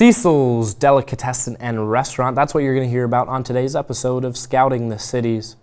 Cecil's 0.00 0.72
Delicatessen 0.72 1.58
and 1.60 1.90
Restaurant. 1.90 2.34
That's 2.34 2.54
what 2.54 2.62
you're 2.62 2.74
going 2.74 2.86
to 2.86 2.90
hear 2.90 3.04
about 3.04 3.28
on 3.28 3.44
today's 3.44 3.76
episode 3.76 4.24
of 4.24 4.34
Scouting 4.34 4.88
the 4.88 4.98
Cities. 4.98 5.56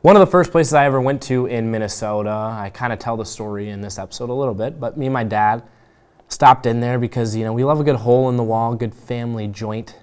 One 0.00 0.16
of 0.16 0.20
the 0.20 0.26
first 0.26 0.50
places 0.50 0.72
I 0.72 0.86
ever 0.86 1.02
went 1.02 1.20
to 1.24 1.44
in 1.44 1.70
Minnesota, 1.70 2.30
I 2.30 2.70
kind 2.70 2.94
of 2.94 2.98
tell 2.98 3.18
the 3.18 3.26
story 3.26 3.68
in 3.68 3.82
this 3.82 3.98
episode 3.98 4.30
a 4.30 4.32
little 4.32 4.54
bit, 4.54 4.80
but 4.80 4.96
me 4.96 5.04
and 5.04 5.12
my 5.12 5.24
dad 5.24 5.64
stopped 6.28 6.64
in 6.64 6.80
there 6.80 6.98
because, 6.98 7.36
you 7.36 7.44
know, 7.44 7.52
we 7.52 7.62
love 7.62 7.78
a 7.78 7.84
good 7.84 7.96
hole 7.96 8.30
in 8.30 8.38
the 8.38 8.42
wall, 8.42 8.74
good 8.74 8.94
family 8.94 9.48
joint. 9.48 9.96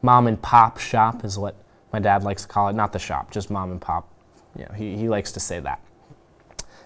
Mom 0.00 0.28
and 0.28 0.40
pop 0.40 0.78
shop 0.78 1.24
is 1.24 1.36
what 1.36 1.56
my 1.92 1.98
dad 1.98 2.22
likes 2.22 2.42
to 2.42 2.48
call 2.48 2.68
it. 2.68 2.76
Not 2.76 2.92
the 2.92 3.00
shop, 3.00 3.32
just 3.32 3.50
mom 3.50 3.72
and 3.72 3.80
pop. 3.80 4.08
You 4.56 4.64
know, 4.66 4.74
he, 4.76 4.96
he 4.96 5.08
likes 5.08 5.32
to 5.32 5.40
say 5.40 5.58
that. 5.58 5.80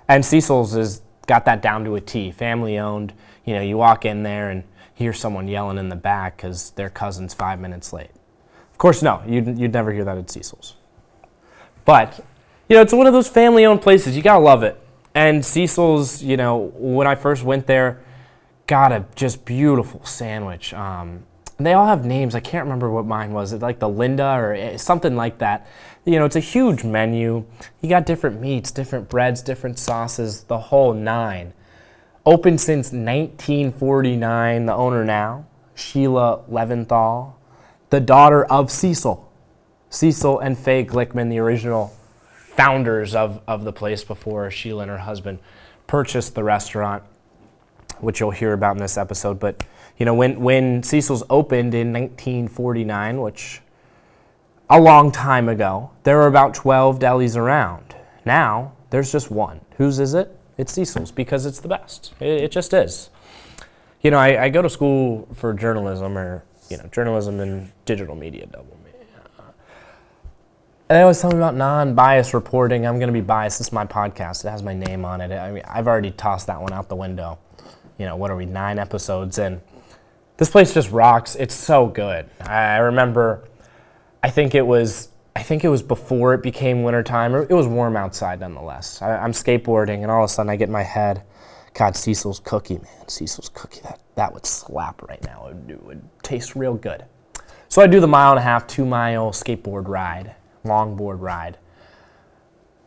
And 0.09 0.25
Cecil's 0.25 0.73
has 0.73 1.03
got 1.27 1.45
that 1.45 1.61
down 1.61 1.85
to 1.85 1.95
a 1.95 2.01
T, 2.01 2.31
family 2.31 2.79
owned. 2.79 3.13
You 3.45 3.53
know, 3.55 3.61
you 3.61 3.77
walk 3.77 4.07
in 4.07 4.23
there 4.23 4.49
and 4.49 4.65
hear 4.97 5.13
someone 5.13 5.47
yelling 5.47 5.77
in 5.77 5.91
the 5.91 5.97
back 5.97 6.39
because 6.39 6.71
their 6.71 6.89
cousin's 6.89 7.35
five 7.35 7.61
minutes 7.61 7.93
late. 7.93 8.11
Of 8.73 8.79
course, 8.79 9.03
no, 9.03 9.23
you'd, 9.27 9.59
you'd 9.59 9.73
never 9.73 9.93
hear 9.93 10.05
that 10.05 10.17
at 10.17 10.31
Cecil's. 10.31 10.75
But, 11.85 12.19
you 12.69 12.77
know, 12.77 12.83
it's 12.83 12.95
one 12.95 13.07
of 13.07 13.13
those 13.13 13.29
family 13.29 13.67
owned 13.67 13.83
places. 13.83 14.17
You 14.17 14.23
gotta 14.23 14.43
love 14.43 14.63
it. 14.63 14.83
And 15.15 15.45
Cecil's, 15.45 16.23
you 16.23 16.39
know, 16.39 16.73
when 16.75 17.07
I 17.07 17.15
first 17.15 17.45
went 17.45 17.67
there, 17.67 18.01
got 18.67 18.91
a 18.91 19.05
just 19.15 19.45
beautiful 19.45 20.03
sandwich. 20.05 20.73
Um, 20.73 21.25
they 21.59 21.75
all 21.75 21.87
have 21.87 22.07
names. 22.07 22.35
I 22.35 22.41
can't 22.41 22.65
remember 22.65 22.91
what 22.91 23.05
mine 23.05 23.33
was. 23.33 23.53
It 23.53 23.61
like 23.61 23.79
the 23.79 23.89
Linda 23.89 24.25
or 24.25 24.55
eh, 24.55 24.77
something 24.79 25.15
like 25.15 25.39
that. 25.39 25.67
You 26.07 26.19
know, 26.19 26.25
it's 26.25 26.37
a 26.37 26.41
huge 26.41 26.85
menu. 26.85 27.45
You 27.83 27.89
got 27.89 28.07
different 28.07 28.41
meats, 28.41 28.71
different 28.71 29.11
breads, 29.11 29.43
different 29.43 29.79
sauces, 29.79 30.45
the 30.45 30.59
whole 30.59 30.95
nine. 30.95 31.53
Open 32.27 32.59
since 32.59 32.87
1949. 32.87 34.67
The 34.67 34.75
owner 34.75 35.05
now, 35.05 35.47
Sheila 35.77 36.43
Leventhal, 36.51 37.35
the 37.91 38.01
daughter 38.01 38.45
of 38.45 38.71
Cecil. 38.73 39.31
Cecil 39.91 40.41
and 40.41 40.59
Faye 40.59 40.85
Glickman, 40.85 41.31
the 41.31 41.39
original 41.39 41.95
founders 42.35 43.15
of, 43.15 43.41
of 43.47 43.63
the 43.63 43.73
place 43.73 44.03
before 44.03 44.51
Sheila 44.51 44.83
and 44.83 44.91
her 44.91 44.99
husband 44.99 45.39
purchased 45.87 46.35
the 46.35 46.43
restaurant, 46.43 47.05
which 48.01 48.19
you'll 48.19 48.33
hear 48.33 48.53
about 48.53 48.75
in 48.75 48.83
this 48.83 48.99
episode. 48.99 49.39
But 49.39 49.65
you 49.97 50.05
know, 50.05 50.15
when, 50.15 50.41
when 50.41 50.83
Cecil's 50.83 51.23
opened 51.31 51.75
in 51.75 51.93
1949, 51.93 53.21
which 53.21 53.61
a 54.69 54.81
long 54.81 55.13
time 55.13 55.49
ago, 55.49 55.93
there 56.03 56.17
were 56.17 56.27
about 56.27 56.55
12 56.55 56.99
delis 56.99 57.37
around. 57.37 57.95
Now, 58.25 58.73
there's 58.91 59.13
just 59.13 59.31
one. 59.31 59.61
Whose 59.77 60.01
is 60.01 60.15
it? 60.15 60.36
It's 60.59 60.73
Cecil's 60.73 61.11
because 61.11 61.47
it's 61.47 61.61
the 61.61 61.69
best. 61.69 62.15
It, 62.21 62.45
it 62.45 62.51
just 62.51 62.73
is. 62.73 63.11
You 64.03 64.11
know, 64.11 64.19
I, 64.19 64.45
I, 64.45 64.49
go 64.51 64.63
to 64.63 64.71
school 64.71 65.29
for 65.35 65.53
journalism 65.53 66.17
or, 66.17 66.45
you 66.71 66.77
know, 66.77 66.85
journalism 66.93 67.41
and 67.41 67.73
digital 67.85 68.15
media 68.15 68.47
double 68.47 68.77
me. 68.85 68.91
Uh, 69.39 69.43
and 70.89 70.97
they 70.97 71.01
always 71.03 71.21
tell 71.21 71.31
me 71.31 71.39
about 71.39 71.57
non-biased 71.57 72.33
reporting. 72.33 72.87
I'm 72.87 72.99
going 72.99 73.09
to 73.09 73.13
be 73.13 73.21
biased. 73.21 73.59
This 73.59 73.69
is 73.69 73.73
my 73.73 73.85
podcast. 73.85 74.45
It 74.45 74.51
has 74.51 74.63
my 74.63 74.75
name 74.75 75.05
on 75.05 75.21
it. 75.21 75.33
I 75.33 75.51
mean, 75.51 75.63
I've 75.67 75.89
already 75.89 76.13
tossed 76.13 76.47
that 76.47 76.61
one 76.61 76.73
out 76.73 76.89
the 76.89 76.97
window. 76.97 77.39
You 77.99 78.07
know, 78.07 78.17
what 78.17 78.31
are 78.31 78.37
we, 78.37 78.47
nine 78.47 78.79
episodes 78.79 79.39
in? 79.39 79.61
This 80.37 80.51
place 80.51 80.75
just 80.75 80.91
rocks. 80.93 81.35
It's 81.35 81.55
so 81.55 81.87
good. 81.87 82.29
I 82.41 82.77
remember, 82.77 83.49
I 84.23 84.31
think 84.31 84.55
it 84.55 84.67
was, 84.67 85.09
I 85.37 85.43
think 85.43 85.65
it 85.65 85.69
was 85.69 85.83
before 85.83 86.33
it 86.33 86.43
became 86.43 86.83
wintertime. 86.83 87.35
It 87.35 87.51
was 87.51 87.67
warm 87.67 87.95
outside 87.95 88.41
nonetheless. 88.41 89.03
I, 89.03 89.23
am 89.23 89.33
skateboarding, 89.33 90.01
and 90.01 90.11
all 90.11 90.25
of 90.25 90.31
a 90.31 90.33
sudden 90.33 90.49
I 90.49 90.57
get 90.57 90.71
in 90.71 90.73
my 90.73 90.83
head, 90.83 91.25
God, 91.75 91.95
Cecil's 91.95 92.41
cookie, 92.41 92.79
man, 92.79 93.07
Cecil's 93.07 93.51
cookie. 93.51 93.83
That 93.83 94.01
that 94.15 94.33
would 94.33 94.47
slap 94.47 95.03
right 95.03 95.23
now. 95.25 95.49
It 95.49 95.57
would, 95.57 95.71
it 95.71 95.83
would 95.85 96.09
taste 96.23 96.57
real 96.57 96.73
good. 96.73 97.05
So 97.69 97.83
I 97.83 97.87
do 97.87 98.01
the 98.01 98.09
mile 98.09 98.31
and 98.31 98.39
a 98.39 98.43
half, 98.43 98.67
two 98.67 98.87
mile 98.87 99.31
skateboard 99.31 99.89
ride, 99.89 100.35
longboard 100.65 101.21
ride, 101.21 101.59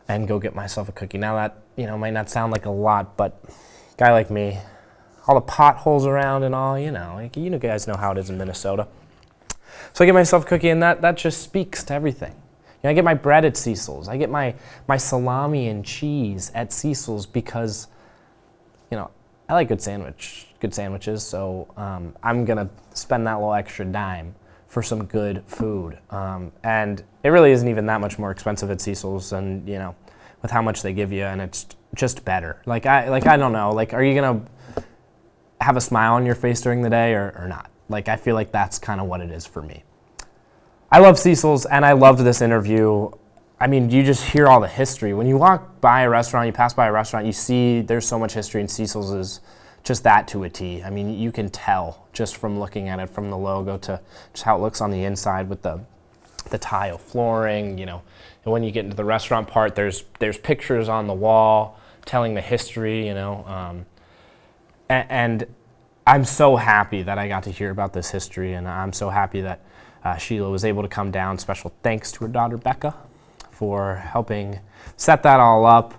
and 0.08 0.26
go 0.26 0.40
get 0.40 0.52
myself 0.52 0.88
a 0.88 0.92
cookie. 0.92 1.18
Now 1.18 1.36
that 1.36 1.62
you 1.76 1.86
know 1.86 1.96
might 1.96 2.14
not 2.14 2.28
sound 2.28 2.50
like 2.50 2.66
a 2.66 2.70
lot, 2.70 3.16
but 3.16 3.44
guy 3.96 4.10
like 4.10 4.28
me, 4.28 4.58
all 5.28 5.36
the 5.36 5.40
potholes 5.40 6.04
around 6.04 6.42
and 6.42 6.56
all, 6.56 6.76
you 6.76 6.90
know, 6.90 7.12
like, 7.14 7.36
you 7.36 7.56
guys 7.60 7.86
know 7.86 7.94
how 7.94 8.10
it 8.10 8.18
is 8.18 8.28
in 8.28 8.38
Minnesota. 8.38 8.88
So 9.92 10.04
I 10.04 10.06
get 10.06 10.14
myself 10.14 10.44
a 10.44 10.46
cookie, 10.46 10.68
and 10.68 10.82
that, 10.82 11.00
that 11.02 11.16
just 11.16 11.42
speaks 11.42 11.82
to 11.84 11.94
everything. 11.94 12.32
You 12.32 12.84
know, 12.84 12.90
I 12.90 12.92
get 12.94 13.04
my 13.04 13.14
bread 13.14 13.44
at 13.44 13.56
Cecil's. 13.56 14.08
I 14.08 14.16
get 14.16 14.30
my, 14.30 14.54
my 14.88 14.96
salami 14.96 15.68
and 15.68 15.84
cheese 15.84 16.50
at 16.54 16.72
Cecil's 16.72 17.26
because, 17.26 17.88
you 18.90 18.96
know, 18.96 19.10
I 19.48 19.54
like 19.54 19.68
good 19.68 19.82
sandwich, 19.82 20.46
good 20.60 20.72
sandwiches. 20.72 21.22
So 21.22 21.72
um, 21.76 22.14
I'm 22.22 22.44
gonna 22.44 22.70
spend 22.94 23.26
that 23.26 23.34
little 23.34 23.54
extra 23.54 23.84
dime 23.84 24.34
for 24.68 24.82
some 24.82 25.04
good 25.04 25.42
food. 25.46 25.98
Um, 26.10 26.52
and 26.62 27.02
it 27.24 27.30
really 27.30 27.50
isn't 27.50 27.68
even 27.68 27.86
that 27.86 28.00
much 28.00 28.18
more 28.18 28.30
expensive 28.30 28.70
at 28.70 28.80
Cecil's, 28.80 29.32
and 29.32 29.68
you 29.68 29.78
know, 29.78 29.94
with 30.42 30.50
how 30.50 30.62
much 30.62 30.82
they 30.82 30.92
give 30.92 31.12
you, 31.12 31.24
and 31.24 31.40
it's 31.40 31.66
just 31.94 32.24
better. 32.24 32.62
Like 32.64 32.86
I, 32.86 33.08
like 33.08 33.26
I 33.26 33.36
don't 33.36 33.52
know. 33.52 33.72
Like, 33.72 33.92
are 33.92 34.02
you 34.02 34.14
gonna 34.14 34.42
have 35.60 35.76
a 35.76 35.80
smile 35.80 36.14
on 36.14 36.26
your 36.26 36.34
face 36.34 36.60
during 36.60 36.82
the 36.82 36.90
day 36.90 37.12
or, 37.14 37.34
or 37.38 37.48
not. 37.48 37.69
Like, 37.90 38.08
I 38.08 38.16
feel 38.16 38.34
like 38.34 38.52
that's 38.52 38.78
kind 38.78 39.00
of 39.00 39.06
what 39.06 39.20
it 39.20 39.30
is 39.30 39.46
for 39.46 39.60
me. 39.60 39.82
I 40.90 40.98
love 40.98 41.18
Cecil's 41.18 41.66
and 41.66 41.84
I 41.84 41.92
loved 41.92 42.20
this 42.20 42.40
interview. 42.40 43.10
I 43.60 43.66
mean, 43.66 43.90
you 43.90 44.02
just 44.02 44.24
hear 44.24 44.48
all 44.48 44.60
the 44.60 44.68
history. 44.68 45.12
When 45.12 45.26
you 45.26 45.36
walk 45.36 45.80
by 45.80 46.02
a 46.02 46.08
restaurant, 46.08 46.46
you 46.46 46.52
pass 46.52 46.72
by 46.72 46.86
a 46.86 46.92
restaurant, 46.92 47.26
you 47.26 47.32
see 47.32 47.82
there's 47.82 48.08
so 48.08 48.18
much 48.18 48.32
history, 48.32 48.60
and 48.60 48.70
Cecil's 48.70 49.12
is 49.12 49.40
just 49.84 50.02
that 50.04 50.26
to 50.28 50.44
a 50.44 50.50
T. 50.50 50.82
I 50.82 50.90
mean, 50.90 51.18
you 51.18 51.30
can 51.30 51.50
tell 51.50 52.06
just 52.12 52.36
from 52.36 52.58
looking 52.58 52.88
at 52.88 52.98
it, 52.98 53.10
from 53.10 53.30
the 53.30 53.36
logo 53.36 53.76
to 53.78 54.00
just 54.32 54.44
how 54.44 54.56
it 54.56 54.60
looks 54.60 54.80
on 54.80 54.90
the 54.90 55.04
inside 55.04 55.48
with 55.48 55.62
the 55.62 55.80
the 56.50 56.58
tile 56.58 56.98
flooring. 56.98 57.78
You 57.78 57.86
know, 57.86 58.02
and 58.44 58.52
when 58.52 58.62
you 58.62 58.70
get 58.70 58.84
into 58.84 58.96
the 58.96 59.04
restaurant 59.04 59.48
part, 59.48 59.74
there's 59.74 60.04
there's 60.18 60.38
pictures 60.38 60.88
on 60.88 61.06
the 61.06 61.14
wall 61.14 61.78
telling 62.04 62.34
the 62.34 62.40
history. 62.40 63.06
You 63.06 63.14
know, 63.14 63.44
um, 63.46 63.86
and 64.88 65.46
I'm 66.10 66.24
so 66.24 66.56
happy 66.56 67.02
that 67.02 67.18
I 67.18 67.28
got 67.28 67.44
to 67.44 67.52
hear 67.52 67.70
about 67.70 67.92
this 67.92 68.10
history, 68.10 68.54
and 68.54 68.66
I'm 68.66 68.92
so 68.92 69.10
happy 69.10 69.42
that 69.42 69.60
uh, 70.02 70.16
Sheila 70.16 70.50
was 70.50 70.64
able 70.64 70.82
to 70.82 70.88
come 70.88 71.12
down. 71.12 71.38
Special 71.38 71.72
thanks 71.84 72.10
to 72.10 72.24
her 72.24 72.28
daughter 72.28 72.56
Becca 72.56 72.96
for 73.52 73.94
helping 73.94 74.58
set 74.96 75.22
that 75.22 75.38
all 75.38 75.64
up 75.64 75.94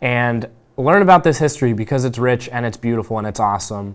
and 0.00 0.48
learn 0.78 1.02
about 1.02 1.22
this 1.22 1.36
history 1.36 1.74
because 1.74 2.06
it's 2.06 2.16
rich 2.16 2.48
and 2.48 2.64
it's 2.64 2.78
beautiful 2.78 3.18
and 3.18 3.26
it's 3.26 3.40
awesome. 3.40 3.94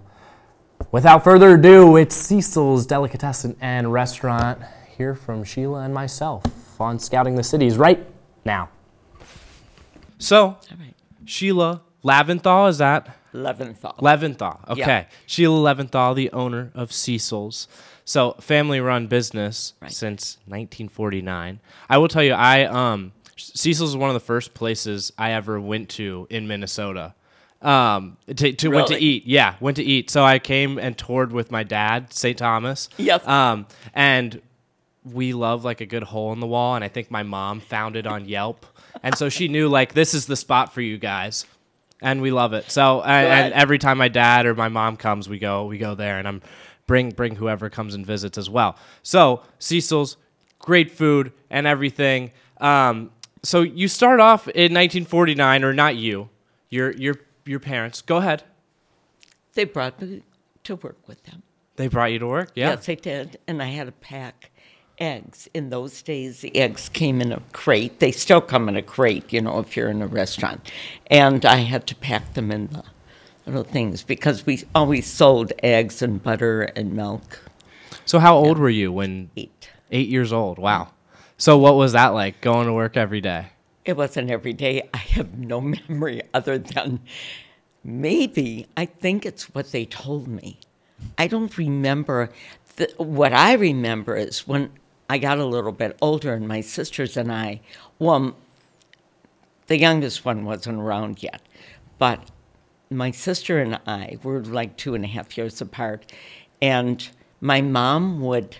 Without 0.91 1.23
further 1.23 1.55
ado, 1.55 1.95
it's 1.95 2.15
Cecil's 2.15 2.85
Delicatessen 2.85 3.57
and 3.59 3.91
Restaurant 3.91 4.61
here 4.95 5.15
from 5.15 5.43
Sheila 5.43 5.79
and 5.79 5.91
myself 5.91 6.43
on 6.79 6.99
Scouting 6.99 7.33
the 7.33 7.41
Cities 7.41 7.77
right 7.77 8.05
now. 8.45 8.69
So, 10.19 10.57
Sheila 11.25 11.81
Laventhal, 12.03 12.69
is 12.69 12.77
that 12.77 13.16
Leventhal. 13.33 13.97
Leventhal. 13.99 14.69
Okay. 14.69 14.79
Yeah. 14.79 15.05
Sheila 15.25 15.73
Leventhal, 15.73 16.15
the 16.15 16.31
owner 16.31 16.71
of 16.73 16.91
Cecil's. 16.91 17.67
So 18.05 18.33
family 18.39 18.79
run 18.79 19.07
business 19.07 19.73
right. 19.81 19.91
since 19.91 20.37
1949. 20.45 21.59
I 21.89 21.97
will 21.97 22.07
tell 22.07 22.23
you, 22.23 22.33
I 22.33 22.63
um 22.63 23.11
Cecil's 23.35 23.91
is 23.91 23.97
one 23.97 24.09
of 24.09 24.13
the 24.13 24.19
first 24.19 24.53
places 24.53 25.11
I 25.17 25.33
ever 25.33 25.59
went 25.59 25.89
to 25.89 26.27
in 26.29 26.47
Minnesota. 26.47 27.13
Um, 27.61 28.17
to, 28.27 28.53
to 28.53 28.69
really? 28.69 28.75
went 28.75 28.87
to 28.89 28.99
eat. 28.99 29.25
Yeah, 29.25 29.55
went 29.59 29.77
to 29.77 29.83
eat. 29.83 30.09
So 30.09 30.23
I 30.23 30.39
came 30.39 30.77
and 30.77 30.97
toured 30.97 31.31
with 31.31 31.51
my 31.51 31.63
dad, 31.63 32.13
St. 32.13 32.37
Thomas. 32.37 32.89
Yep. 32.97 33.27
Um, 33.27 33.67
and 33.93 34.41
we 35.03 35.33
love 35.33 35.65
like 35.65 35.81
a 35.81 35.85
good 35.85 36.03
hole 36.03 36.33
in 36.33 36.39
the 36.39 36.47
wall, 36.47 36.75
and 36.75 36.83
I 36.83 36.87
think 36.87 37.09
my 37.11 37.23
mom 37.23 37.59
found 37.59 37.95
it 37.95 38.05
on 38.05 38.25
Yelp, 38.25 38.65
and 39.03 39.15
so 39.15 39.29
she 39.29 39.47
knew 39.47 39.69
like 39.69 39.93
this 39.93 40.13
is 40.13 40.25
the 40.25 40.35
spot 40.35 40.73
for 40.73 40.81
you 40.81 40.97
guys 40.97 41.45
and 42.01 42.21
we 42.21 42.31
love 42.31 42.53
it. 42.53 42.69
So 42.69 43.01
and, 43.01 43.27
and, 43.27 43.53
every 43.53 43.79
time 43.79 43.97
my 43.97 44.07
dad 44.07 44.45
or 44.45 44.55
my 44.55 44.69
mom 44.69 44.97
comes, 44.97 45.27
we 45.27 45.39
go 45.39 45.65
we 45.65 45.77
go 45.77 45.95
there, 45.95 46.19
and 46.19 46.27
I'm 46.27 46.41
bring 46.85 47.11
bring 47.11 47.35
whoever 47.35 47.69
comes 47.69 47.93
and 47.95 48.05
visits 48.05 48.37
as 48.37 48.49
well. 48.49 48.77
So 49.03 49.43
Cecil's 49.59 50.17
great 50.59 50.91
food 50.91 51.31
and 51.49 51.67
everything. 51.67 52.31
Um, 52.59 53.11
so 53.43 53.61
you 53.61 53.87
start 53.87 54.19
off 54.19 54.47
in 54.47 54.73
1949, 54.73 55.63
or 55.63 55.73
not 55.73 55.95
you, 55.95 56.29
your 56.69 56.91
your 56.91 57.15
your 57.45 57.59
parents. 57.59 58.01
Go 58.01 58.17
ahead. 58.17 58.43
They 59.53 59.63
brought 59.63 60.01
me 60.01 60.23
to 60.65 60.75
work 60.75 61.07
with 61.07 61.23
them. 61.23 61.43
They 61.77 61.87
brought 61.87 62.11
you 62.11 62.19
to 62.19 62.27
work, 62.27 62.51
yeah. 62.55 62.71
Yes, 62.71 62.87
they 62.87 62.95
did, 62.95 63.37
and 63.47 63.61
I 63.61 63.67
had 63.67 63.87
a 63.87 63.91
pack 63.91 64.51
eggs. 64.99 65.47
In 65.53 65.69
those 65.69 66.01
days, 66.01 66.41
the 66.41 66.55
eggs 66.55 66.89
came 66.89 67.21
in 67.21 67.31
a 67.31 67.41
crate. 67.53 67.99
They 67.99 68.11
still 68.11 68.41
come 68.41 68.67
in 68.69 68.75
a 68.75 68.81
crate, 68.81 69.31
you 69.31 69.41
know, 69.41 69.59
if 69.59 69.75
you're 69.75 69.89
in 69.89 70.01
a 70.01 70.07
restaurant. 70.07 70.71
And 71.07 71.45
I 71.45 71.57
had 71.57 71.87
to 71.87 71.95
pack 71.95 72.33
them 72.33 72.51
in 72.51 72.67
the 72.67 72.83
little 73.45 73.63
things 73.63 74.03
because 74.03 74.45
we 74.45 74.63
always 74.75 75.07
sold 75.07 75.53
eggs 75.63 76.01
and 76.01 76.21
butter 76.21 76.63
and 76.63 76.93
milk. 76.93 77.39
So, 78.05 78.19
how 78.19 78.35
old 78.35 78.57
yeah. 78.57 78.63
were 78.63 78.69
you 78.69 78.91
when? 78.91 79.29
Eight. 79.37 79.69
Eight 79.91 80.09
years 80.09 80.33
old. 80.33 80.57
Wow. 80.57 80.89
So, 81.37 81.57
what 81.57 81.75
was 81.75 81.93
that 81.93 82.09
like 82.09 82.41
going 82.41 82.67
to 82.67 82.73
work 82.73 82.97
every 82.97 83.21
day? 83.21 83.47
It 83.85 83.95
wasn't 83.95 84.29
every 84.29 84.53
day. 84.53 84.89
I 84.93 84.97
have 84.97 85.37
no 85.37 85.61
memory 85.89 86.21
other 86.33 86.57
than 86.57 86.99
maybe 87.83 88.67
I 88.75 88.85
think 88.85 89.25
it's 89.25 89.53
what 89.53 89.71
they 89.71 89.85
told 89.85 90.27
me. 90.27 90.59
I 91.17 91.27
don't 91.27 91.57
remember. 91.57 92.31
The, 92.75 92.93
what 92.97 93.33
I 93.33 93.53
remember 93.53 94.15
is 94.15 94.47
when 94.47 94.71
I 95.09 95.17
got 95.17 95.37
a 95.37 95.45
little 95.45 95.71
bit 95.71 95.97
older, 96.01 96.33
and 96.33 96.47
my 96.47 96.61
sisters 96.61 97.15
and 97.15 97.31
I, 97.31 97.61
well, 97.97 98.35
the 99.67 99.79
youngest 99.79 100.25
one 100.25 100.43
wasn't 100.43 100.79
around 100.79 101.23
yet, 101.23 101.41
but 101.97 102.29
my 102.89 103.11
sister 103.11 103.59
and 103.59 103.79
I 103.87 104.17
were 104.23 104.43
like 104.43 104.77
two 104.77 104.95
and 104.95 105.05
a 105.05 105.07
half 105.07 105.37
years 105.37 105.61
apart, 105.61 106.11
and 106.61 107.07
my 107.39 107.61
mom 107.61 108.21
would, 108.21 108.57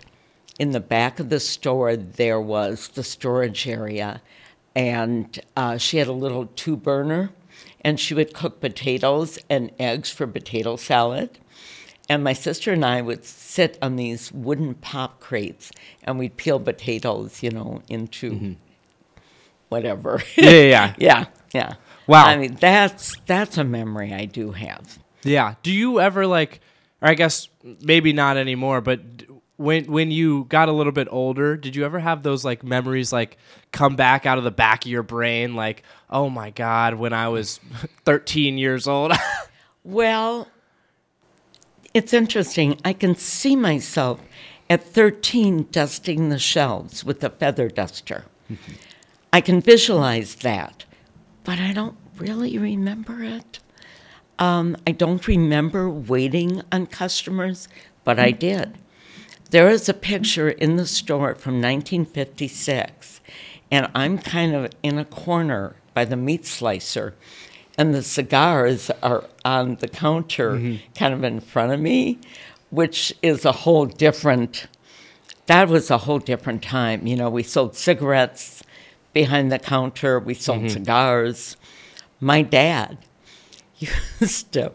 in 0.60 0.72
the 0.72 0.80
back 0.80 1.20
of 1.20 1.30
the 1.30 1.40
store, 1.40 1.96
there 1.96 2.40
was 2.40 2.90
the 2.90 3.04
storage 3.04 3.68
area, 3.68 4.22
and 4.76 5.40
uh, 5.56 5.78
she 5.78 5.98
had 5.98 6.08
a 6.08 6.14
little 6.14 6.48
two 6.56 6.78
burner, 6.78 7.32
and 7.82 8.00
she 8.00 8.14
would 8.14 8.34
cook 8.34 8.62
potatoes 8.62 9.40
and 9.50 9.72
eggs 9.80 10.12
for 10.12 10.28
potato 10.28 10.76
salad. 10.76 11.40
And 12.10 12.24
my 12.24 12.34
sister 12.34 12.72
and 12.72 12.86
I 12.86 13.02
would 13.02 13.26
sit 13.26 13.78
on 13.82 13.98
these 13.98 14.32
wooden 14.32 14.76
pop 14.76 15.20
crates 15.20 15.72
and 16.04 16.18
we'd 16.18 16.38
peel 16.38 16.60
potatoes, 16.60 17.44
you 17.44 17.52
know, 17.52 17.82
into 17.90 18.32
mm-hmm. 18.32 18.54
whatever. 19.70 20.24
Yeah, 20.38 20.50
yeah, 20.50 20.62
yeah. 20.62 20.94
yeah, 20.98 21.26
yeah. 21.54 21.74
Wow. 22.08 22.26
I 22.26 22.38
mean, 22.38 22.56
that's 22.56 23.18
that's 23.26 23.58
a 23.58 23.66
memory 23.66 24.14
I 24.14 24.26
do 24.26 24.52
have. 24.52 25.00
Yeah. 25.24 25.56
Do 25.62 25.72
you 25.72 26.00
ever 26.00 26.26
like, 26.26 26.62
or 27.02 27.10
I 27.10 27.14
guess 27.16 27.50
maybe 27.82 28.14
not 28.14 28.38
anymore, 28.38 28.80
but 28.80 29.02
when 29.58 29.86
when 29.86 30.12
you 30.12 30.46
got 30.46 30.70
a 30.70 30.72
little 30.72 30.94
bit 30.94 31.08
older, 31.12 31.58
did 31.58 31.76
you 31.76 31.84
ever 31.84 32.00
have 32.00 32.24
those 32.24 32.46
like 32.46 32.64
memories 32.64 33.12
like 33.12 33.38
come 33.72 33.96
back 33.96 34.26
out 34.26 34.38
of 34.38 34.44
the 34.44 34.52
back 34.52 34.86
of 34.86 34.92
your 34.92 35.04
brain, 35.04 35.56
like, 35.56 35.84
oh 36.10 36.30
my 36.30 36.52
god, 36.52 36.94
when 36.94 37.12
I 37.12 37.28
was 37.28 37.60
13 38.06 38.58
years 38.58 38.88
old? 38.88 39.12
Well, 39.84 40.48
it's 41.98 42.14
interesting. 42.14 42.80
I 42.86 42.94
can 42.94 43.16
see 43.16 43.56
myself 43.56 44.22
at 44.70 44.84
13 44.84 45.68
dusting 45.72 46.30
the 46.30 46.38
shelves 46.38 47.04
with 47.04 47.24
a 47.24 47.30
feather 47.30 47.70
duster. 47.70 48.26
I 49.34 49.42
can 49.42 49.62
visualize 49.62 50.36
that, 50.36 50.86
but 51.44 51.60
I 51.60 51.74
don't 51.74 51.98
really 52.18 52.58
remember 52.58 53.24
it. 53.24 53.60
Um, 54.38 54.78
I 54.86 54.92
don't 54.92 55.28
remember 55.28 55.90
waiting 55.90 56.62
on 56.72 56.86
customers, 56.86 57.68
but 58.04 58.20
I 58.20 58.30
did. 58.32 58.78
There 59.50 59.68
is 59.68 59.90
a 59.90 59.94
picture 59.94 60.50
in 60.50 60.76
the 60.76 60.86
store 60.86 61.34
from 61.34 61.56
1956, 61.56 63.22
and 63.72 63.90
I'm 63.96 64.20
kind 64.20 64.54
of 64.54 64.72
in 64.84 65.00
a 65.00 65.06
corner 65.06 65.76
by 65.96 66.06
the 66.06 66.16
meat 66.16 66.46
slicer, 66.46 67.16
and 67.78 67.94
the 67.94 68.04
cigars 68.04 68.90
are 69.04 69.24
on 69.46 69.76
the 69.76 69.88
counter, 69.88 70.54
mm-hmm. 70.54 70.78
kind 70.96 71.14
of 71.14 71.24
in 71.24 71.40
front 71.40 71.72
of 71.72 71.80
me, 71.80 72.20
which 72.70 73.14
is 73.22 73.46
a 73.46 73.52
whole 73.52 73.86
different. 73.86 74.68
That 75.46 75.70
was 75.70 75.90
a 75.90 76.00
whole 76.00 76.20
different 76.20 76.64
time. 76.64 77.08
You 77.08 77.16
know, 77.16 77.30
we 77.30 77.44
sold 77.44 77.76
cigarettes 77.76 78.64
behind 79.14 79.52
the 79.52 79.60
counter, 79.60 80.20
we 80.20 80.34
sold 80.34 80.60
mm-hmm. 80.60 80.70
cigars. 80.70 81.58
My 82.20 82.42
dad 82.42 82.98
used 83.78 84.52
to 84.54 84.74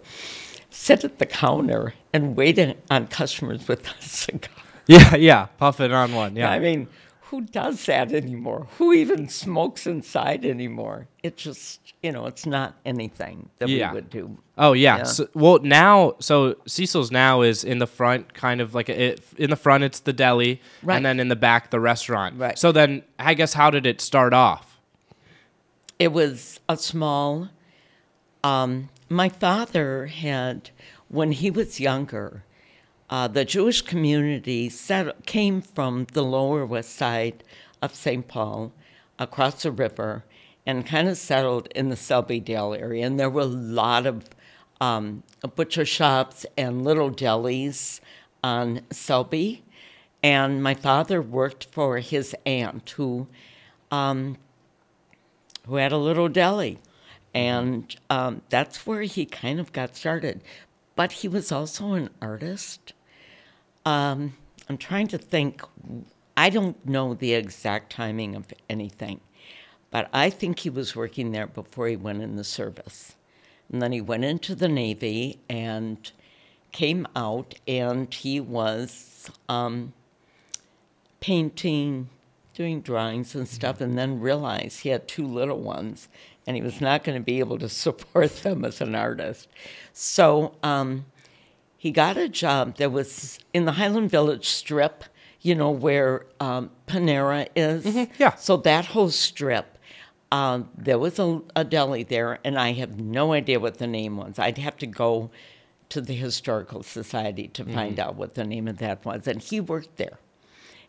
sit 0.71 1.05
at 1.05 1.19
the 1.19 1.27
counter 1.27 1.95
and 2.13 2.37
wait 2.37 2.59
on 2.91 3.07
customers 3.09 3.69
with 3.69 3.87
a 3.87 4.03
cigar. 4.03 4.51
yeah, 4.87 5.17
yeah, 5.17 5.47
puffing 5.59 5.93
on 5.93 6.13
one. 6.13 6.37
Yeah. 6.37 6.51
I 6.51 6.59
mean, 6.59 6.89
who 7.33 7.41
does 7.41 7.87
that 7.87 8.13
anymore? 8.13 8.67
Who 8.77 8.93
even 8.93 9.27
smokes 9.27 9.87
inside 9.87 10.45
anymore? 10.45 11.09
It 11.23 11.39
just, 11.39 11.95
you 12.03 12.13
know, 12.13 12.27
it's 12.27 12.45
not 12.45 12.75
anything 12.85 13.49
that 13.59 13.71
Yeah. 13.71 13.89
we 13.91 13.95
would 13.95 14.11
do. 14.11 14.37
Oh 14.59 14.75
yeah. 14.75 14.99
Yeah. 14.99 15.03
So, 15.05 15.29
well, 15.33 15.59
now 15.61 16.17
so 16.19 16.57
Cecil's 16.67 17.11
now 17.11 17.41
is 17.41 17.65
in 17.65 17.79
the 17.79 17.87
front, 17.87 18.35
kind 18.35 18.61
of 18.61 18.75
like 18.75 18.91
a, 18.91 19.03
it, 19.15 19.25
in 19.39 19.49
the 19.49 19.57
front 19.57 19.83
it's 19.83 20.01
the 20.01 20.13
deli, 20.13 20.61
Right. 20.83 20.97
and 20.97 21.07
then 21.07 21.19
in 21.21 21.29
the 21.29 21.37
back 21.37 21.71
the 21.71 21.81
restaurant. 21.81 22.39
Right. 22.39 22.59
So 22.59 22.71
then, 22.71 23.03
I 23.19 23.33
guess 23.33 23.55
how 23.55 23.71
did 23.71 23.87
it 23.87 24.03
start 24.03 24.35
off? 24.35 24.79
It 25.99 26.13
was 26.13 26.61
a 26.69 26.77
small. 26.77 27.49
Um, 28.45 28.91
my 29.09 29.31
father 29.31 30.09
had, 30.09 30.69
when 31.09 31.33
he 31.33 31.51
was 31.51 31.81
younger, 31.81 32.45
uh, 33.13 33.29
the 33.29 33.45
Jewish 33.45 33.83
community 33.83 34.71
set, 34.71 35.27
came 35.27 35.61
from 35.61 36.07
the 36.15 36.23
lower 36.23 36.65
west 36.65 36.97
side 36.97 37.45
of 37.83 37.95
St. 37.95 38.27
Paul 38.27 38.73
across 39.19 39.65
the 39.65 39.71
river 39.71 40.25
and 40.65 40.87
kind 40.87 41.07
of 41.07 41.19
settled 41.19 41.69
in 41.75 41.91
the 41.91 41.97
Selby 41.97 42.41
Dale 42.41 42.73
area. 42.73 43.07
And 43.07 43.21
there 43.21 43.29
were 43.29 43.43
a 43.43 43.45
lot 43.45 44.07
of 44.07 44.31
um, 44.81 45.25
butcher 45.57 45.85
shops 45.85 46.47
and 46.57 46.85
little 46.85 47.11
delis 47.11 48.01
on 48.43 48.81
Selby. 48.91 49.63
And 50.23 50.63
my 50.63 50.73
father 50.73 51.21
worked 51.21 51.67
for 51.67 51.99
his 51.99 52.35
aunt 52.47 52.89
who 52.97 53.27
who 53.91 54.37
had 55.77 55.93
a 55.93 55.99
little 55.99 56.31
deli. 56.31 56.79
And 57.35 57.95
um, 58.09 58.41
that's 58.49 58.87
where 58.87 59.03
he 59.03 59.27
kind 59.27 59.61
of 59.61 59.71
got 59.75 59.97
started. 59.97 60.41
But 60.97 61.13
he 61.13 61.29
was 61.29 61.53
also 61.53 61.93
an 61.93 62.09
artist. 62.23 62.95
Um, 63.85 64.35
I'm 64.69 64.79
trying 64.79 65.09
to 65.09 65.19
think, 65.19 65.63
I 66.37 66.51
don't 66.51 66.87
know 66.87 67.15
the 67.15 67.35
exact 67.35 67.93
timing 67.93 68.35
of 68.35 68.47
anything, 68.71 69.21
but 69.91 70.09
I 70.13 70.31
think 70.31 70.61
he 70.61 70.71
was 70.71 70.97
working 70.97 71.33
there 71.33 71.47
before 71.47 71.89
he 71.89 71.97
went 71.97 72.23
in 72.23 72.37
the 72.37 72.45
service. 72.45 73.17
And 73.71 73.83
then 73.83 73.93
he 73.93 74.01
went 74.01 74.25
into 74.25 74.55
the 74.55 74.69
Navy 74.69 75.39
and 75.49 76.11
came 76.71 77.07
out, 77.15 77.55
and 77.67 78.13
he 78.13 78.41
was 78.41 79.31
um, 79.49 79.93
painting, 81.21 82.09
doing 82.55 82.81
drawings 82.81 83.35
and 83.35 83.49
stuff, 83.49 83.81
and 83.81 83.99
then 83.99 84.21
realized 84.21 84.81
he 84.81 84.91
had 84.91 85.09
two 85.09 85.27
little 85.27 85.61
ones 85.61 86.09
and 86.47 86.57
he 86.57 86.63
was 86.63 86.81
not 86.81 87.05
going 87.05 87.19
to 87.19 87.25
be 87.25 87.39
able 87.39 87.59
to 87.59 87.69
support 87.69 88.35
them 88.43 88.65
as 88.65 88.81
an 88.81 88.95
artist. 88.95 89.49
So 89.93 90.55
um, 90.63 91.07
he 91.83 91.91
got 91.91 92.17
a 92.17 92.29
job 92.29 92.77
that 92.77 92.93
was 92.93 93.41
in 93.53 93.65
the 93.65 93.73
Highland 93.73 94.09
Village 94.09 94.47
strip, 94.49 95.03
you 95.41 95.57
know, 95.57 95.73
where 95.73 96.27
um, 96.39 96.71
Panera 96.87 97.49
is. 97.57 98.09
yeah. 98.21 98.37
So 98.37 98.57
that 98.59 98.85
whole 98.87 99.11
strip. 99.11 99.79
Um, 100.31 100.69
there 100.79 100.97
was 101.01 101.19
a, 101.19 101.41
a 101.57 101.65
deli 101.65 102.05
there, 102.05 102.39
and 102.45 102.57
I 102.57 102.71
have 102.75 103.01
no 103.01 103.33
idea 103.33 103.59
what 103.59 103.79
the 103.79 103.89
name 103.89 104.17
was. 104.17 104.39
I'd 104.39 104.59
have 104.59 104.77
to 104.77 104.87
go 104.87 105.33
to 105.89 106.01
the 106.01 106.15
Historical 106.15 106.85
Society 106.85 107.49
to 107.49 107.65
find 107.65 107.99
out 107.99 108.15
what 108.15 108.37
the 108.37 108.45
name 108.45 108.69
of 108.69 108.79
that 108.79 109.05
was. 109.05 109.27
And 109.27 109.43
he 109.43 109.59
worked 109.61 109.97
there. 109.97 110.21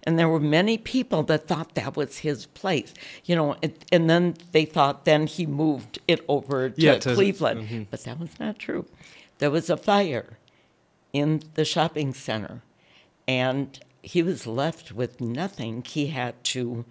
And 0.03 0.19
there 0.19 0.29
were 0.29 0.39
many 0.39 0.77
people 0.77 1.23
that 1.23 1.47
thought 1.47 1.73
that 1.73 1.95
was 1.97 2.19
his 2.19 2.45
place, 2.45 2.93
you 3.25 3.35
know, 3.35 3.55
and, 3.63 3.73
and 3.91 4.07
then 4.11 4.35
they 4.51 4.65
thought 4.65 5.05
then 5.05 5.25
he 5.25 5.47
moved 5.47 5.97
it 6.07 6.23
over 6.27 6.69
to, 6.69 6.79
Yeah, 6.79 6.99
to- 6.99 7.15
Cleveland. 7.15 7.87
But 7.89 8.03
that 8.03 8.19
was 8.19 8.39
not 8.39 8.59
true. 8.59 8.85
There 9.39 9.49
was 9.49 9.71
a 9.71 9.75
fire 9.77 10.37
in 11.13 11.43
the 11.53 11.63
shopping 11.63 12.13
center, 12.13 12.63
and 13.27 13.79
he 14.01 14.21
was 14.21 14.45
left 14.45 14.91
with 14.91 15.21
nothing. 15.21 15.83
He 15.83 16.07
had 16.07 16.43
to 16.45 16.83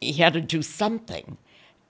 he 0.00 0.14
had 0.14 0.32
to 0.34 0.40
do 0.40 0.62
something. 0.62 1.38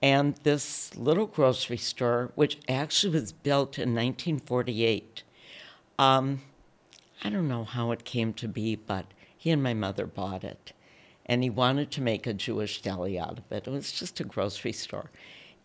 And 0.02 0.35
this 0.42 0.94
little 0.97 1.26
grocery 1.26 1.76
store, 1.76 2.32
which 2.35 2.59
actually 2.68 3.12
was 3.12 3.32
built 3.32 3.78
in 3.78 3.94
1948, 3.94 5.23
um, 5.99 6.42
I 7.23 7.30
don't 7.30 7.49
know 7.49 7.64
how 7.64 7.92
it 7.92 8.04
came 8.04 8.32
to 8.35 8.49
be, 8.49 8.75
but 8.75 9.06
he 9.37 9.50
and 9.50 9.62
my 9.62 9.75
mother 9.75 10.06
bought 10.06 10.44
it. 10.44 10.73
And 11.25 11.42
he 11.42 11.50
wanted 11.50 11.90
to 11.92 12.02
make 12.02 12.26
a 12.26 12.35
Jewish 12.35 12.82
deli 12.82 13.18
out 13.18 13.38
of 13.38 13.52
it. 13.52 13.68
It 13.68 13.71
was 13.71 13.92
just 13.92 14.18
a 14.18 14.25
grocery 14.25 14.73
store. 14.73 15.11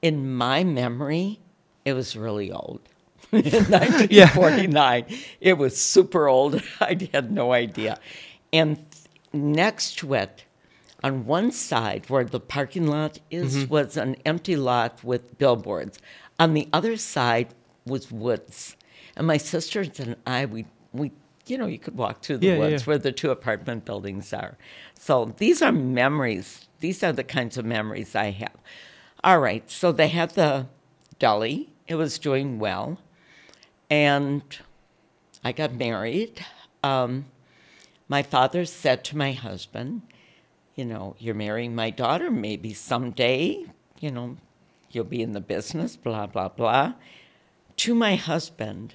In 0.04 0.36
my 0.36 0.64
memory, 0.64 1.40
it 1.84 1.94
was 1.94 2.16
really 2.16 2.52
old. 2.52 2.82
In 3.32 3.42
1949, 3.44 5.06
it 5.42 5.58
was 5.58 5.80
super 5.80 6.28
old. 6.28 6.62
I 6.82 7.10
had 7.14 7.32
no 7.32 7.54
idea. 7.54 8.00
And 8.54 8.78
next 9.34 9.98
to 10.00 10.14
it, 10.14 10.46
on 11.04 11.26
one 11.26 11.52
side 11.52 12.10
where 12.10 12.24
the 12.24 12.40
parking 12.40 12.88
lot 12.88 13.20
is, 13.30 13.56
mm-hmm. 13.56 13.74
was 13.74 13.98
an 13.98 14.16
empty 14.26 14.56
lot 14.56 15.04
with 15.04 15.38
billboards. 15.38 16.00
On 16.40 16.54
the 16.54 16.68
other 16.74 16.98
side 16.98 17.50
was 17.86 18.12
woods. 18.12 18.76
And 19.16 19.28
my 19.28 19.38
sisters 19.38 20.00
and 20.00 20.16
I, 20.26 20.46
we, 20.46 20.66
we 20.94 21.12
you 21.46 21.58
know, 21.58 21.66
you 21.68 21.80
could 21.80 21.98
walk 21.98 22.22
through 22.22 22.38
the 22.38 22.48
Yeah, 22.48 22.58
woods 22.58 22.84
yeah. 22.84 22.86
where 22.86 22.98
the 22.98 23.12
two 23.12 23.32
apartment 23.32 23.86
buildings 23.86 24.34
are. 24.34 24.58
So 25.00 25.34
these 25.38 25.62
are 25.62 25.72
memories. 25.72 26.68
These 26.80 27.04
are 27.04 27.14
the 27.14 27.24
kinds 27.24 27.58
of 27.58 27.66
memories 27.66 28.16
I 28.16 28.32
have. 28.32 28.56
All 29.24 29.40
right, 29.40 29.70
so 29.70 29.92
they 29.92 30.10
had 30.10 30.32
the 30.32 30.68
deli. 31.20 31.70
It 31.88 31.96
was 31.96 32.20
doing 32.20 32.60
well. 32.60 33.00
And 33.90 34.44
I 35.44 35.52
got 35.52 35.74
married. 35.74 36.46
Um, 36.84 37.26
my 38.10 38.24
father 38.24 38.66
said 38.66 39.04
to 39.06 39.18
my 39.18 39.32
husband, 39.32 40.02
you 40.76 40.86
know, 40.86 41.16
you're 41.20 41.36
marrying 41.36 41.74
my 41.74 41.90
daughter, 41.90 42.30
maybe 42.30 42.74
someday, 42.74 43.66
you 44.00 44.12
know, 44.12 44.38
you'll 44.92 45.04
be 45.04 45.22
in 45.22 45.34
the 45.34 45.42
business, 45.42 45.96
blah, 45.96 46.28
blah, 46.28 46.50
blah. 46.50 46.94
To 47.78 47.96
my 47.96 48.16
husband, 48.16 48.94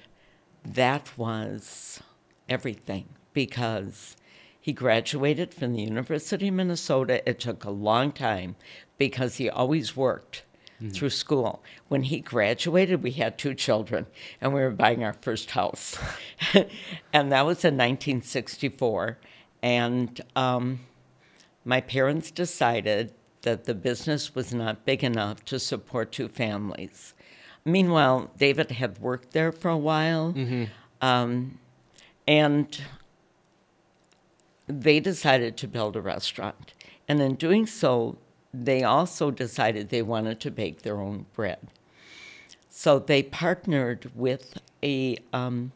that 0.63 1.17
was 1.17 2.01
everything 2.47 3.09
because 3.33 4.15
he 4.59 4.71
graduated 4.71 5.53
from 5.53 5.73
the 5.73 5.81
University 5.81 6.47
of 6.47 6.53
Minnesota. 6.53 7.27
It 7.27 7.39
took 7.39 7.63
a 7.63 7.69
long 7.69 8.11
time 8.11 8.55
because 8.97 9.35
he 9.35 9.49
always 9.49 9.95
worked 9.95 10.43
through 10.91 11.09
school. 11.09 11.63
When 11.87 12.03
he 12.03 12.19
graduated, 12.19 13.03
we 13.03 13.11
had 13.11 13.37
two 13.37 13.53
children 13.53 14.05
and 14.41 14.53
we 14.53 14.61
were 14.61 14.71
buying 14.71 15.03
our 15.03 15.13
first 15.13 15.51
house. 15.51 15.97
and 17.13 17.31
that 17.31 17.45
was 17.45 17.63
in 17.63 17.75
1964. 17.75 19.17
And 19.61 20.19
um, 20.35 20.79
my 21.63 21.81
parents 21.81 22.31
decided 22.31 23.13
that 23.43 23.65
the 23.65 23.73
business 23.73 24.35
was 24.35 24.53
not 24.53 24.85
big 24.85 25.03
enough 25.03 25.45
to 25.45 25.59
support 25.59 26.11
two 26.11 26.27
families. 26.27 27.13
Meanwhile, 27.65 28.31
David 28.37 28.71
had 28.71 28.99
worked 28.99 29.31
there 29.31 29.51
for 29.51 29.69
a 29.69 29.77
while, 29.77 30.33
um, 31.01 31.59
and 32.27 32.81
they 34.67 34.99
decided 34.99 35.55
to 35.57 35.67
build 35.67 35.95
a 35.95 36.01
restaurant. 36.01 36.73
And 37.07 37.21
in 37.21 37.35
doing 37.35 37.65
so, 37.65 38.17
they 38.53 38.83
also 38.83 39.31
decided 39.31 39.89
they 39.89 40.01
wanted 40.01 40.39
to 40.41 40.51
bake 40.51 40.83
their 40.83 41.01
own 41.01 41.25
bread. 41.33 41.59
So 42.69 42.99
they 42.99 43.23
partnered 43.23 44.11
with 44.15 44.59
a 44.83 45.17
um, 45.31 45.71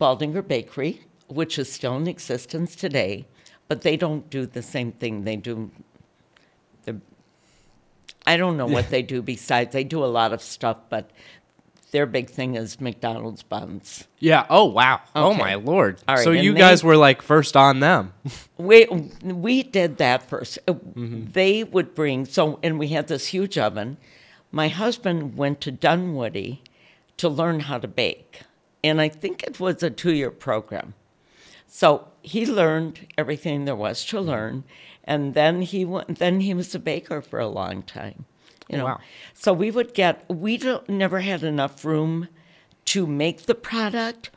Baldinger 0.00 0.46
Bakery, 0.46 1.02
which 1.28 1.58
is 1.58 1.72
still 1.72 1.96
in 1.96 2.06
existence 2.06 2.74
today, 2.74 3.26
but 3.68 3.82
they 3.82 3.96
don't 3.96 4.28
do 4.30 4.46
the 4.46 4.62
same 4.62 4.92
thing 4.92 5.24
they 5.24 5.36
do. 5.36 5.70
The, 6.84 7.00
I 8.26 8.36
don't 8.36 8.56
know 8.56 8.66
what 8.66 8.90
they 8.90 9.02
do 9.02 9.22
besides. 9.22 9.72
They 9.72 9.84
do 9.84 10.04
a 10.04 10.06
lot 10.06 10.32
of 10.32 10.42
stuff, 10.42 10.78
but 10.88 11.10
their 11.90 12.06
big 12.06 12.30
thing 12.30 12.54
is 12.54 12.80
McDonald's 12.80 13.42
buns. 13.42 14.06
Yeah. 14.18 14.46
Oh 14.50 14.64
wow. 14.66 15.00
Oh 15.14 15.34
my 15.34 15.54
lord. 15.56 15.98
All 16.08 16.16
right, 16.16 16.24
so 16.24 16.32
and 16.32 16.42
you 16.44 16.52
they- 16.52 16.58
guys 16.58 16.82
were 16.84 16.96
like 16.96 17.22
first 17.22 17.56
on 17.56 17.80
them. 17.80 18.12
We 18.58 18.84
we 19.24 19.62
did 19.62 19.96
that 19.96 20.22
first. 20.22 20.58
Uh, 20.68 20.74
They 20.94 21.64
would 21.64 21.94
bring 21.94 22.26
so, 22.26 22.58
and 22.62 22.78
we 22.78 22.88
had 22.88 23.08
this 23.08 23.28
huge 23.28 23.56
oven. 23.56 23.96
My 24.52 24.68
husband 24.68 25.36
went 25.36 25.60
to 25.62 25.70
Dunwoody 25.72 26.62
to 27.16 27.28
learn 27.28 27.60
how 27.60 27.78
to 27.78 27.88
bake, 27.88 28.42
and 28.84 29.00
I 29.00 29.08
think 29.08 29.42
it 29.42 29.60
was 29.60 29.82
a 29.82 29.88
two-year 29.90 30.30
program. 30.30 30.92
So 31.66 32.08
he 32.22 32.44
learned 32.44 33.06
everything 33.16 33.64
there 33.64 33.76
was 33.76 34.04
to 34.06 34.20
learn, 34.20 34.64
and 35.04 35.32
then 35.34 35.62
he 35.62 35.84
went. 35.86 36.18
Then 36.18 36.40
he 36.40 36.52
was 36.52 36.74
a 36.74 36.78
baker 36.78 37.22
for 37.22 37.38
a 37.40 37.48
long 37.48 37.82
time. 37.82 38.26
You 38.70 38.78
know, 38.78 38.84
Wow. 38.84 39.00
so 39.34 39.52
we 39.52 39.70
would 39.70 39.94
get. 39.94 40.24
We 40.28 40.56
don't, 40.56 40.88
never 40.88 41.20
had 41.20 41.42
enough 41.42 41.84
room 41.84 42.28
to 42.86 43.06
make 43.06 43.42
the 43.42 43.54
product, 43.54 44.30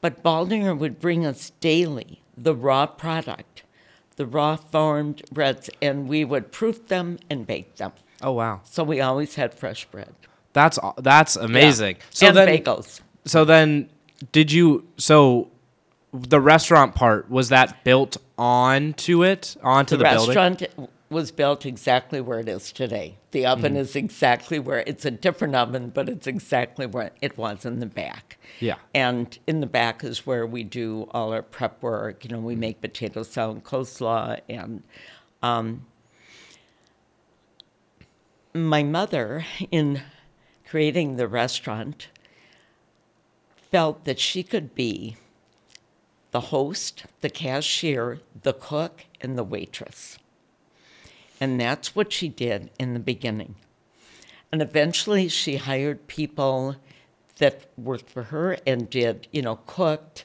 but 0.00 0.22
Baldinger 0.22 0.76
would 0.76 0.98
bring 1.00 1.24
us 1.24 1.50
daily 1.60 2.20
the 2.36 2.54
raw 2.54 2.86
product, 2.86 3.62
the 4.16 4.26
raw 4.26 4.56
formed 4.56 5.22
breads, 5.30 5.70
and 5.80 6.08
we 6.08 6.24
would 6.24 6.52
proof 6.52 6.88
them 6.88 7.18
and 7.28 7.46
bake 7.46 7.76
them. 7.76 7.92
Oh 8.22 8.32
wow. 8.32 8.60
So 8.64 8.82
we 8.82 9.00
always 9.00 9.34
had 9.36 9.54
fresh 9.54 9.84
bread. 9.86 10.14
That's 10.52 10.78
that's 10.98 11.36
amazing. 11.36 11.96
Yeah. 11.96 12.02
So 12.10 12.26
and 12.28 12.36
then 12.36 12.48
bagels. 12.48 13.00
so 13.24 13.44
then 13.44 13.88
did 14.32 14.52
you 14.52 14.86
so 14.96 15.48
the 16.12 16.40
restaurant 16.40 16.94
part 16.94 17.30
was 17.30 17.50
that 17.50 17.84
built 17.84 18.16
onto 18.36 19.22
it 19.22 19.56
onto 19.62 19.96
the, 19.96 20.04
the, 20.04 20.10
building? 20.10 20.88
Was 21.10 21.32
built 21.32 21.66
exactly 21.66 22.20
where 22.20 22.38
it 22.38 22.48
is 22.48 22.70
today. 22.70 23.16
The 23.32 23.44
oven 23.44 23.72
Mm-hmm. 23.72 23.80
is 23.80 23.96
exactly 23.96 24.60
where 24.60 24.84
it's 24.86 25.04
a 25.04 25.10
different 25.10 25.56
oven, 25.56 25.90
but 25.90 26.08
it's 26.08 26.28
exactly 26.28 26.86
where 26.86 27.10
it 27.20 27.36
was 27.36 27.66
in 27.66 27.80
the 27.80 27.86
back. 27.86 28.38
Yeah. 28.60 28.76
And 28.94 29.36
in 29.48 29.60
the 29.60 29.66
back 29.66 30.04
is 30.04 30.24
where 30.24 30.46
we 30.46 30.62
do 30.62 31.08
all 31.10 31.32
our 31.32 31.42
prep 31.42 31.82
work. 31.82 32.24
You 32.24 32.30
know, 32.30 32.38
we 32.38 32.54
make 32.54 32.80
potato 32.80 33.24
salad, 33.24 33.56
and 33.56 33.64
coleslaw, 33.64 34.40
and 34.48 34.84
um, 35.42 35.84
my 38.54 38.84
mother, 38.84 39.44
in 39.72 40.02
creating 40.64 41.16
the 41.16 41.26
restaurant, 41.26 42.06
felt 43.72 44.04
that 44.04 44.20
she 44.20 44.44
could 44.44 44.76
be 44.76 45.16
the 46.30 46.40
host, 46.40 47.06
the 47.20 47.30
cashier, 47.30 48.20
the 48.42 48.52
cook, 48.52 49.06
and 49.20 49.36
the 49.36 49.42
waitress. 49.44 50.18
And 51.40 51.60
that's 51.60 51.96
what 51.96 52.12
she 52.12 52.28
did 52.28 52.70
in 52.78 52.94
the 52.94 53.00
beginning. 53.00 53.54
And 54.52 54.60
eventually 54.60 55.28
she 55.28 55.56
hired 55.56 56.06
people 56.06 56.76
that 57.38 57.70
worked 57.78 58.10
for 58.10 58.24
her 58.24 58.58
and 58.66 58.90
did, 58.90 59.26
you 59.32 59.42
know, 59.42 59.56
cooked. 59.66 60.24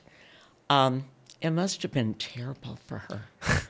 Um, 0.69 1.05
it 1.41 1.51
must 1.51 1.81
have 1.83 1.91
been 1.91 2.15
terrible 2.15 2.77
for 2.85 2.99
her. 3.09 3.21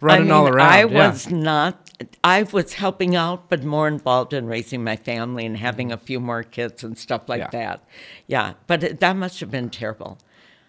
Running 0.00 0.30
I 0.30 0.34
all 0.34 0.44
mean, 0.44 0.54
around. 0.54 0.72
I 0.72 0.78
yeah. 0.84 1.08
was 1.08 1.30
not, 1.30 1.90
I 2.22 2.42
was 2.44 2.74
helping 2.74 3.16
out, 3.16 3.48
but 3.48 3.64
more 3.64 3.88
involved 3.88 4.32
in 4.32 4.46
raising 4.46 4.84
my 4.84 4.96
family 4.96 5.46
and 5.46 5.56
having 5.56 5.92
a 5.92 5.96
few 5.96 6.20
more 6.20 6.42
kids 6.42 6.84
and 6.84 6.96
stuff 6.98 7.28
like 7.28 7.40
Yeah. 7.40 7.50
that. 7.50 7.84
Yeah, 8.26 8.52
but 8.66 8.82
it, 8.82 9.00
that 9.00 9.16
must 9.16 9.40
have 9.40 9.50
been 9.50 9.70
terrible. 9.70 10.18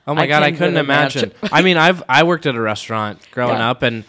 Oh 0.07 0.13
my 0.15 0.23
I 0.23 0.27
god, 0.27 0.43
I 0.43 0.51
couldn't 0.51 0.77
imagine. 0.77 1.31
imagine. 1.31 1.49
I 1.51 1.61
mean, 1.63 1.77
I've 1.77 2.03
I 2.07 2.23
worked 2.23 2.45
at 2.45 2.55
a 2.55 2.61
restaurant 2.61 3.19
growing 3.31 3.57
Yeah. 3.57 3.71
up, 3.71 3.81
and 3.81 4.03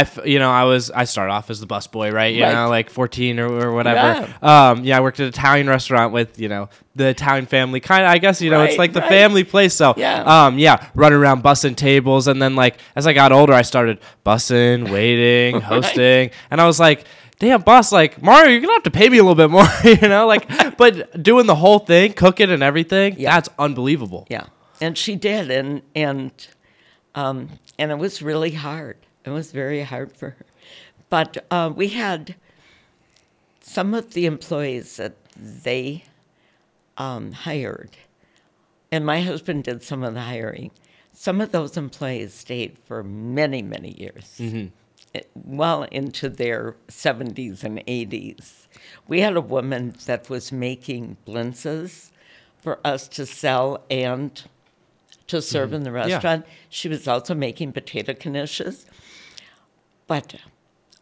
I, 0.00 0.06
you 0.24 0.38
know, 0.38 0.50
I 0.50 0.64
was 0.64 0.90
I 0.90 1.04
started 1.04 1.32
off 1.32 1.50
as 1.50 1.60
the 1.60 1.66
busboy, 1.66 2.12
right? 2.12 2.34
You 2.34 2.44
Right. 2.44 2.54
know, 2.54 2.68
like 2.68 2.88
fourteen 2.90 3.38
or, 3.38 3.48
or 3.52 3.72
whatever. 3.72 4.32
Um, 4.40 4.84
yeah, 4.84 4.96
I 4.96 5.00
worked 5.00 5.20
at 5.20 5.24
an 5.24 5.28
Italian 5.28 5.68
restaurant 5.68 6.12
with 6.12 6.38
you 6.40 6.48
know 6.48 6.68
the 6.96 7.08
Italian 7.08 7.46
family. 7.46 7.80
Kind 7.80 8.04
of, 8.04 8.10
I 8.10 8.18
guess 8.18 8.40
you 8.40 8.50
know, 8.50 8.62
it's 8.62 8.78
like 8.78 8.92
the 8.92 9.00
right. 9.00 9.08
family 9.08 9.44
place. 9.44 9.74
So, 9.74 9.94
Yeah. 9.96 10.22
um, 10.46 10.58
yeah, 10.58 10.88
running 10.94 11.18
around 11.18 11.42
bussing 11.42 11.76
tables, 11.76 12.26
and 12.26 12.40
then 12.40 12.56
like 12.56 12.78
as 12.96 13.06
I 13.06 13.12
got 13.12 13.32
older, 13.32 13.52
I 13.52 13.62
started 13.62 13.98
bussing, 14.24 14.90
waiting, 14.96 15.60
hosting, 15.60 16.30
and 16.50 16.60
I 16.60 16.66
was 16.66 16.80
like. 16.80 17.04
Damn, 17.38 17.60
boss! 17.62 17.90
Like 17.90 18.22
Mario, 18.22 18.50
you're 18.52 18.60
gonna 18.60 18.74
have 18.74 18.84
to 18.84 18.90
pay 18.92 19.08
me 19.08 19.18
a 19.18 19.22
little 19.24 19.34
bit 19.34 19.50
more, 19.50 19.66
you 19.84 20.06
know. 20.08 20.28
Like, 20.28 20.46
but 20.76 21.20
doing 21.20 21.46
the 21.46 21.56
whole 21.56 21.80
thing, 21.80 22.12
cooking 22.12 22.50
and 22.52 22.62
everything, 22.62 23.16
Yeah. 23.18 23.32
that's 23.34 23.48
unbelievable. 23.58 24.28
Yeah, 24.30 24.44
and 24.80 24.96
she 24.96 25.16
did, 25.16 25.50
and 25.50 25.82
and 25.96 26.30
um, 27.16 27.48
and 27.80 27.90
it 27.90 27.98
was 27.98 28.22
really 28.22 28.52
hard. 28.52 28.96
It 29.24 29.30
was 29.30 29.52
very 29.52 29.82
hard 29.82 30.12
for 30.16 30.30
her, 30.30 30.46
but 31.08 31.44
uh, 31.50 31.72
we 31.74 31.88
had 31.88 32.34
some 33.60 33.94
of 33.94 34.14
the 34.14 34.26
employees 34.26 34.96
that 34.96 35.14
they 35.36 36.04
um, 36.98 37.32
hired, 37.32 37.90
and 38.90 39.06
my 39.06 39.20
husband 39.20 39.64
did 39.64 39.82
some 39.82 40.02
of 40.02 40.14
the 40.14 40.22
hiring. 40.22 40.70
Some 41.14 41.40
of 41.40 41.52
those 41.52 41.76
employees 41.76 42.34
stayed 42.34 42.78
for 42.86 43.02
many, 43.04 43.62
many 43.62 43.92
years, 43.92 44.40
it- 45.14 45.30
well 45.34 45.82
into 45.84 46.28
their 46.28 46.74
70s 46.88 47.62
and 47.64 47.78
80s. 47.86 48.66
We 49.06 49.20
had 49.20 49.36
a 49.36 49.40
woman 49.40 49.94
that 50.06 50.28
was 50.30 50.50
making 50.50 51.18
blintzes 51.26 52.10
for 52.60 52.80
us 52.84 53.08
to 53.08 53.26
sell 53.26 53.84
and 53.90 54.42
to 55.26 55.42
serve 55.42 55.72
in 55.72 55.82
the 55.82 55.92
restaurant. 55.92 56.46
She 56.70 56.88
was 56.88 57.06
also 57.06 57.34
making 57.34 57.72
potato 57.72 58.12
knishes. 58.14 58.84
But 60.12 60.34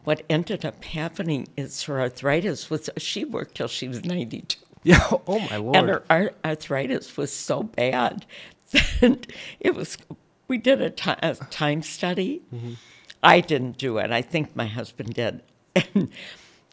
what 0.05 0.23
ended 0.31 0.65
up 0.65 0.85
happening 0.85 1.49
is 1.57 1.83
her 1.83 2.01
arthritis 2.01 2.71
was, 2.71 2.89
she 2.97 3.25
worked 3.25 3.57
till 3.57 3.67
she 3.67 3.89
was 3.89 4.05
92. 4.05 4.57
Yeah. 4.83 5.07
Oh 5.27 5.41
my 5.51 5.57
lord. 5.57 5.77
And 5.77 5.89
her 5.91 6.03
ar- 6.09 6.33
arthritis 6.43 7.17
was 7.17 7.31
so 7.31 7.65
bad 7.65 8.25
that 8.71 9.27
it 9.59 9.75
was. 9.75 9.99
We 10.49 10.57
did 10.57 10.81
a 10.81 10.89
ti- 10.89 11.21
a 11.23 11.35
time 11.51 11.83
study. 11.83 12.41
Mm-hmm. 12.55 12.73
I 13.23 13.41
didn't 13.41 13.77
do 13.77 13.99
it. 13.99 14.11
I 14.11 14.23
think 14.23 14.57
my 14.57 14.67
husband 14.67 15.13
did. 15.15 15.43
And 15.95 16.09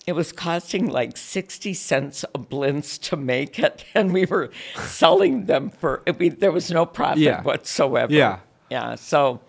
it 0.06 0.14
was 0.14 0.32
costing 0.32 0.88
like 0.88 1.18
60 1.18 1.74
cents 1.74 2.24
a 2.34 2.40
blintz 2.40 2.98
to 3.10 3.18
make 3.18 3.60
it. 3.60 3.84
And 3.94 4.14
we 4.14 4.24
were 4.26 4.52
selling 4.86 5.48
them 5.48 5.70
for, 5.70 6.02
we, 6.18 6.30
there 6.30 6.54
was 6.54 6.72
no 6.72 6.86
profit 6.86 7.18
Yeah. 7.24 7.42
whatsoever. 7.44 8.14
Yeah. 8.14 8.40
Yeah. 8.70 8.96
So 8.96 9.42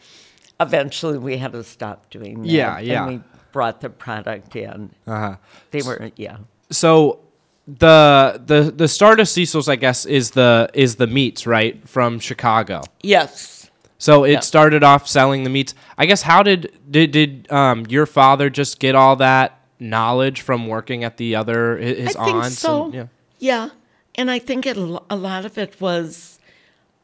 eventually 0.60 1.18
we 1.18 1.36
had 1.38 1.52
to 1.52 1.62
stop 1.64 2.10
doing 2.10 2.42
that. 2.42 2.48
Yeah, 2.48 2.78
yeah. 2.80 3.04
And 3.06 3.16
we 3.18 3.22
brought 3.52 3.80
the 3.80 3.90
product 3.90 4.54
in. 4.56 4.90
Uh-huh. 5.06 5.36
They 5.70 5.82
were, 5.82 6.10
yeah. 6.16 6.38
So 6.70 7.20
the 7.66 8.40
the 8.44 8.70
the 8.74 8.88
start 8.88 9.20
of 9.20 9.28
Cecil's, 9.28 9.68
I 9.68 9.76
guess, 9.76 10.06
is 10.06 10.30
the 10.32 10.70
is 10.74 10.96
the 10.96 11.06
meats, 11.06 11.46
right, 11.46 11.86
from 11.88 12.18
Chicago. 12.18 12.82
Yes. 13.02 13.70
So 13.98 14.24
it 14.24 14.32
Yeah. 14.32 14.40
started 14.40 14.82
off 14.84 15.08
selling 15.08 15.44
the 15.44 15.50
meats. 15.50 15.74
I 15.96 16.06
guess 16.06 16.22
how 16.22 16.42
did 16.42 16.72
did 16.90 17.10
did 17.10 17.50
um 17.52 17.84
your 17.88 18.06
father 18.06 18.48
just 18.50 18.78
get 18.78 18.94
all 18.94 19.16
that 19.16 19.58
knowledge 19.80 20.40
from 20.40 20.66
working 20.66 21.04
at 21.04 21.16
the 21.16 21.36
other 21.36 21.76
his 21.76 22.16
I 22.16 22.24
think 22.24 22.36
aunts? 22.36 22.58
so. 22.58 22.84
And, 22.84 22.94
yeah. 22.94 23.06
Yeah, 23.40 23.68
and 24.16 24.30
I 24.32 24.40
think 24.40 24.66
it, 24.66 24.76
a 24.76 25.14
lot 25.16 25.44
of 25.44 25.56
it 25.58 25.80
was 25.80 26.40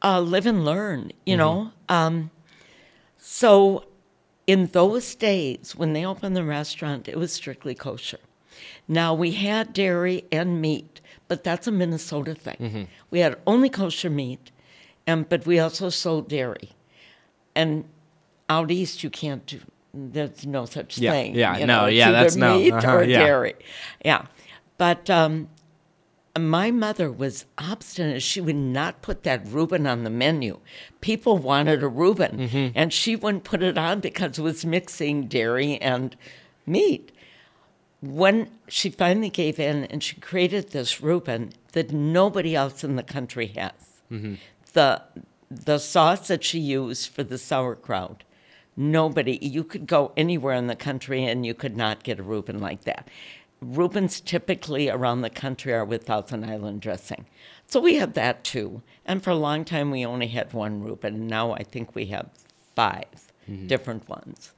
uh, 0.03 0.19
live 0.19 0.45
and 0.45 0.65
learn. 0.65 1.11
You 1.25 1.37
know, 1.37 1.71
um, 1.87 2.29
so 3.27 3.85
in 4.45 4.67
those 4.67 5.15
days 5.15 5.75
when 5.75 5.93
they 5.93 6.05
opened 6.05 6.35
the 6.35 6.43
restaurant, 6.43 7.07
it 7.07 7.17
was 7.17 7.33
strictly 7.33 7.73
kosher. 7.73 8.19
Now 8.87 9.15
we 9.15 9.31
had 9.31 9.73
dairy 9.73 10.25
and 10.31 10.61
meat, 10.61 11.01
but 11.27 11.43
that's 11.43 11.65
a 11.65 11.71
Minnesota 11.71 12.35
thing. 12.35 12.87
We 13.09 13.19
had 13.21 13.35
only 13.47 13.67
kosher 13.69 14.11
meat, 14.11 14.51
and 15.07 15.27
but 15.27 15.47
we 15.47 15.57
also 15.57 15.89
sold 15.89 16.29
dairy, 16.29 16.69
and 17.55 17.85
out 18.47 18.69
east 18.69 19.03
you 19.03 19.09
can't 19.09 19.43
do. 19.47 19.59
There's 19.91 20.45
no 20.45 20.65
such 20.65 20.99
Yeah, 20.99 21.11
thing. 21.11 21.33
yeah, 21.33 21.57
you 21.57 21.65
no, 21.65 21.81
know, 21.81 21.85
it's 21.87 21.95
yeah, 21.95 22.11
that's 22.11 22.35
no, 22.35 22.59
meat 22.59 22.73
uh-huh, 22.73 22.95
or 22.95 23.03
yeah. 23.05 23.19
dairy. 23.25 23.55
Yeah, 24.05 24.25
but 24.77 25.09
um, 25.09 25.49
my 26.37 26.69
mother 26.71 27.11
was 27.11 27.45
obstinate. 27.57 28.21
She 28.21 28.41
would 28.41 28.55
not 28.55 29.01
put 29.01 29.23
that 29.23 29.47
Reuben 29.47 29.87
on 29.87 30.03
the 30.03 30.09
menu. 30.09 30.59
People 31.01 31.37
wanted 31.37 31.81
a 31.83 31.87
Reuben, 31.87 32.37
Mm-hmm. 32.37 32.71
and 32.75 32.91
she 32.91 33.15
wouldn't 33.15 33.43
put 33.45 33.63
it 33.63 33.77
on 33.77 33.99
because 34.01 34.37
it 34.37 34.41
was 34.41 34.65
mixing 34.65 35.27
dairy 35.27 35.77
and 35.77 36.15
meat. 36.65 37.11
When 38.01 38.49
she 38.67 38.89
finally 38.89 39.29
gave 39.29 39.59
in 39.59 39.85
and 39.85 40.03
she 40.03 40.17
created 40.19 40.69
this 40.71 41.01
Reuben 41.01 41.53
that 41.71 41.91
nobody 41.91 42.55
else 42.55 42.83
in 42.83 42.95
the 42.97 43.03
country 43.03 43.47
has, 43.55 43.71
the 44.73 45.01
the 45.49 45.77
sauce 45.77 46.27
that 46.27 46.43
she 46.43 46.59
used 46.59 47.09
for 47.09 47.23
the 47.23 47.37
sauerkraut, 47.37 48.23
nobody 48.75 49.37
you 49.41 49.63
could 49.63 49.87
go 49.87 50.11
anywhere 50.17 50.53
in 50.55 50.67
the 50.67 50.75
country 50.75 51.23
and 51.23 51.45
you 51.45 51.53
could 51.53 51.77
not 51.77 52.03
get 52.03 52.19
a 52.19 52.23
Reuben 52.23 52.59
like 52.59 52.83
that. 52.83 53.07
Reubens 53.73 54.21
typically 54.21 54.89
around 54.89 55.21
the 55.21 55.29
country 55.29 55.73
are 55.73 55.85
with 55.85 56.03
Thousand 56.03 56.43
Island 56.45 56.81
dressing. 56.81 57.25
So 57.67 57.79
we 57.79 57.95
have 57.95 58.13
that 58.13 58.43
too. 58.43 58.81
And 59.05 59.23
for 59.23 59.31
a 59.31 59.35
long 59.35 59.65
time 59.65 59.91
we 59.91 60.05
only 60.05 60.27
had 60.27 60.53
one 60.53 60.83
Reuben. 60.83 61.15
And 61.15 61.27
now 61.27 61.53
I 61.53 61.63
think 61.63 61.95
we 61.95 62.07
have 62.07 62.29
5 62.75 63.03
mm-hmm. 63.49 63.67
different 63.67 64.07
ones. 64.07 64.51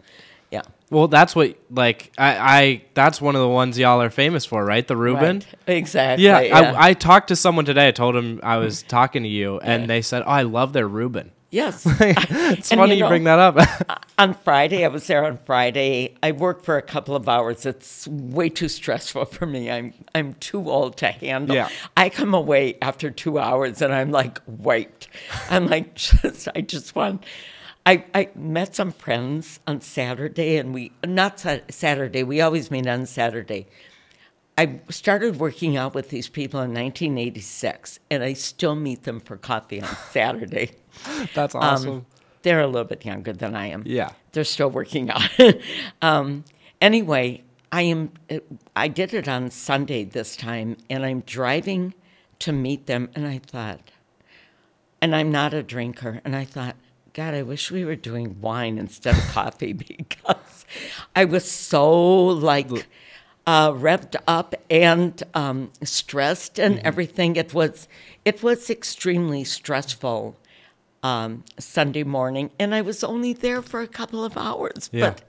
Yeah. 0.52 0.62
Well, 0.90 1.10
that's 1.10 1.36
what 1.36 1.58
like 1.70 2.14
I, 2.18 2.38
I 2.38 2.84
that's 2.94 3.20
one 3.20 3.36
of 3.36 3.42
the 3.42 3.50
ones 3.50 3.78
y'all 3.78 4.02
are 4.02 4.10
famous 4.10 4.46
for, 4.46 4.64
right? 4.64 4.88
The 4.88 4.96
Reuben. 4.96 5.40
Right. 5.40 5.76
Exactly. 5.76 6.26
Yeah, 6.26 6.40
yeah. 6.40 6.74
I, 6.74 6.90
I 6.90 6.94
talked 6.94 7.28
to 7.30 7.36
someone 7.36 7.66
today. 7.66 7.90
I 7.90 7.92
told 7.92 8.16
him 8.16 8.40
I 8.44 8.58
was 8.58 8.84
talking 8.84 9.24
to 9.24 9.30
you, 9.30 9.60
and 9.60 9.90
they 9.90 10.02
said, 10.02 10.24
"Oh, 10.26 10.30
I 10.30 10.44
love 10.44 10.72
their 10.72 10.88
Reuben." 10.88 11.32
Yes. 11.50 11.86
It's 12.00 12.72
And 12.72 12.80
funny 12.80 12.94
you 12.94 12.98
you, 12.98 13.04
know- 13.04 13.10
bring 13.10 13.24
that 13.26 13.40
up. 13.40 13.58
Uh, 13.90 13.96
on 14.18 14.34
Friday, 14.34 14.84
I 14.84 14.88
was 14.90 15.06
there 15.08 15.24
on 15.26 15.38
Friday. 15.46 16.16
I 16.24 16.32
worked 16.32 16.66
for 16.66 16.78
a 16.78 16.82
couple 16.82 17.16
of 17.16 17.30
hours. 17.30 17.66
It's 17.66 18.08
way 18.08 18.50
too 18.50 18.68
stressful 18.68 19.26
for 19.26 19.46
me. 19.46 19.70
I'm 19.72 19.94
I'm 20.16 20.34
too 20.36 20.70
old 20.70 20.98
to 20.98 21.08
handle. 21.12 21.56
Yeah. 21.56 21.70
I 21.96 22.10
come 22.10 22.34
away 22.34 22.78
after 22.82 23.10
two 23.12 23.38
hours 23.40 23.82
and 23.82 23.94
I'm 23.94 24.12
like 24.12 24.42
wiped. 24.48 25.08
I'm 25.50 25.68
like 25.68 25.94
just 26.06 26.48
I 26.56 26.62
just 26.62 26.96
want. 26.96 27.24
I, 27.86 28.04
I 28.14 28.30
met 28.36 28.76
some 28.76 28.92
friends 28.92 29.62
on 29.66 29.80
Saturday 29.80 30.58
and 30.58 30.74
we 30.74 30.92
not 31.06 31.40
Sa- 31.40 31.60
Saturday. 31.70 32.24
We 32.24 32.42
always 32.42 32.70
meet 32.72 32.88
on 32.88 33.06
Saturday. 33.06 33.68
I 34.58 34.80
started 34.90 35.40
working 35.40 35.78
out 35.78 35.94
with 35.94 36.10
these 36.10 36.28
people 36.28 36.60
in 36.62 36.74
1986, 36.74 38.00
and 38.10 38.24
I 38.24 38.34
still 38.34 38.76
meet 38.76 39.04
them 39.04 39.20
for 39.20 39.38
coffee 39.38 39.82
on 39.82 39.96
Saturday. 40.12 40.72
that's 41.36 41.54
Um, 41.54 41.62
awesome. 41.62 42.06
they're 42.42 42.62
a 42.62 42.68
little 42.68 42.88
bit 42.88 43.06
younger 43.06 43.34
than 43.34 43.56
I 43.56 43.68
am. 43.68 43.84
Yeah. 43.86 44.10
They're 44.32 44.44
still 44.44 44.70
working 44.70 45.10
out. 45.12 45.30
um, 46.02 46.44
anyway, 46.82 47.44
I 47.72 47.84
am. 47.84 48.12
I 48.76 48.88
did 48.88 49.14
it 49.14 49.28
on 49.28 49.52
Sunday 49.52 50.04
this 50.06 50.36
time, 50.36 50.78
and 50.90 51.06
I'm 51.06 51.22
driving 51.22 51.94
to 52.40 52.52
meet 52.52 52.86
them, 52.88 53.10
and 53.16 53.28
I 53.28 53.40
thought, 53.40 53.82
and 55.02 55.16
I'm 55.16 55.32
not 55.32 55.54
a 55.54 55.62
drinker, 55.62 56.22
and 56.26 56.36
I 56.36 56.46
thought, 56.46 56.76
God, 57.14 57.34
I 57.34 57.42
wish 57.44 57.70
we 57.72 57.84
were 57.84 57.96
doing 57.96 58.40
wine 58.42 58.78
instead 58.78 59.16
of 59.18 59.24
coffee 59.34 59.74
because 59.74 60.66
I 61.16 61.26
was 61.26 61.50
so 61.50 62.26
like 62.28 62.70
uh, 63.48 63.72
revved 63.72 64.18
up 64.28 64.54
and 64.70 65.24
um, 65.34 65.72
stressed 65.82 66.60
and 66.60 66.80
everything. 66.80 67.38
It 67.38 67.54
was 67.54 67.88
it 68.26 68.44
was 68.44 68.70
extremely 68.70 69.46
stressful 69.46 70.36
um, 71.02 71.46
Sunday 71.58 72.04
morning, 72.04 72.52
and 72.60 72.76
I 72.76 72.82
was 72.82 73.04
only 73.04 73.32
there 73.34 73.62
for 73.62 73.82
a 73.82 73.88
couple 73.88 74.26
of 74.26 74.38
hours, 74.38 74.90
Yeah. 74.92 75.12
but 75.12 75.22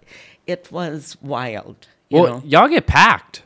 it 0.46 0.72
was 0.72 1.16
wild. 1.22 1.86
You 2.08 2.22
well, 2.22 2.38
know? 2.38 2.42
y'all 2.44 2.68
get 2.68 2.86
packed. 2.86 3.42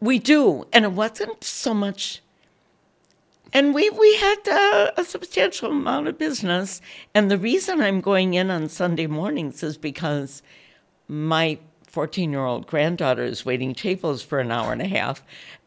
We 0.00 0.18
do, 0.18 0.66
and 0.72 0.84
it 0.84 0.92
wasn't 0.92 1.44
so 1.44 1.72
much. 1.72 2.20
And 3.52 3.74
we 3.74 3.90
we 3.90 4.16
had 4.16 4.48
uh, 4.48 4.90
a 4.96 5.04
substantial 5.04 5.70
amount 5.70 6.08
of 6.08 6.18
business, 6.18 6.80
and 7.14 7.30
the 7.30 7.38
reason 7.38 7.80
I'm 7.80 8.00
going 8.00 8.34
in 8.34 8.50
on 8.50 8.68
Sunday 8.68 9.06
mornings 9.06 9.62
is 9.62 9.76
because 9.76 10.42
my 11.08 11.58
14 11.90 12.30
year 12.30 12.44
old 12.44 12.66
granddaughter 12.66 13.24
is 13.24 13.44
waiting 13.44 13.74
tables 13.74 14.22
for 14.22 14.38
an 14.38 14.50
hour 14.50 14.72
and 14.72 14.82
a 14.82 14.88
half, 14.88 15.22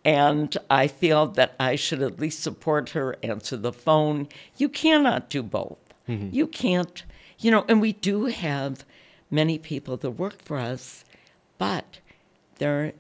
and 0.06 0.58
I 0.70 0.88
feel 0.88 1.28
that 1.28 1.56
I 1.60 1.76
should 1.76 2.02
at 2.02 2.20
least 2.20 2.42
support 2.42 2.90
her, 2.92 3.18
answer 3.22 3.58
the 3.58 3.74
phone. 3.74 4.28
You 4.58 4.70
cannot 4.70 5.30
do 5.30 5.44
both. 5.44 5.78
Mm-hmm. 6.08 6.30
You 6.32 6.48
can't, 6.48 7.04
you 7.40 7.52
know, 7.52 7.66
and 7.68 7.82
we 7.82 7.94
do 7.94 8.26
have 8.26 8.86
many 9.30 9.58
people 9.58 9.98
that 9.98 10.12
work 10.12 10.42
for 10.42 10.58
us, 10.58 11.04
but 11.58 12.00
their 12.58 12.94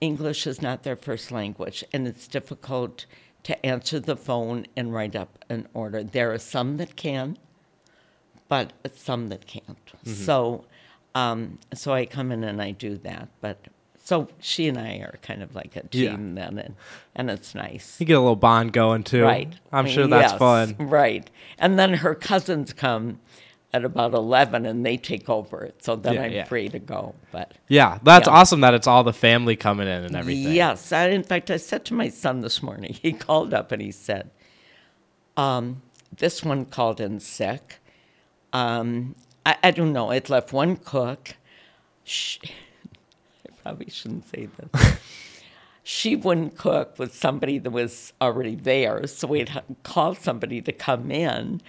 English 0.00 0.46
is 0.46 0.60
not 0.60 0.82
their 0.82 0.96
first 0.96 1.30
language, 1.30 1.84
and 1.92 2.06
it's 2.06 2.26
difficult 2.26 3.06
to 3.44 3.64
answer 3.64 4.00
the 4.00 4.16
phone 4.16 4.66
and 4.76 4.92
write 4.92 5.14
up 5.16 5.44
an 5.48 5.68
order. 5.74 6.02
There 6.02 6.32
are 6.32 6.38
some 6.38 6.78
that 6.78 6.96
can, 6.96 7.38
but 8.48 8.72
some 8.94 9.28
that 9.28 9.46
can't. 9.46 9.86
Mm-hmm. 9.86 10.12
So, 10.12 10.64
um, 11.14 11.58
so 11.74 11.92
I 11.92 12.06
come 12.06 12.32
in 12.32 12.44
and 12.44 12.60
I 12.60 12.72
do 12.72 12.96
that. 12.98 13.28
But 13.40 13.66
so 14.02 14.28
she 14.40 14.68
and 14.68 14.78
I 14.78 14.96
are 14.98 15.18
kind 15.22 15.42
of 15.42 15.54
like 15.54 15.76
a 15.76 15.82
Yeah. 15.92 16.10
team 16.10 16.34
then, 16.34 16.58
and 16.58 16.74
and 17.14 17.30
it's 17.30 17.54
nice. 17.54 17.98
You 18.00 18.06
get 18.06 18.14
a 18.14 18.20
little 18.20 18.36
bond 18.36 18.72
going 18.72 19.02
too. 19.04 19.22
Right. 19.22 19.52
I'm 19.72 19.86
sure 19.86 20.06
that's 20.06 20.32
Yes, 20.32 20.38
fun. 20.38 20.76
Right. 20.78 21.30
And 21.58 21.78
then 21.78 21.94
her 21.94 22.14
cousins 22.14 22.72
come 22.72 23.20
at 23.72 23.84
about 23.84 24.14
11 24.14 24.66
and 24.66 24.86
they 24.86 24.96
take 24.96 25.28
over 25.28 25.64
it. 25.64 25.82
So 25.82 25.96
then 25.96 26.14
Yeah, 26.14 26.22
I'm 26.22 26.32
yeah. 26.32 26.44
free 26.44 26.68
to 26.68 26.78
go. 26.78 27.14
But 27.32 27.52
Yeah, 27.66 27.98
that's 28.04 28.28
Yeah. 28.28 28.34
awesome 28.34 28.60
that 28.60 28.72
it's 28.72 28.86
all 28.86 29.02
the 29.02 29.12
family 29.12 29.56
coming 29.56 29.88
in 29.88 30.04
and 30.04 30.14
everything. 30.14 30.52
Yes. 30.54 30.92
I, 30.92 31.08
in 31.08 31.24
fact, 31.24 31.50
I 31.50 31.56
said 31.56 31.84
to 31.86 31.94
my 31.94 32.08
son 32.08 32.40
this 32.40 32.62
morning, 32.62 32.92
he 33.02 33.12
called 33.12 33.52
up 33.52 33.72
and 33.72 33.82
he 33.82 33.90
said, 33.90 34.30
um, 35.36 35.82
this 36.16 36.44
one 36.44 36.66
called 36.66 37.00
in 37.00 37.18
sick. 37.18 37.80
Um, 38.52 39.16
I, 39.46 39.56
I 39.64 39.70
don't 39.70 39.92
know. 39.92 40.10
It 40.10 40.30
left 40.30 40.52
one 40.52 40.76
cook. 40.76 41.36
She, 42.04 42.40
I 42.44 43.52
probably 43.62 43.90
shouldn't 43.90 44.28
say 44.28 44.48
this. 44.72 44.96
she 45.82 46.16
wouldn't 46.16 46.56
cook 46.56 46.98
with 46.98 47.14
somebody 47.14 47.58
that 47.58 47.70
was 47.70 48.12
already 48.20 48.54
there, 48.54 49.06
so 49.06 49.28
we'd 49.28 49.50
ha- 49.50 49.62
call 49.82 50.14
somebody 50.14 50.60
to 50.62 50.72
come 50.72 51.10
in. 51.10 51.60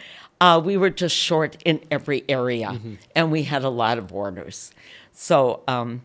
Uh, 0.42 0.62
we 0.64 0.78
were 0.78 0.90
just 0.90 1.16
short 1.16 1.58
in 1.64 1.82
every 1.92 2.24
area, 2.30 2.80
and 3.16 3.32
we 3.32 3.44
had 3.44 3.64
a 3.64 3.70
lot 3.70 3.98
of 3.98 4.14
orders. 4.14 4.72
So, 5.14 5.62
um, 5.68 6.02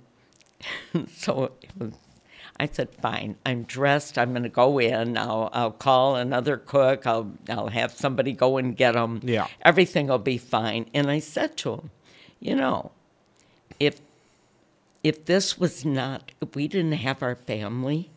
so 1.13 1.53
it 1.63 1.71
was, 1.79 1.93
I 2.61 2.69
said, 2.71 2.91
"Fine, 2.95 3.37
I'm 3.47 3.63
dressed. 3.63 4.19
I'm 4.19 4.31
going 4.33 4.43
to 4.43 4.49
go 4.49 4.79
in. 4.79 5.17
I'll, 5.17 5.49
I'll 5.53 5.71
call 5.73 6.17
another 6.17 6.59
cook. 6.59 7.07
I'll, 7.07 7.33
I'll 7.49 7.69
have 7.69 7.91
somebody 7.93 8.33
go 8.33 8.59
and 8.59 8.77
get 8.77 8.93
them. 8.93 9.21
Yeah. 9.25 9.47
everything 9.63 10.09
will 10.09 10.19
be 10.19 10.39
fine." 10.39 10.87
And 10.93 11.11
I 11.11 11.21
said 11.21 11.57
to 11.59 11.73
him, 11.75 11.91
"You 12.39 12.55
know, 12.57 12.93
if 13.81 14.01
if 15.03 15.25
this 15.25 15.59
was 15.59 15.85
not, 15.85 16.33
if 16.41 16.55
we 16.55 16.69
didn't 16.69 16.93
have 16.93 17.23
our 17.23 17.35
family, 17.35 18.11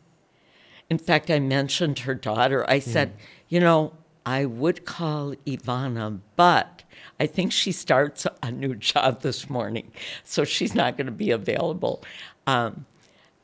in 0.89 0.97
fact, 0.97 1.31
I 1.31 1.39
mentioned 1.39 1.99
her 1.99 2.13
daughter. 2.13 2.69
I 2.69 2.79
said, 2.79 3.13
you 3.47 3.59
know, 3.59 3.93
I 4.25 4.45
would 4.45 4.85
call 4.85 5.33
Ivana, 5.47 6.19
but 6.35 6.83
I 7.19 7.25
think 7.27 7.51
she 7.51 7.71
starts 7.71 8.27
a 8.41 8.51
new 8.51 8.75
job 8.75 9.21
this 9.21 9.49
morning, 9.49 9.91
so 10.23 10.43
she's 10.43 10.75
not 10.75 10.97
going 10.97 11.05
to 11.07 11.11
be 11.11 11.31
available. 11.31 12.03
Um, 12.45 12.85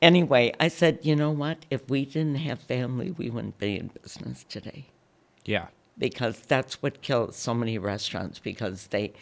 anyway, 0.02 0.52
I 0.60 0.68
said, 0.68 1.00
you 1.02 1.16
know 1.16 1.30
what? 1.30 1.66
If 1.70 1.88
we 1.88 2.04
didn't 2.04 2.36
have 2.36 2.60
family, 2.60 3.10
we 3.10 3.30
wouldn't 3.30 3.58
be 3.58 3.78
in 3.78 3.88
business 4.02 4.44
today 4.48 4.86
Yeah. 5.44 5.68
because 5.98 6.40
that's 6.40 6.82
what 6.82 7.02
kills 7.02 7.36
so 7.36 7.54
many 7.54 7.78
restaurants 7.78 8.38
because 8.38 8.88
they 8.88 9.12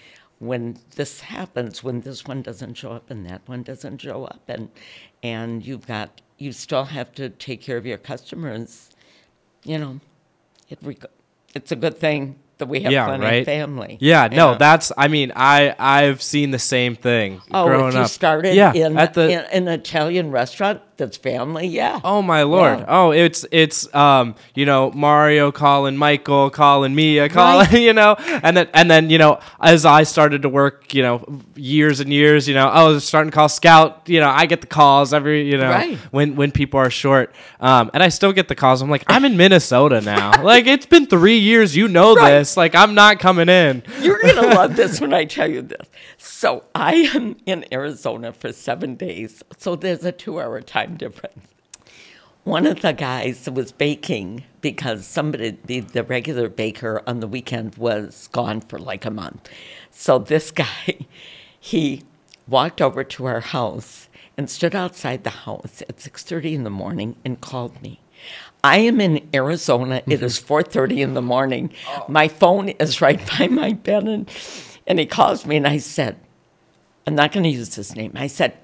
when 0.41 0.79
this 0.95 1.21
happens 1.21 1.83
when 1.83 2.01
this 2.03 2.25
one 2.25 2.43
doesn't 2.43 2.75
show 2.75 2.93
up 2.93 3.11
and 3.11 3.27
that 3.27 3.43
one 3.47 3.63
doesn't 3.63 3.99
show 4.01 4.25
up 4.25 4.43
and 4.49 4.69
and 5.23 5.67
you've 5.67 5.87
got 5.87 6.21
you 6.39 6.53
still 6.53 6.85
have 6.85 7.13
to 7.13 7.29
take 7.29 7.61
care 7.61 7.77
of 7.77 7.85
your 7.85 7.99
customers 7.99 8.91
you 9.65 9.77
know 9.79 9.99
it 10.71 10.79
it's 11.55 11.73
a 11.73 11.77
good 11.77 11.99
thing 11.99 12.39
that 12.59 12.67
we 12.69 12.81
have 12.81 12.93
Yeah, 12.93 13.07
plenty 13.07 13.25
right? 13.25 13.35
of 13.41 13.47
family 13.47 13.97
Yeah, 14.01 14.29
no, 14.29 14.57
that's. 14.57 14.93
I 14.97 15.09
mean, 15.09 15.33
I 15.35 15.75
I've 15.79 16.23
seen 16.23 16.51
the 16.51 16.59
same 16.59 16.95
thing 16.97 17.41
oh 17.53 17.67
growing 17.67 17.89
if 17.89 17.95
you 17.95 18.01
up. 18.01 18.11
started 18.11 18.55
yeah, 18.55 18.73
in, 18.73 18.97
at 18.99 19.15
the 19.15 19.31
in 19.31 19.67
an 19.67 19.69
Italian 19.69 20.31
restaurant 20.31 20.81
that's 20.99 21.17
family. 21.17 21.67
Yeah. 21.69 22.01
Oh 22.05 22.21
my 22.21 22.43
lord! 22.43 22.81
Yeah. 22.81 22.85
Oh, 22.89 23.11
it's 23.13 23.47
it's 23.51 23.93
um 23.95 24.35
you 24.55 24.67
know 24.67 24.91
Mario 24.91 25.51
calling 25.51 25.97
Michael, 25.97 26.51
calling 26.51 26.95
Mia, 26.95 27.29
calling 27.31 27.67
Right. 27.71 27.81
you 27.89 27.93
know, 27.95 28.17
and 28.19 28.57
then 28.57 28.69
and 28.75 28.91
then 28.91 29.09
you 29.09 29.17
know 29.19 29.41
as 29.61 29.87
I 29.87 30.03
started 30.03 30.43
to 30.43 30.49
work, 30.51 30.93
you 30.93 31.03
know, 31.03 31.25
years 31.57 32.01
and 32.01 32.13
years, 32.13 32.47
you 32.47 32.55
know, 32.55 32.67
I 32.69 32.83
was 32.85 33.05
starting 33.05 33.31
to 33.31 33.35
call 33.35 33.49
Scout. 33.49 34.03
You 34.07 34.21
know, 34.21 34.29
I 34.29 34.45
get 34.47 34.61
the 34.61 34.67
calls 34.67 35.15
every 35.15 35.49
you 35.51 35.57
know 35.57 35.71
Right. 35.71 35.97
when 36.11 36.37
when 36.37 36.53
people 36.53 36.79
are 36.81 36.91
short, 36.91 37.35
um, 37.61 37.91
and 37.95 38.03
I 38.03 38.09
still 38.11 38.33
get 38.33 38.49
the 38.49 38.55
calls. 38.55 38.83
I'm 38.83 38.91
like, 38.91 39.05
I'm 39.07 39.25
in 39.25 39.37
Minnesota 39.37 40.01
now. 40.03 40.43
Like 40.49 40.67
it's 40.67 40.87
been 40.87 41.07
three 41.07 41.39
years. 41.39 41.77
You 41.77 41.89
know 41.89 42.15
Right. 42.15 42.39
this. 42.39 42.57
Like 42.57 42.75
I'm 42.75 42.95
not 42.95 43.19
coming 43.21 43.49
in. 43.49 43.83
You're 44.01 44.19
going 44.21 44.35
to 44.51 44.55
love 44.55 44.77
this 44.77 45.01
when 45.01 45.13
I 45.15 45.25
tell 45.25 45.49
you 45.51 45.63
this. 45.63 45.87
So 46.19 46.65
I 46.75 46.95
am 47.15 47.37
in 47.47 47.65
Arizona 47.73 48.33
for 48.33 48.53
seven 48.53 48.97
days. 48.97 49.43
So 49.57 49.77
there's 49.77 50.05
a 50.05 50.13
two 50.13 50.41
hour 50.41 50.61
time 50.61 50.97
difference. 50.97 51.47
One 52.43 52.67
of 52.67 52.81
the 52.81 52.93
guys 52.93 53.49
was 53.49 53.73
baking 53.73 54.45
because 54.61 55.07
somebody, 55.07 55.59
the, 55.65 55.81
the 55.81 56.03
regular 56.03 56.49
baker 56.49 57.03
on 57.07 57.21
the 57.21 57.29
weekend 57.29 57.77
was 57.77 58.29
gone 58.33 58.61
for 58.63 58.79
like 58.79 59.05
a 59.05 59.11
month. 59.11 59.49
So 59.91 60.19
this 60.19 60.51
guy, 60.65 61.07
he 61.61 62.03
walked 62.49 62.81
over 62.81 63.05
to 63.05 63.27
our 63.27 63.41
house 63.41 64.09
and 64.37 64.51
stood 64.51 64.75
outside 64.75 65.25
the 65.25 65.31
house 65.31 65.83
at 65.89 65.99
6.30 65.99 66.55
in 66.55 66.65
the 66.65 66.71
morning 66.71 67.17
and 67.25 67.41
called 67.41 67.81
me. 67.83 68.01
I 68.65 68.79
am 68.79 69.01
in 69.01 69.29
Arizona. 69.33 69.97
It 69.97 70.07
mm-hmm. 70.07 70.25
is 70.25 70.41
4:30 70.41 70.99
in 70.99 71.15
the 71.15 71.23
morning. 71.23 71.71
Oh. 71.89 72.07
My 72.09 72.27
phone 72.29 72.71
is 72.71 73.01
right 73.01 73.21
by 73.39 73.47
my 73.47 73.73
bed, 73.73 74.05
and, 74.05 74.29
and 74.89 74.99
he 74.99 75.07
calls 75.07 75.47
me, 75.47 75.57
and 75.57 75.69
I 75.69 75.79
said, 75.79 76.17
"I'm 77.07 77.15
not 77.15 77.31
going 77.31 77.45
to 77.45 77.51
use 77.51 77.77
his 77.77 77.95
name." 77.95 78.13
I 78.17 78.27
said, 78.27 78.55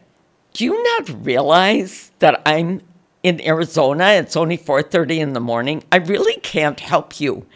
"Do 0.54 0.64
you 0.64 0.82
not 0.82 1.24
realize 1.24 2.10
that 2.18 2.42
I'm 2.44 2.82
in 3.22 3.40
Arizona? 3.42 4.06
It's 4.14 4.36
only 4.36 4.58
4:30 4.58 5.20
in 5.20 5.32
the 5.34 5.40
morning. 5.40 5.84
I 5.92 5.98
really 5.98 6.40
can't 6.40 6.80
help 6.80 7.20
you." 7.20 7.46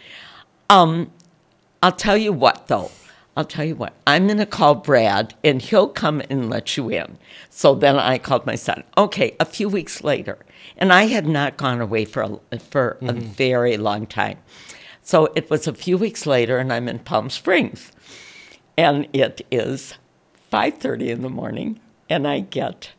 Um, 0.69 1.11
I'll 1.83 1.91
tell 1.91 2.17
you 2.17 2.31
what, 2.31 2.67
though. 2.67 2.91
I'll 3.35 3.45
tell 3.45 3.65
you 3.65 3.75
what. 3.75 3.93
I'm 4.05 4.27
going 4.27 4.37
to 4.39 4.45
call 4.45 4.75
Brad, 4.75 5.33
and 5.43 5.61
he'll 5.61 5.87
come 5.87 6.21
and 6.29 6.49
let 6.49 6.75
you 6.77 6.89
in. 6.89 7.17
So 7.49 7.73
then 7.73 7.95
I 7.97 8.17
called 8.17 8.45
my 8.45 8.55
son. 8.55 8.83
Okay, 8.97 9.35
a 9.39 9.45
few 9.45 9.69
weeks 9.69 10.03
later, 10.03 10.37
and 10.77 10.91
I 10.91 11.07
had 11.07 11.25
not 11.25 11.57
gone 11.57 11.79
away 11.79 12.05
for 12.05 12.39
a, 12.51 12.59
for 12.59 12.97
a 13.01 13.13
very 13.13 13.77
long 13.77 14.05
time. 14.05 14.39
So 15.01 15.29
it 15.35 15.49
was 15.49 15.67
a 15.67 15.73
few 15.73 15.97
weeks 15.97 16.25
later, 16.25 16.57
and 16.57 16.71
I'm 16.71 16.87
in 16.89 16.99
Palm 16.99 17.29
Springs, 17.29 17.91
and 18.79 19.09
it 19.11 19.45
is 19.51 19.95
5:30 20.53 21.09
in 21.09 21.21
the 21.21 21.29
morning, 21.29 21.81
and 22.09 22.25
I 22.25 22.39
get, 22.39 22.91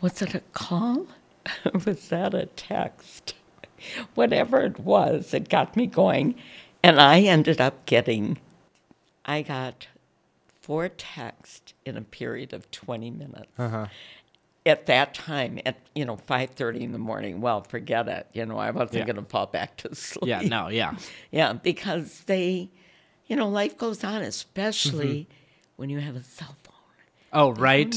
was 0.00 0.20
it 0.20 0.34
a 0.34 0.40
call? 0.52 1.06
was 1.86 2.08
that 2.08 2.34
a 2.34 2.46
text? 2.46 3.34
Whatever 4.14 4.60
it 4.62 4.80
was, 4.80 5.32
it 5.32 5.48
got 5.48 5.76
me 5.76 5.86
going, 5.86 6.34
and 6.82 7.00
I 7.00 7.20
ended 7.20 7.60
up 7.60 7.86
getting, 7.86 8.38
I 9.24 9.42
got 9.42 9.86
four 10.62 10.88
texts 10.88 11.74
in 11.84 11.96
a 11.96 12.00
period 12.02 12.52
of 12.52 12.68
20 12.72 13.10
minutes 13.12 13.52
uh-huh. 13.56 13.86
at 14.66 14.86
that 14.86 15.14
time 15.14 15.60
at 15.64 15.76
you 15.94 16.04
know 16.06 16.16
5:30 16.16 16.80
in 16.80 16.92
the 16.92 16.98
morning 16.98 17.40
well 17.42 17.60
forget 17.60 18.08
it 18.08 18.26
you 18.32 18.46
know 18.46 18.56
i 18.56 18.70
wasn't 18.70 18.94
Yeah. 18.94 19.04
going 19.04 19.16
to 19.16 19.30
fall 19.30 19.44
back 19.46 19.76
to 19.78 19.94
sleep 20.08 20.26
Yeah. 20.26 20.40
No. 20.40 20.68
Yeah. 20.68 20.96
yeah 21.30 21.52
because 21.52 22.20
they 22.22 22.70
you 23.26 23.36
know 23.36 23.48
life 23.48 23.76
goes 23.78 24.04
on 24.04 24.22
especially 24.22 25.14
Mm-hmm. 25.22 25.32
when 25.76 25.90
you 25.90 25.98
have 26.00 26.16
a 26.16 26.22
cell 26.22 26.48
phone 26.62 26.72
Oh, 27.36 27.50
right. 27.50 27.88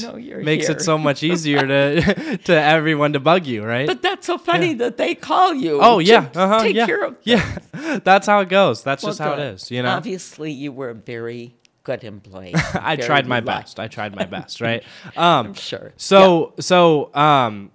Makes 0.42 0.66
here. 0.66 0.74
it 0.76 0.82
so 0.82 0.98
much 0.98 1.22
easier 1.30 1.64
to 1.64 2.36
to 2.48 2.52
everyone 2.52 3.12
to 3.12 3.20
bug 3.20 3.46
you, 3.46 3.62
right? 3.64 3.86
but 3.86 4.02
that's 4.02 4.26
so 4.26 4.36
funny 4.36 4.74
that 4.74 4.96
they 4.96 5.14
call 5.14 5.54
you 5.54 5.78
Oh 5.80 6.00
yeah, 6.00 6.28
uh-huh, 6.34 6.62
take 6.64 6.74
yeah. 6.74 6.86
care 6.86 7.04
of 7.04 7.16
yeah. 7.22 7.58
That's 8.02 8.26
how 8.26 8.40
it 8.40 8.48
goes. 8.48 8.82
That's 8.82 9.04
Well, 9.04 9.10
just 9.10 9.20
how 9.20 9.34
it 9.34 9.38
is. 9.38 9.70
You 9.70 9.84
know, 9.84 9.90
obviously 9.90 10.50
you 10.50 10.72
were 10.72 10.90
a 10.90 10.94
very 10.94 11.54
good 11.84 12.02
employee 12.02 12.52
I 12.74 12.96
Very 12.96 13.06
tried 13.06 13.26
my 13.28 13.38
best. 13.40 13.78
I 13.78 13.86
tried 13.86 14.12
my 14.16 14.24
best. 14.26 14.60
Right. 14.60 14.82
Um. 15.16 15.46
i'm 15.46 15.54
sure 15.54 15.92
So 15.96 16.54
so 16.58 17.14
um, 17.14 17.70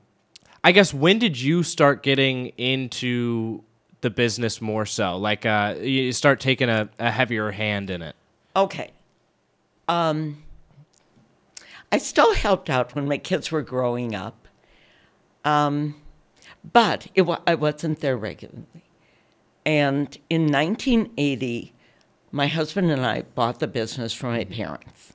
I 0.65 0.73
guess 0.73 0.93
when 0.93 1.17
did 1.17 1.39
you 1.39 1.63
start 1.63 2.03
getting 2.03 2.47
into 2.57 3.63
the 4.03 4.11
business 4.11 4.61
more 4.61 4.85
so? 4.85 5.17
Like 5.17 5.45
uh, 5.45 5.75
you 5.81 6.11
start 6.13 6.39
taking 6.39 6.69
a, 6.69 6.87
a 6.99 7.09
heavier 7.09 7.49
hand 7.49 7.89
in 7.89 8.03
it. 8.03 8.15
Okay. 8.55 8.91
Um, 9.87 10.43
I 11.91 11.97
still 11.97 12.33
helped 12.35 12.69
out 12.69 12.93
when 12.95 13.07
my 13.07 13.17
kids 13.17 13.51
were 13.51 13.61
growing 13.63 14.15
up, 14.15 14.47
um, 15.43 15.95
but 16.71 17.07
it 17.15 17.23
wa- 17.23 17.41
I 17.45 17.55
wasn't 17.55 17.99
there 17.99 18.17
regularly. 18.17 18.65
And 19.65 20.17
in 20.29 20.51
1980, 20.51 21.73
my 22.31 22.47
husband 22.47 22.91
and 22.91 23.05
I 23.05 23.21
bought 23.21 23.59
the 23.59 23.67
business 23.67 24.13
from 24.13 24.31
my 24.31 24.43
parents, 24.43 25.13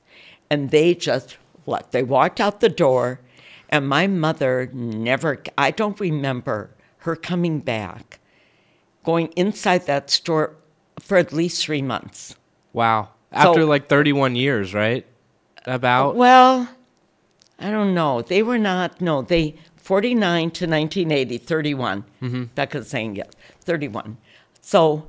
and 0.49 0.71
they 0.71 0.95
just 0.95 1.37
left. 1.65 1.91
They 1.91 2.03
walked 2.03 2.39
out 2.39 2.59
the 2.59 2.69
door, 2.69 3.19
and 3.69 3.87
my 3.87 4.07
mother 4.07 4.69
never, 4.73 5.41
I 5.57 5.71
don't 5.71 5.99
remember 5.99 6.71
her 6.99 7.15
coming 7.15 7.59
back, 7.59 8.19
going 9.09 9.27
inside 9.35 9.85
that 9.87 10.09
store 10.09 10.55
for 10.99 11.17
at 11.17 11.33
least 11.33 11.63
three 11.65 11.81
months. 11.81 12.35
Wow. 12.73 13.09
After 13.31 13.61
So- 13.61 13.67
like 13.67 13.87
31 13.87 14.35
years, 14.35 14.73
right? 14.73 15.05
About. 15.65 16.15
Well, 16.15 16.69
I 17.59 17.69
don't 17.71 17.93
know. 17.93 18.21
They 18.21 18.41
were 18.43 18.57
not, 18.57 19.01
no, 19.01 19.21
they, 19.21 19.55
49 19.75 20.51
to 20.51 20.65
1980, 20.65 21.37
31. 21.37 22.03
Mm-hmm. 22.21 22.43
Becca's 22.55 22.87
saying 22.89 23.15
yes, 23.17 23.31
31. 23.61 24.17
So, 24.61 25.07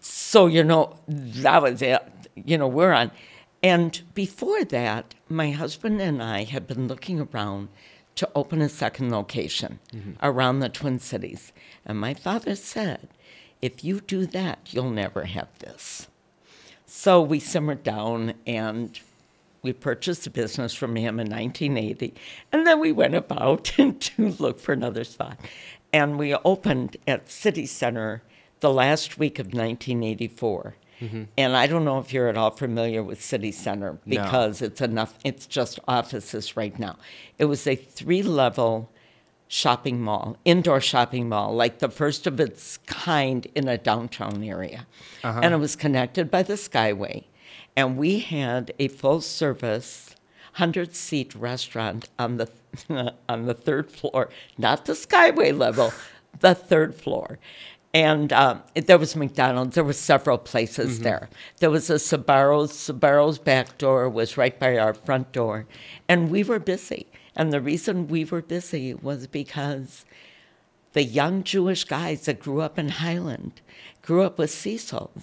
so, 0.00 0.46
you 0.46 0.62
know, 0.64 0.96
that 1.08 1.62
was 1.62 1.80
it. 1.82 2.02
You 2.34 2.58
know, 2.58 2.68
we're 2.68 2.92
on. 2.92 3.10
And 3.62 4.00
before 4.14 4.64
that, 4.64 5.14
my 5.28 5.50
husband 5.50 6.00
and 6.00 6.22
I 6.22 6.44
had 6.44 6.66
been 6.66 6.86
looking 6.86 7.20
around 7.20 7.68
to 8.18 8.28
open 8.34 8.60
a 8.60 8.68
second 8.68 9.12
location 9.12 9.78
mm-hmm. 9.92 10.12
around 10.22 10.58
the 10.58 10.68
Twin 10.68 10.98
Cities. 10.98 11.52
And 11.86 12.00
my 12.00 12.14
father 12.14 12.56
said, 12.56 13.08
if 13.62 13.84
you 13.84 14.00
do 14.00 14.26
that, 14.26 14.58
you'll 14.70 14.90
never 14.90 15.24
have 15.24 15.48
this. 15.60 16.08
So 16.84 17.22
we 17.22 17.38
simmered 17.38 17.84
down 17.84 18.34
and 18.44 18.98
we 19.62 19.72
purchased 19.72 20.24
the 20.24 20.30
business 20.30 20.74
from 20.74 20.96
him 20.96 21.20
in 21.20 21.28
1980. 21.28 22.12
And 22.50 22.66
then 22.66 22.80
we 22.80 22.90
went 22.90 23.14
about 23.14 23.64
to 23.76 23.96
look 24.18 24.58
for 24.58 24.72
another 24.72 25.04
spot. 25.04 25.38
And 25.92 26.18
we 26.18 26.34
opened 26.34 26.96
at 27.06 27.30
City 27.30 27.66
Center 27.66 28.22
the 28.58 28.72
last 28.72 29.18
week 29.18 29.38
of 29.38 29.46
1984. 29.46 30.74
Mm-hmm. 31.00 31.24
And 31.36 31.56
I 31.56 31.66
don't 31.66 31.84
know 31.84 31.98
if 31.98 32.12
you're 32.12 32.28
at 32.28 32.36
all 32.36 32.50
familiar 32.50 33.02
with 33.02 33.22
City 33.22 33.52
Center 33.52 33.98
because 34.06 34.62
it's 34.62 34.80
enough, 34.80 35.16
it's 35.24 35.46
just 35.46 35.78
offices 35.86 36.56
right 36.56 36.76
now. 36.78 36.96
It 37.38 37.44
was 37.44 37.66
a 37.66 37.76
three 37.76 38.22
level 38.22 38.90
shopping 39.48 40.00
mall, 40.00 40.36
indoor 40.44 40.80
shopping 40.80 41.28
mall, 41.28 41.54
like 41.54 41.78
the 41.78 41.88
first 41.88 42.26
of 42.26 42.38
its 42.38 42.76
kind 42.86 43.46
in 43.54 43.66
a 43.66 43.78
downtown 43.78 44.44
area. 44.44 44.86
Uh-huh. 45.24 45.40
And 45.42 45.54
it 45.54 45.58
was 45.58 45.74
connected 45.74 46.30
by 46.30 46.42
the 46.42 46.54
Skyway. 46.54 47.24
And 47.74 47.96
we 47.96 48.20
had 48.20 48.72
a 48.78 48.88
full 48.88 49.20
service, 49.20 50.14
100 50.56 50.94
seat 50.94 51.34
restaurant 51.34 52.08
on 52.18 52.36
the, 52.36 52.50
on 53.28 53.46
the 53.46 53.54
third 53.54 53.90
floor, 53.90 54.28
not 54.58 54.84
the 54.84 54.92
Skyway 54.92 55.56
level, 55.56 55.92
the 56.40 56.54
third 56.54 56.94
floor. 56.94 57.38
And 57.94 58.32
um, 58.32 58.62
it- 58.74 58.86
there 58.86 58.98
was 58.98 59.16
McDonald's. 59.16 59.74
There 59.74 59.84
were 59.84 59.92
several 59.94 60.38
places 60.38 61.00
there. 61.00 61.28
There 61.60 61.70
was 61.70 61.88
a 61.90 61.94
Sbarro's. 61.98 62.72
Sbarro's 62.72 63.38
back 63.38 63.78
door 63.78 64.08
was 64.08 64.36
right 64.36 64.58
by 64.58 64.76
our 64.78 64.94
front 64.94 65.32
door, 65.32 65.66
and 66.08 66.30
we 66.30 66.42
were 66.44 66.58
busy. 66.58 67.06
And 67.34 67.52
the 67.52 67.60
reason 67.60 68.08
we 68.08 68.24
were 68.24 68.42
busy 68.42 68.92
was 68.94 69.26
because 69.26 70.04
the 70.92 71.04
young 71.04 71.44
Jewish 71.44 71.84
guys 71.84 72.24
that 72.26 72.40
grew 72.40 72.60
up 72.60 72.78
in 72.78 72.88
Highland 72.88 73.60
grew 74.02 74.22
up 74.22 74.38
with 74.38 74.50
Cecil's. 74.50 75.22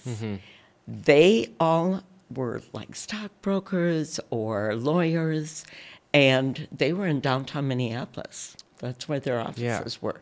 They 0.87 1.49
all 1.59 2.03
were 2.33 2.61
like 2.73 2.95
stockbrokers 2.95 4.19
or 4.29 4.75
lawyers, 4.75 5.65
and 6.13 6.67
they 6.71 6.93
were 6.93 7.05
in 7.07 7.19
downtown 7.19 7.67
Minneapolis. 7.67 8.55
That's 8.79 9.07
where 9.09 9.19
their 9.19 9.39
offices 9.39 10.01
were. 10.01 10.21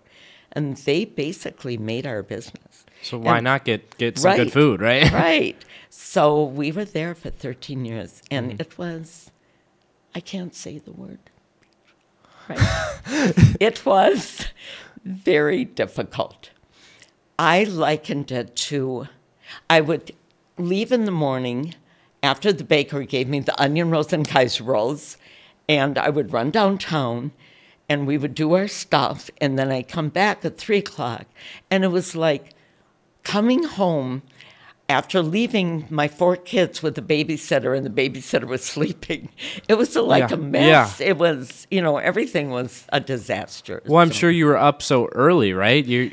And 0.56 0.78
they 0.78 1.06
basically 1.06 1.78
made 1.78 2.06
our 2.06 2.22
business. 2.24 2.86
So 3.02 3.18
why 3.18 3.38
And- 3.38 3.44
not 3.44 3.66
get 3.66 3.98
get 3.98 4.18
some 4.20 4.36
good 4.38 4.54
food, 4.54 4.82
right? 4.82 5.12
right. 5.28 5.58
So 5.90 6.44
we 6.44 6.72
were 6.72 6.86
there 6.86 7.16
for 7.16 7.30
13 7.30 7.86
years, 7.86 8.22
and 8.32 8.52
Mm-hmm. 8.52 8.62
it 8.62 8.78
was, 8.78 9.32
I 10.16 10.20
can't 10.20 10.54
say 10.56 10.78
the 10.80 10.92
word. 10.92 11.20
Right. 12.50 12.60
it 13.60 13.86
was 13.86 14.48
very 15.06 15.66
difficult. 15.66 16.50
I 17.40 17.64
likened 17.64 18.32
it 18.32 18.56
to, 18.70 19.08
I 19.70 19.82
would 19.82 20.12
leave 20.58 20.92
in 20.92 21.06
the 21.06 21.12
morning 21.12 21.76
after 22.22 22.54
the 22.54 22.64
baker 22.64 23.04
gave 23.04 23.28
me 23.28 23.40
the 23.40 23.60
onion 23.62 23.90
rolls 23.90 24.14
and 24.14 24.28
Kaiser 24.28 24.64
rolls, 24.64 25.18
and 25.68 25.98
I 25.98 26.10
would 26.10 26.32
run 26.34 26.52
downtown 26.52 27.32
and 27.90 28.08
we 28.08 28.18
would 28.18 28.34
do 28.36 28.54
our 28.54 28.68
stuff, 28.68 29.30
and 29.42 29.58
then 29.60 29.72
I'd 29.72 29.88
come 29.88 30.10
back 30.10 30.44
at 30.46 30.58
three 30.58 30.78
o'clock, 30.80 31.26
and 31.70 31.84
it 31.84 31.90
was 31.90 32.16
like 32.16 32.52
coming 33.24 33.64
home 33.64 34.22
after 34.90 35.22
leaving 35.22 35.86
my 35.90 36.08
four 36.10 36.36
kids 36.36 36.84
with 36.84 36.96
the 36.96 37.02
babysitter 37.02 37.76
and 37.76 37.86
the 37.86 37.90
babysitter 37.90 38.46
was 38.46 38.64
sleeping. 38.76 39.30
It 39.70 39.76
was 39.76 39.96
like 39.96 40.30
Yeah, 40.30 40.36
a 40.36 40.38
mess. 40.38 41.00
It 41.02 41.18
was 41.18 41.68
you 41.72 41.82
know 41.82 41.98
everything 41.98 42.50
was 42.52 42.86
a 42.90 43.00
disaster. 43.00 43.82
Well, 43.86 44.02
I'm 44.02 44.10
So, 44.10 44.14
sure 44.16 44.32
you 44.32 44.46
were 44.46 44.58
up 44.58 44.82
so 44.82 45.08
early, 45.14 45.54
right? 45.54 45.86
You 45.86 46.12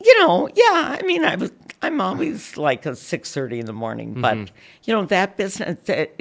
you 0.00 0.20
know 0.20 0.48
yeah 0.54 0.96
i 0.98 1.02
mean 1.04 1.24
i 1.24 1.34
was 1.34 1.50
i'm 1.82 2.00
always 2.00 2.56
like 2.56 2.86
a 2.86 2.90
6.30 2.90 3.58
in 3.60 3.66
the 3.66 3.72
morning 3.72 4.10
Mm-hmm. 4.14 4.20
but 4.20 4.50
you 4.84 4.94
know 4.94 5.04
that 5.06 5.36
business 5.36 5.76
that, 5.86 6.12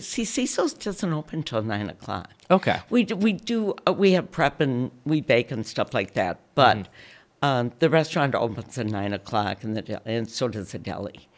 see 0.00 0.24
cecil's 0.24 0.74
doesn't 0.74 1.12
open 1.12 1.42
till 1.42 1.62
9 1.62 1.88
o'clock 1.90 2.30
okay? 2.50 2.78
We 2.90 3.04
do, 3.04 3.16
we 3.16 3.32
do 3.32 3.74
uh, 3.86 3.92
we 3.92 4.12
have 4.12 4.30
prep 4.30 4.60
and 4.60 4.90
we 5.04 5.20
bake 5.20 5.50
and 5.50 5.66
stuff 5.66 5.94
like 5.94 6.14
that, 6.14 6.38
but 6.54 6.76
Mm-hmm. 6.76 7.44
um, 7.48 7.72
the 7.78 7.88
restaurant 7.90 8.34
opens 8.34 8.78
at 8.78 8.86
nine 8.86 9.12
o'clock 9.12 9.64
and 9.64 9.76
the 9.76 10.00
and 10.06 10.28
so 10.30 10.48
does 10.48 10.72
the 10.72 10.78
deli, 10.78 11.28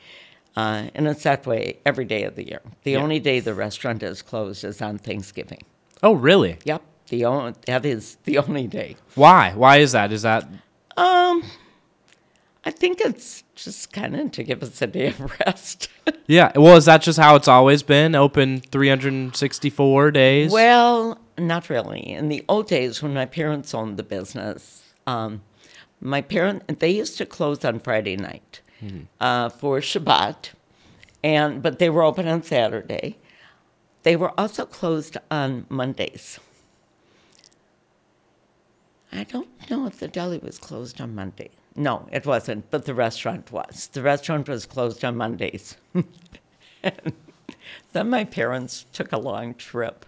uh, 0.56 0.88
and 0.94 1.06
it's 1.08 1.22
that 1.24 1.46
way 1.46 1.78
every 1.84 2.04
day 2.04 2.22
of 2.24 2.34
the 2.36 2.46
year. 2.46 2.60
The 2.84 2.92
Yeah. 2.92 2.98
only 3.02 3.18
day 3.20 3.40
the 3.40 3.54
restaurant 3.54 4.02
is 4.02 4.22
closed 4.22 4.64
is 4.64 4.80
on 4.82 4.98
Thanksgiving. 4.98 5.62
Oh, 6.02 6.14
really? 6.14 6.58
Yep, 6.64 6.82
the 7.08 7.24
only, 7.24 7.54
that 7.66 7.84
is 7.86 8.16
the 8.24 8.38
only 8.38 8.66
day. 8.66 8.96
Why? 9.14 9.52
Why 9.54 9.78
is 9.78 9.92
that? 9.92 10.12
Is 10.12 10.22
that 10.22 10.48
Um, 10.96 11.42
I 12.66 12.72
think 12.72 13.00
it's 13.00 13.44
just 13.54 13.92
kind 13.92 14.16
of 14.16 14.32
to 14.32 14.42
give 14.42 14.60
us 14.60 14.82
a 14.82 14.88
day 14.88 15.06
of 15.06 15.20
rest. 15.46 15.88
yeah? 16.26 16.50
Well, 16.56 16.76
is 16.76 16.86
that 16.86 17.00
just 17.00 17.16
how 17.16 17.36
it's 17.36 17.46
always 17.46 17.84
been? 17.84 18.16
Open 18.16 18.60
364 18.60 20.10
days. 20.10 20.50
Well, 20.50 21.20
not 21.38 21.70
really. 21.70 22.00
In 22.00 22.28
the 22.28 22.44
old 22.48 22.66
days, 22.66 23.00
when 23.00 23.14
my 23.14 23.24
parents 23.24 23.72
owned 23.72 23.96
the 23.96 24.02
business, 24.02 24.82
um, 25.06 25.42
my 26.00 26.20
parent 26.20 26.80
they 26.80 26.90
used 26.90 27.16
to 27.18 27.24
close 27.24 27.64
on 27.64 27.78
Friday 27.78 28.16
night 28.16 28.60
uh, 29.20 29.48
for 29.48 29.78
Shabbat, 29.78 30.50
and 31.22 31.62
but 31.62 31.78
they 31.78 31.88
were 31.88 32.02
open 32.02 32.26
on 32.26 32.42
Saturday. 32.42 33.16
They 34.02 34.16
were 34.16 34.32
also 34.38 34.66
closed 34.66 35.16
on 35.30 35.66
Mondays. 35.68 36.40
I 39.12 39.22
don't 39.22 39.48
know 39.70 39.86
if 39.86 39.98
the 40.00 40.08
deli 40.08 40.38
was 40.38 40.58
closed 40.58 41.00
on 41.00 41.14
Monday. 41.14 41.50
No, 41.76 42.08
it 42.10 42.24
wasn't, 42.24 42.70
but 42.70 42.86
the 42.86 42.94
restaurant 42.94 43.52
was. 43.52 43.88
The 43.92 44.02
restaurant 44.02 44.48
was 44.48 44.64
closed 44.66 45.04
on 45.04 45.16
Mondays. 45.16 45.76
Then 47.92 48.10
my 48.10 48.24
parents 48.24 48.86
took 48.92 49.10
a 49.12 49.18
long 49.18 49.54
trip 49.54 50.04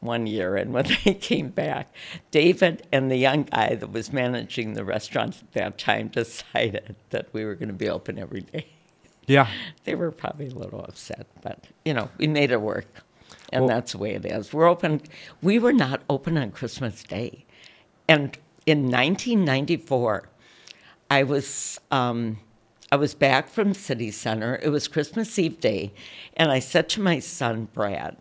one 0.00 0.26
year, 0.26 0.56
and 0.56 0.72
when 0.72 0.84
they 1.04 1.14
came 1.14 1.48
back, 1.48 1.92
David 2.30 2.86
and 2.92 3.10
the 3.10 3.16
young 3.16 3.44
guy 3.44 3.74
that 3.74 3.90
was 3.92 4.12
managing 4.12 4.74
the 4.74 4.84
restaurant 4.84 5.36
at 5.42 5.52
that 5.52 5.78
time 5.78 6.08
decided 6.08 6.94
that 7.10 7.26
we 7.32 7.44
were 7.44 7.54
going 7.54 7.68
to 7.68 7.74
be 7.74 7.88
open 7.88 8.18
every 8.18 8.42
day. 8.42 8.66
yeah. 9.26 9.48
They 9.84 9.94
were 9.94 10.10
probably 10.12 10.48
a 10.48 10.54
little 10.54 10.80
upset, 10.80 11.26
but 11.42 11.66
you 11.84 11.94
know, 11.94 12.08
we 12.18 12.26
made 12.28 12.50
it 12.52 12.60
work, 12.60 12.86
and 13.52 13.62
Well- 13.64 13.74
that's 13.74 13.92
the 13.92 13.98
way 13.98 14.12
it 14.14 14.24
is. 14.24 14.52
We're 14.52 14.68
open. 14.68 15.00
We 15.42 15.58
were 15.58 15.72
not 15.72 16.02
open 16.10 16.36
on 16.38 16.50
Christmas 16.52 17.02
Day, 17.02 17.44
and 18.08 18.36
in 18.66 18.82
1994, 18.90 20.28
I 21.10 21.22
was 21.22 21.80
um, 21.90 22.38
I 22.90 22.96
was 22.96 23.14
back 23.14 23.48
from 23.48 23.74
City 23.74 24.10
Center. 24.10 24.58
It 24.62 24.68
was 24.70 24.88
Christmas 24.88 25.38
Eve 25.38 25.60
day, 25.60 25.92
and 26.36 26.50
I 26.50 26.58
said 26.58 26.88
to 26.90 27.00
my 27.00 27.18
son 27.20 27.68
Brad, 27.72 28.16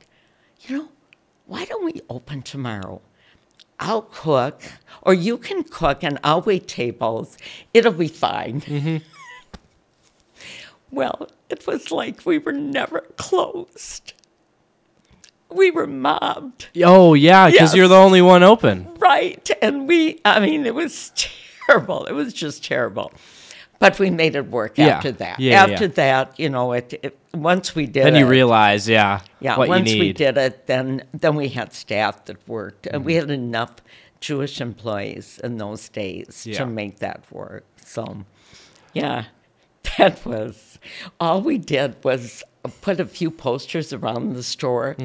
"You 0.61 0.77
know, 0.77 0.89
why 1.45 1.65
don't 1.65 1.85
we 1.85 2.01
open 2.09 2.41
tomorrow?" 2.41 3.01
I'll 3.77 4.03
cook, 4.03 4.61
or 5.01 5.13
you 5.13 5.37
can 5.37 5.63
cook, 5.63 6.01
and 6.03 6.17
I'll 6.23 6.41
wait 6.41 6.65
tables. 6.67 7.37
It'll 7.73 7.91
be 7.91 8.07
fine. 8.07 9.01
Well, 10.91 11.27
it 11.49 11.67
was 11.67 11.91
like 11.91 12.25
we 12.25 12.37
were 12.37 12.53
never 12.53 13.01
closed. 13.17 14.13
We 15.49 15.71
were 15.71 15.87
mobbed, 15.87 16.69
Oh, 16.83 17.13
yeah, 17.15 17.47
because 17.47 17.71
Yes. 17.71 17.75
you're 17.75 17.87
the 17.89 17.95
only 17.97 18.21
one 18.21 18.43
open. 18.43 18.87
right? 18.97 19.49
And 19.61 19.87
we, 19.87 20.21
I 20.25 20.39
mean, 20.39 20.65
it 20.65 20.73
was 20.73 21.11
terrible. 21.67 22.05
It 22.05 22.13
was 22.13 22.33
just 22.33 22.63
terrible. 22.63 23.11
But 23.77 23.99
we 23.99 24.09
made 24.09 24.35
it 24.35 24.49
work 24.49 24.77
Yeah. 24.77 24.87
after 24.97 25.11
that. 25.13 25.39
Yeah, 25.39 25.63
after 25.63 25.85
yeah. 25.85 25.91
that, 25.95 26.39
you 26.39 26.49
know, 26.49 26.71
it, 26.71 26.93
it 27.03 27.17
once 27.33 27.75
we 27.75 27.85
did 27.85 28.01
it. 28.01 28.03
Then 28.05 28.15
it. 28.15 28.19
you 28.19 28.25
realize, 28.27 28.87
yeah, 28.87 29.19
Yeah, 29.41 29.57
once 29.57 29.91
we 29.91 30.13
did 30.13 30.37
it, 30.37 30.65
then 30.67 31.03
then 31.13 31.35
we 31.35 31.49
had 31.49 31.73
staff 31.73 32.23
that 32.25 32.37
worked, 32.47 32.87
and 32.87 33.03
we 33.03 33.13
Mm-hmm. 33.13 33.29
had 33.29 33.31
enough 33.31 33.71
Jewish 34.21 34.61
employees 34.61 35.39
in 35.43 35.57
those 35.57 35.89
days 35.89 36.45
Yeah. 36.47 36.59
to 36.59 36.65
make 36.65 36.99
that 36.99 37.23
work. 37.31 37.65
So, 37.85 38.23
yeah, 38.93 39.25
that 39.97 40.25
was 40.25 40.79
all 41.19 41.41
we 41.41 41.57
did 41.57 41.95
was 42.03 42.43
put 42.81 42.99
a 43.01 43.05
few 43.05 43.29
posters 43.29 43.91
around 43.91 44.33
the 44.35 44.43
store. 44.43 44.95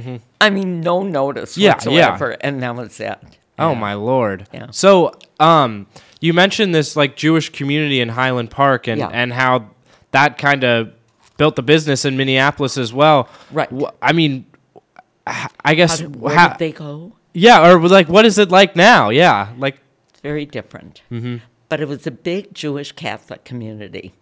I 0.41 0.49
mean, 0.51 0.81
no 0.81 1.03
notice 1.03 1.53
Mm-hmm. 1.57 1.61
Yeah, 1.61 1.67
yeah. 1.67 2.11
whatsoever, 2.13 2.37
and 2.41 2.63
that 2.63 2.77
was 2.77 3.01
it. 3.01 3.19
Oh 3.59 3.73
Yeah. 3.73 3.79
my 3.81 3.95
lord. 3.95 4.47
Yeah. 4.55 4.69
So, 4.71 5.13
um, 5.41 5.87
you 6.21 6.33
mentioned 6.33 6.75
this 6.75 6.97
like 6.97 7.17
Jewish 7.17 7.49
community 7.51 8.01
in 8.01 8.11
Highland 8.11 8.51
Park 8.51 8.87
and 8.89 8.99
Yeah. 8.99 9.09
and 9.13 9.33
how 9.33 9.71
that 10.13 10.39
kind 10.39 10.65
of 10.65 10.93
built 11.37 11.57
the 11.57 11.63
business 11.63 12.05
in 12.05 12.17
Minneapolis 12.17 12.77
as 12.77 12.93
well. 12.93 13.29
Right. 13.51 13.69
I 14.03 14.13
mean, 14.13 14.45
I 15.65 15.75
guess 15.75 16.01
How 16.01 16.07
did, 16.07 16.17
where 16.17 16.35
how- 16.35 16.49
did 16.49 16.59
they 16.59 16.73
go? 16.73 17.13
yeah, 17.33 17.67
or 17.71 17.79
like 17.89 18.09
what 18.09 18.25
is 18.27 18.39
it 18.39 18.51
like 18.51 18.77
now? 18.77 19.09
Yeah, 19.11 19.53
like 19.59 19.79
It's 20.11 20.21
very 20.21 20.45
different. 20.47 21.03
Mm-hmm. 21.11 21.37
But 21.69 21.81
it 21.81 21.89
was 21.89 22.07
a 22.07 22.11
big 22.11 22.53
Jewish 22.55 22.93
Catholic 22.93 23.45
community. 23.45 24.13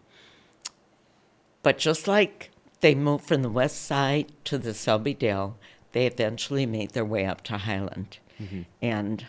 But 1.63 1.79
just 1.79 2.07
like 2.07 2.51
they 2.81 2.95
moved 2.95 3.25
from 3.25 3.43
the 3.43 3.51
west 3.51 3.85
side 3.85 4.31
to 4.45 4.59
the 4.59 4.75
Selby 4.75 5.15
Dale, 5.15 5.57
they 5.93 6.07
eventually 6.07 6.67
made 6.67 6.91
their 6.91 7.05
way 7.05 7.25
up 7.27 7.43
to 7.45 7.59
Highland. 7.59 8.19
Mm-hmm. 8.41 8.63
And 8.83 9.27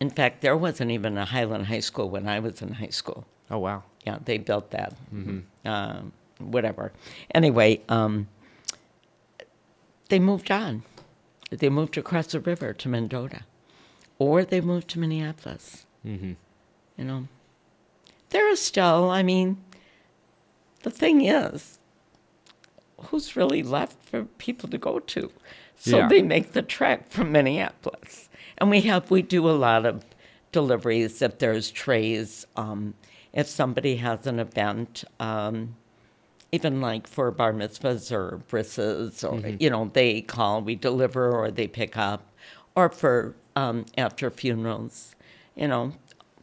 in 0.00 0.10
fact, 0.10 0.40
there 0.42 0.56
wasn't 0.56 0.90
even 0.90 1.18
a 1.18 1.24
Highland 1.24 1.66
High 1.66 1.80
School 1.80 2.08
when 2.10 2.28
I 2.28 2.38
was 2.40 2.62
in 2.62 2.72
high 2.74 2.88
school. 2.90 3.24
oh 3.50 3.58
wow. 3.58 3.82
Yeah, 4.06 4.18
they 4.24 4.38
built 4.38 4.70
that. 4.70 4.94
Mm-hmm. 5.14 5.68
Um, 5.68 6.12
whatever. 6.38 6.92
Anyway, 7.34 7.80
um, 7.88 8.28
they 10.08 10.18
moved 10.18 10.50
on. 10.50 10.82
They 11.50 11.68
moved 11.68 11.96
across 11.98 12.28
the 12.28 12.40
river 12.40 12.72
to 12.72 12.88
Mendota, 12.88 13.42
or 14.18 14.44
they 14.44 14.60
moved 14.60 14.88
to 14.88 14.98
Minneapolis. 14.98 15.86
Mm-hmm. 16.06 16.32
You 16.96 17.04
know, 17.04 17.28
there 18.30 18.50
are 18.50 18.56
still. 18.56 19.10
I 19.10 19.22
mean, 19.22 19.58
the 20.82 20.90
thing 20.90 21.22
is, 21.24 21.78
who's 22.98 23.36
really 23.36 23.62
left 23.62 24.02
for 24.04 24.24
people 24.24 24.68
to 24.70 24.78
go 24.78 24.98
to? 25.00 25.30
So 25.76 25.98
Yeah. 25.98 26.08
they 26.08 26.22
make 26.22 26.52
the 26.52 26.62
trek 26.62 27.08
from 27.08 27.32
Minneapolis, 27.32 28.27
and 28.60 28.70
we 28.70 28.80
have 28.82 29.10
we 29.10 29.22
do 29.22 29.48
a 29.48 29.52
lot 29.52 29.86
of 29.86 30.04
deliveries. 30.52 31.22
If 31.22 31.38
there's 31.38 31.70
trays, 31.70 32.46
um, 32.56 32.94
if 33.32 33.46
somebody 33.46 33.96
has 33.96 34.26
an 34.26 34.38
event, 34.40 35.04
um, 35.20 35.74
even 36.52 36.80
like 36.80 37.06
for 37.06 37.30
bar 37.30 37.52
mitzvahs 37.52 38.10
or 38.12 38.38
brisses, 38.48 39.22
or 39.24 39.38
you 39.60 39.70
know, 39.70 39.90
they 39.92 40.22
call, 40.22 40.62
we 40.62 40.74
deliver, 40.74 41.30
or 41.30 41.50
they 41.50 41.66
pick 41.66 41.96
up, 41.96 42.26
or 42.74 42.88
for 42.88 43.34
um, 43.56 43.84
after 43.96 44.30
funerals, 44.30 45.14
you 45.56 45.68
know, 45.68 45.92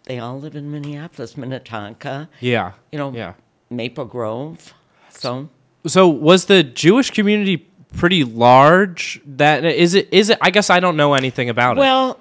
they 0.03 0.19
all 0.19 0.39
live 0.39 0.55
in 0.55 0.71
Minneapolis, 0.71 1.35
Minnetonka, 1.35 2.29
Yeah. 2.39 2.73
you 2.91 2.99
know, 2.99 3.11
Yeah. 3.11 3.33
Maple 3.71 4.05
Grove. 4.05 4.73
So 5.09 5.49
So 5.87 6.07
was 6.07 6.45
the 6.45 6.61
Jewish 6.63 7.09
community 7.11 7.67
pretty 7.95 8.23
large? 8.23 9.21
That 9.25 9.65
is 9.65 9.93
it. 9.93 10.07
Is 10.11 10.29
it? 10.29 10.37
I 10.41 10.49
guess 10.49 10.69
I 10.69 10.79
don't 10.79 10.97
know 10.97 11.13
anything 11.13 11.49
about 11.49 11.77
it. 11.77 11.79
Well, 11.79 12.19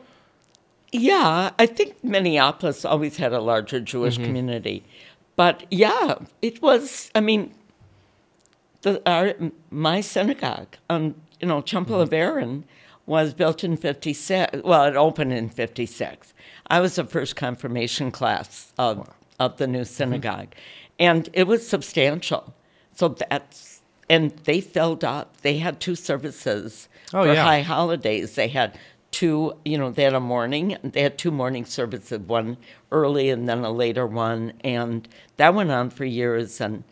yeah, 0.92 1.50
I 1.58 1.66
think 1.66 2.02
Minneapolis 2.04 2.84
always 2.84 3.16
had 3.16 3.32
a 3.32 3.40
larger 3.40 3.80
Jewish 3.80 4.14
mm-hmm. 4.14 4.24
community, 4.24 4.84
but 5.36 5.64
yeah, 5.70 6.16
it 6.40 6.62
was. 6.62 7.10
I 7.14 7.20
mean, 7.20 7.52
the 8.82 9.02
our 9.08 9.34
my 9.70 10.00
synagogue, 10.00 10.76
um, 10.88 11.16
you 11.40 11.48
know, 11.48 11.60
Temple 11.60 12.00
of 12.00 12.10
mm-hmm. 12.10 12.14
Aaron, 12.14 12.64
was 13.06 13.34
built 13.34 13.64
in 13.64 13.76
'56. 13.76 14.62
Well, 14.62 14.84
it 14.84 14.96
opened 14.96 15.32
in 15.32 15.48
'56. 15.48 16.32
I 16.68 16.80
was 16.80 16.94
the 16.94 17.04
first 17.04 17.36
confirmation 17.36 18.10
class 18.10 18.72
of 18.78 19.12
of 19.40 19.56
the 19.56 19.66
new 19.66 19.80
mm-hmm. 19.80 19.86
synagogue, 19.86 20.54
and 20.98 21.28
it 21.32 21.46
was 21.46 21.66
substantial. 21.66 22.54
So 22.94 23.08
that's 23.08 23.73
and 24.08 24.30
they 24.44 24.60
filled 24.60 25.04
up. 25.04 25.38
They 25.42 25.58
had 25.58 25.80
two 25.80 25.94
services 25.94 26.88
Oh, 27.12 27.22
for 27.24 27.32
yeah. 27.32 27.44
high 27.44 27.62
holidays. 27.62 28.34
They 28.34 28.48
had 28.48 28.76
two, 29.10 29.54
you 29.64 29.78
know, 29.78 29.90
they 29.90 30.02
had 30.02 30.14
a 30.14 30.20
morning, 30.20 30.76
they 30.82 31.02
had 31.02 31.16
two 31.18 31.30
morning 31.30 31.64
services, 31.64 32.18
one 32.20 32.56
early 32.90 33.30
and 33.30 33.48
then 33.48 33.64
a 33.64 33.70
later 33.70 34.06
one, 34.06 34.52
and 34.62 35.06
that 35.36 35.54
went 35.54 35.70
on 35.70 35.90
for 35.90 36.04
years. 36.04 36.60
And 36.60 36.82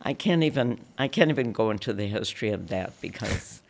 I 0.00 0.14
can't 0.14 0.42
even, 0.42 0.80
I 0.96 1.08
can't 1.08 1.28
even 1.30 1.52
go 1.52 1.70
into 1.70 1.92
the 1.92 2.06
history 2.06 2.50
of 2.50 2.68
that 2.68 2.98
because 3.02 3.60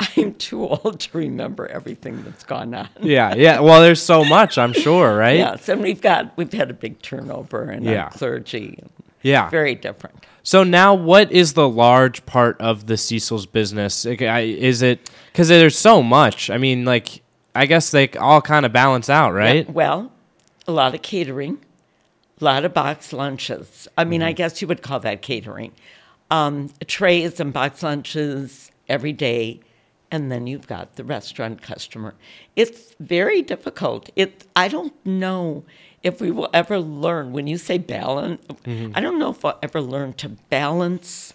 I'm 0.16 0.34
too 0.34 0.66
old 0.68 1.00
to 1.00 1.18
remember 1.18 1.66
everything 1.66 2.22
that's 2.24 2.44
gone 2.44 2.72
on. 2.74 2.88
Yeah, 3.02 3.34
yeah. 3.34 3.60
Well, 3.60 3.82
there's 3.82 4.02
so 4.02 4.24
much, 4.24 4.56
I'm 4.56 4.72
sure, 4.72 5.14
right? 5.16 5.36
Yes, 5.36 5.68
and 5.68 5.82
we've 5.82 6.00
got 6.00 6.34
we've 6.38 6.52
had 6.52 6.70
a 6.70 6.74
big 6.74 7.02
turnover 7.02 7.70
in 7.70 7.82
Yeah. 7.84 8.04
our 8.04 8.10
clergy. 8.10 8.78
Yeah. 9.22 9.48
Very 9.50 9.74
different. 9.74 10.26
So 10.42 10.64
now, 10.64 10.94
what 10.94 11.30
is 11.30 11.52
the 11.54 11.68
large 11.68 12.26
part 12.26 12.60
of 12.60 12.86
the 12.86 12.96
Cecil's 12.96 13.46
business? 13.46 14.04
Is 14.04 14.82
it 14.82 15.10
because 15.32 15.48
there's 15.48 15.78
so 15.78 16.02
much? 16.02 16.50
I 16.50 16.58
mean, 16.58 16.84
like, 16.84 17.22
I 17.54 17.66
guess 17.66 17.90
they 17.90 18.08
all 18.10 18.40
kind 18.40 18.66
of 18.66 18.72
balance 18.72 19.08
out, 19.08 19.32
right? 19.34 19.68
Well, 19.70 20.10
a 20.66 20.72
lot 20.72 20.94
of 20.94 21.02
catering, 21.02 21.58
a 22.40 22.44
lot 22.44 22.64
of 22.64 22.74
box 22.74 23.12
lunches. 23.12 23.86
I 23.96 24.04
mean, 24.04 24.20
Mm-hmm. 24.20 24.28
I 24.28 24.32
guess 24.32 24.60
you 24.60 24.66
would 24.68 24.82
call 24.82 24.98
that 25.00 25.22
catering. 25.22 25.72
Um, 26.30 26.70
trays 26.86 27.38
and 27.38 27.52
box 27.52 27.82
lunches 27.82 28.70
every 28.88 29.12
day, 29.12 29.60
and 30.10 30.32
then 30.32 30.46
you've 30.48 30.66
got 30.66 30.96
the 30.96 31.04
restaurant 31.04 31.62
customer. 31.62 32.14
It's 32.56 32.94
very 32.98 33.42
difficult. 33.42 34.10
It. 34.16 34.44
I 34.56 34.66
don't 34.68 34.94
know 35.06 35.62
if 36.02 36.20
we 36.20 36.30
will 36.30 36.48
ever 36.52 36.78
learn. 36.80 37.32
When 37.32 37.46
you 37.46 37.58
say 37.58 37.78
balance, 37.78 38.42
Mm-hmm. 38.64 38.92
I 38.94 39.00
don't 39.00 39.18
know 39.18 39.30
if 39.30 39.42
we'll 39.42 39.58
ever 39.62 39.80
learn 39.80 40.12
to 40.14 40.28
balance 40.28 41.32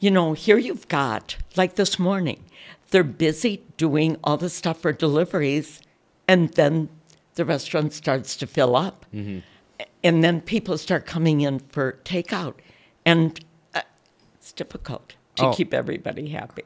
you 0.00 0.12
know, 0.12 0.32
here 0.32 0.58
you've 0.58 0.86
got, 0.86 1.36
like 1.56 1.74
this 1.74 1.98
morning, 1.98 2.44
they're 2.90 3.02
busy 3.02 3.64
doing 3.76 4.16
all 4.22 4.36
the 4.36 4.48
stuff 4.48 4.80
for 4.80 4.92
deliveries, 4.92 5.80
and 6.28 6.50
then 6.54 6.88
the 7.34 7.44
restaurant 7.44 7.92
starts 7.92 8.36
to 8.36 8.46
fill 8.46 8.76
up. 8.76 9.04
And 9.12 10.22
then 10.22 10.40
people 10.40 10.78
start 10.78 11.04
coming 11.04 11.40
in 11.40 11.58
for 11.58 11.98
takeout. 12.04 12.54
And 13.04 13.40
uh, 13.74 13.80
it's 14.36 14.52
difficult 14.52 15.14
to 15.34 15.46
Oh. 15.46 15.52
keep 15.52 15.74
everybody 15.74 16.28
happy. 16.28 16.62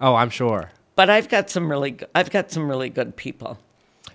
Oh, 0.00 0.14
I'm 0.14 0.30
sure. 0.30 0.70
But 0.96 1.10
I've 1.10 1.28
got 1.28 1.50
some 1.50 1.70
really, 1.70 1.98
I've 2.14 2.30
got 2.30 2.50
some 2.50 2.66
really 2.66 2.88
good 2.88 3.14
people. 3.16 3.58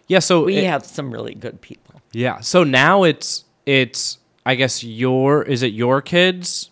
Yeah. 0.07 0.19
So 0.19 0.43
We 0.45 0.57
it- 0.57 0.65
have 0.65 0.85
some 0.85 1.11
really 1.11 1.33
good 1.35 1.61
people. 1.61 2.01
Yeah. 2.11 2.39
So 2.41 2.63
now 2.63 3.03
it's 3.03 3.43
it's 3.65 4.19
I 4.45 4.55
guess 4.55 4.83
your 4.83 5.43
is 5.43 5.63
it 5.63 5.73
your 5.73 6.01
kids 6.01 6.69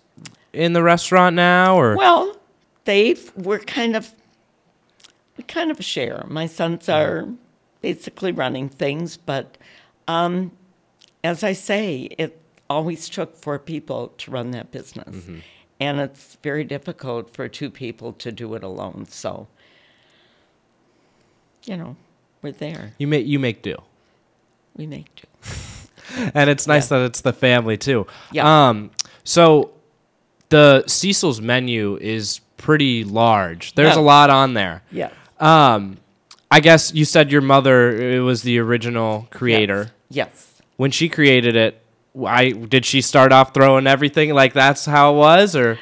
in 0.53 0.73
the 0.73 0.83
restaurant 0.83 1.35
now 1.35 1.75
or 1.79 1.95
Well, 1.97 2.37
they've 2.85 3.31
we're 3.35 3.59
kind 3.59 3.95
of 3.95 4.13
we 5.37 5.43
kind 5.45 5.71
of 5.71 5.83
share. 5.83 6.23
My 6.27 6.45
sons 6.45 6.87
are 6.89 7.27
basically 7.81 8.31
running 8.31 8.69
things, 8.69 9.17
but 9.17 9.57
um, 10.07 10.51
as 11.23 11.43
I 11.43 11.53
say, 11.53 12.07
it 12.17 12.39
always 12.69 13.09
took 13.09 13.35
four 13.35 13.57
people 13.57 14.09
to 14.19 14.29
run 14.31 14.51
that 14.51 14.69
business, 14.71 15.25
and 15.79 15.99
it's 15.99 16.37
very 16.43 16.63
difficult 16.63 17.33
for 17.33 17.47
two 17.49 17.71
people 17.71 18.13
to 18.13 18.31
do 18.31 18.53
it 18.53 18.63
alone. 18.63 19.05
So, 19.09 19.47
you 21.65 21.77
know, 21.77 21.95
we're 22.43 22.51
there. 22.51 22.93
you 22.99 23.08
make 23.08 23.25
you 23.25 23.39
make 23.39 23.62
do. 23.63 23.75
We 24.75 24.86
make 24.88 25.08
do. 25.15 25.27
And 26.36 26.49
it's 26.49 26.67
nice 26.67 26.89
that 26.89 27.01
it's 27.06 27.21
the 27.21 27.34
family 27.34 27.77
too. 27.77 28.06
Yeah. 28.32 28.67
Um 28.67 28.91
so 29.23 29.71
the 30.49 30.84
Cecil's 30.86 31.41
menu 31.41 31.97
is 31.99 32.39
pretty 32.58 33.03
large. 33.03 33.73
There's 33.73 33.95
Yeah. 33.95 34.01
a 34.01 34.03
lot 34.03 34.29
on 34.29 34.53
there. 34.53 34.84
Yeah. 34.91 35.10
Um 35.39 35.97
I 36.51 36.60
guess 36.60 36.93
you 36.93 37.06
said 37.06 37.32
your 37.32 37.41
mother 37.41 37.89
it 37.97 38.19
was 38.19 38.43
the 38.43 38.60
original 38.60 39.27
creator. 39.32 39.91
Yes. 40.10 40.62
When 40.77 40.91
she 40.91 41.10
created 41.10 41.56
it, 41.56 41.82
I 42.23 42.51
did 42.51 42.86
she 42.86 43.01
start 43.01 43.32
off 43.32 43.53
throwing 43.53 43.88
everything 43.88 44.34
like 44.34 44.53
that's 44.53 44.86
how 44.86 45.13
it 45.13 45.17
was 45.17 45.56
or 45.56 45.79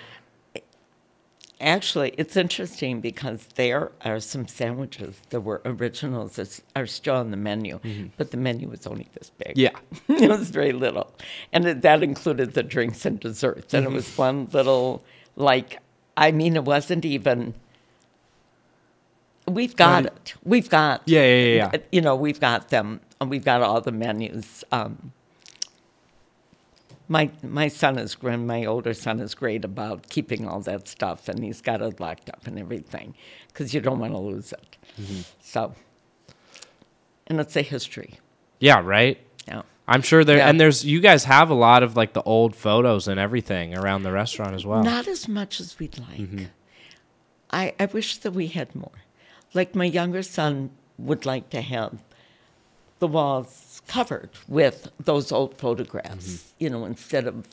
Actually, 1.61 2.13
it's 2.17 2.35
interesting 2.35 3.01
because 3.01 3.47
there 3.55 3.91
are 4.03 4.19
some 4.19 4.47
sandwiches 4.47 5.21
that 5.29 5.41
were 5.41 5.61
originals 5.63 6.35
that 6.37 6.59
are 6.75 6.87
still 6.87 7.15
on 7.15 7.29
the 7.29 7.37
menu, 7.37 7.79
but 8.17 8.31
the 8.31 8.37
menu 8.37 8.67
was 8.67 8.87
only 8.87 9.07
this 9.13 9.29
big. 9.37 9.55
Yeah. 9.55 9.69
it 10.09 10.27
was 10.29 10.49
very 10.49 10.71
little. 10.71 11.13
And 11.53 11.65
it, 11.65 11.81
that 11.83 12.01
included 12.01 12.55
the 12.55 12.63
drinks 12.63 13.05
and 13.05 13.19
desserts. 13.19 13.73
And 13.75 13.85
it 13.85 13.91
was 13.91 14.17
one 14.17 14.47
little, 14.51 15.03
like, 15.35 15.77
I 16.17 16.31
mean, 16.31 16.55
it 16.55 16.65
wasn't 16.65 17.05
even, 17.05 17.53
we've 19.47 19.75
got 19.75 20.07
it. 20.07 20.33
We've 20.43 20.69
got, 20.69 21.03
Yeah, 21.05 21.21
yeah, 21.21 21.45
yeah, 21.45 21.69
yeah. 21.73 21.79
you 21.91 22.01
know, 22.01 22.15
we've 22.15 22.39
got 22.39 22.69
them, 22.69 23.01
and 23.19 23.29
we've 23.29 23.45
got 23.45 23.61
all 23.61 23.81
the 23.81 23.91
menus. 23.91 24.63
Um, 24.71 25.13
my 27.11 27.29
my 27.43 27.67
son 27.67 27.97
is 27.99 28.15
great. 28.15 28.37
My 28.37 28.63
older 28.65 28.93
son 28.93 29.19
is 29.19 29.35
great 29.35 29.65
about 29.65 30.07
keeping 30.09 30.47
all 30.47 30.61
that 30.61 30.87
stuff, 30.87 31.27
and 31.27 31.43
he's 31.43 31.61
got 31.61 31.81
it 31.81 31.99
locked 31.99 32.29
up 32.29 32.47
and 32.47 32.57
everything, 32.57 33.15
because 33.47 33.73
you 33.73 33.81
don't 33.81 33.99
want 33.99 34.13
to 34.13 34.19
lose 34.19 34.53
it. 34.53 34.77
Mm-hmm. 34.99 35.21
So, 35.41 35.75
and 37.27 37.39
it's 37.41 37.55
a 37.57 37.61
history. 37.61 38.13
Yeah, 38.59 38.81
right? 38.81 39.17
Yeah. 39.45 39.63
I'm 39.89 40.01
sure 40.01 40.23
there 40.23 40.37
Yeah. 40.37 40.47
and 40.49 40.57
there's 40.59 40.85
you 40.85 41.01
guys 41.01 41.25
have 41.25 41.49
a 41.49 41.53
lot 41.53 41.83
of 41.83 41.97
like 41.97 42.13
the 42.13 42.23
old 42.23 42.55
photos 42.55 43.09
and 43.09 43.19
everything 43.19 43.77
around 43.77 44.03
the 44.03 44.13
restaurant 44.13 44.53
as 44.53 44.65
well. 44.65 44.81
Not 44.81 45.07
as 45.07 45.27
much 45.27 45.59
as 45.59 45.77
we'd 45.79 45.99
like. 45.99 46.19
Mm-hmm. 46.19 46.45
I, 47.49 47.73
I 47.77 47.85
wish 47.87 48.17
that 48.19 48.31
we 48.31 48.47
had 48.47 48.73
more. 48.73 49.03
Like 49.53 49.75
my 49.75 49.83
younger 49.83 50.23
son 50.23 50.69
would 50.97 51.25
like 51.25 51.49
to 51.49 51.59
have 51.59 52.01
the 52.99 53.07
walls 53.07 53.70
covered 53.91 54.29
with 54.47 54.89
those 55.03 55.33
old 55.33 55.57
photographs, 55.57 56.27
mm-hmm. 56.27 56.63
you 56.63 56.69
know, 56.69 56.85
instead 56.85 57.27
of 57.27 57.45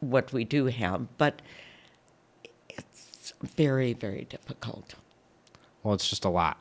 what 0.00 0.32
we 0.32 0.42
do 0.42 0.66
have. 0.66 1.06
But 1.18 1.40
it's 2.68 3.32
very, 3.42 3.92
very 3.92 4.24
difficult. 4.28 4.96
Well, 5.84 5.94
it's 5.94 6.10
just 6.10 6.24
a 6.24 6.28
lot. 6.28 6.58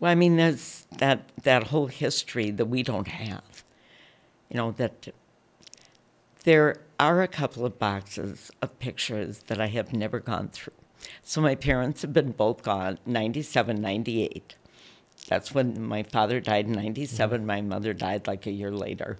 Well, 0.00 0.10
I 0.10 0.14
mean, 0.14 0.38
there's 0.38 0.86
that, 0.96 1.28
that 1.42 1.64
whole 1.64 1.88
history 1.88 2.50
that 2.52 2.64
we 2.64 2.82
don't 2.82 3.08
have. 3.08 3.64
You 4.48 4.56
know, 4.56 4.70
that 4.72 5.08
there 6.44 6.76
are 6.98 7.20
a 7.20 7.28
couple 7.28 7.66
of 7.66 7.78
boxes 7.78 8.50
of 8.62 8.78
pictures 8.78 9.40
that 9.48 9.60
I 9.60 9.66
have 9.66 9.92
never 9.92 10.20
gone 10.20 10.48
through. 10.48 10.72
So 11.22 11.42
my 11.42 11.54
parents 11.54 12.00
have 12.00 12.14
been 12.14 12.32
both 12.32 12.62
gone 12.62 12.98
97, 13.04 13.78
98. 13.78 14.56
That's 15.28 15.54
when 15.54 15.82
my 15.82 16.02
father 16.02 16.40
died 16.40 16.66
in 16.66 16.72
97. 16.72 17.46
My 17.46 17.60
mother 17.60 17.92
died 17.94 18.26
like 18.26 18.46
a 18.46 18.50
year 18.52 18.70
later. 18.70 19.18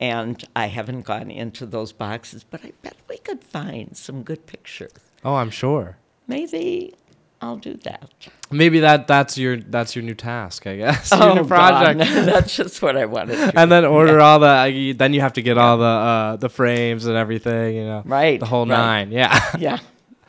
And 0.00 0.42
I 0.54 0.66
haven't 0.66 1.02
gone 1.02 1.30
into 1.30 1.64
those 1.64 1.92
boxes, 1.92 2.44
but 2.44 2.62
I 2.64 2.72
bet 2.82 2.96
we 3.08 3.16
could 3.18 3.42
find 3.42 3.96
some 3.96 4.22
good 4.22 4.44
pictures. 4.46 4.90
Oh, 5.24 5.36
I'm 5.36 5.48
sure. 5.50 5.96
Maybe 6.26 6.92
I'll 7.40 7.56
do 7.56 7.74
that. 7.84 8.10
Maybe 8.50 8.80
that 8.80 9.06
that's 9.06 9.38
your 9.38 9.56
that's 9.58 9.96
your 9.96 10.04
new 10.04 10.14
task, 10.14 10.66
I 10.66 10.76
guess. 10.76 11.10
your 11.12 11.22
Oh, 11.22 11.34
new 11.34 11.44
project. 11.46 11.98
God. 12.00 12.24
That's 12.26 12.54
just 12.56 12.80
what 12.82 12.96
I 12.96 13.06
wanted 13.06 13.36
to 13.36 13.58
And 13.58 13.70
then 13.72 13.84
order 13.84 14.20
all 14.20 14.38
the 14.38 14.94
then 14.96 15.12
you 15.14 15.20
have 15.20 15.32
to 15.34 15.42
get 15.42 15.56
all 15.58 15.78
the 15.78 15.84
uh, 15.84 16.36
the 16.36 16.48
frames 16.48 17.06
and 17.06 17.16
everything, 17.16 17.76
you 17.76 17.84
know. 17.84 18.02
Right, 18.04 18.38
The 18.38 18.46
whole 18.46 18.66
right. 18.66 18.76
nine. 18.76 19.12
Yeah. 19.12 19.40
Yeah. 19.58 19.78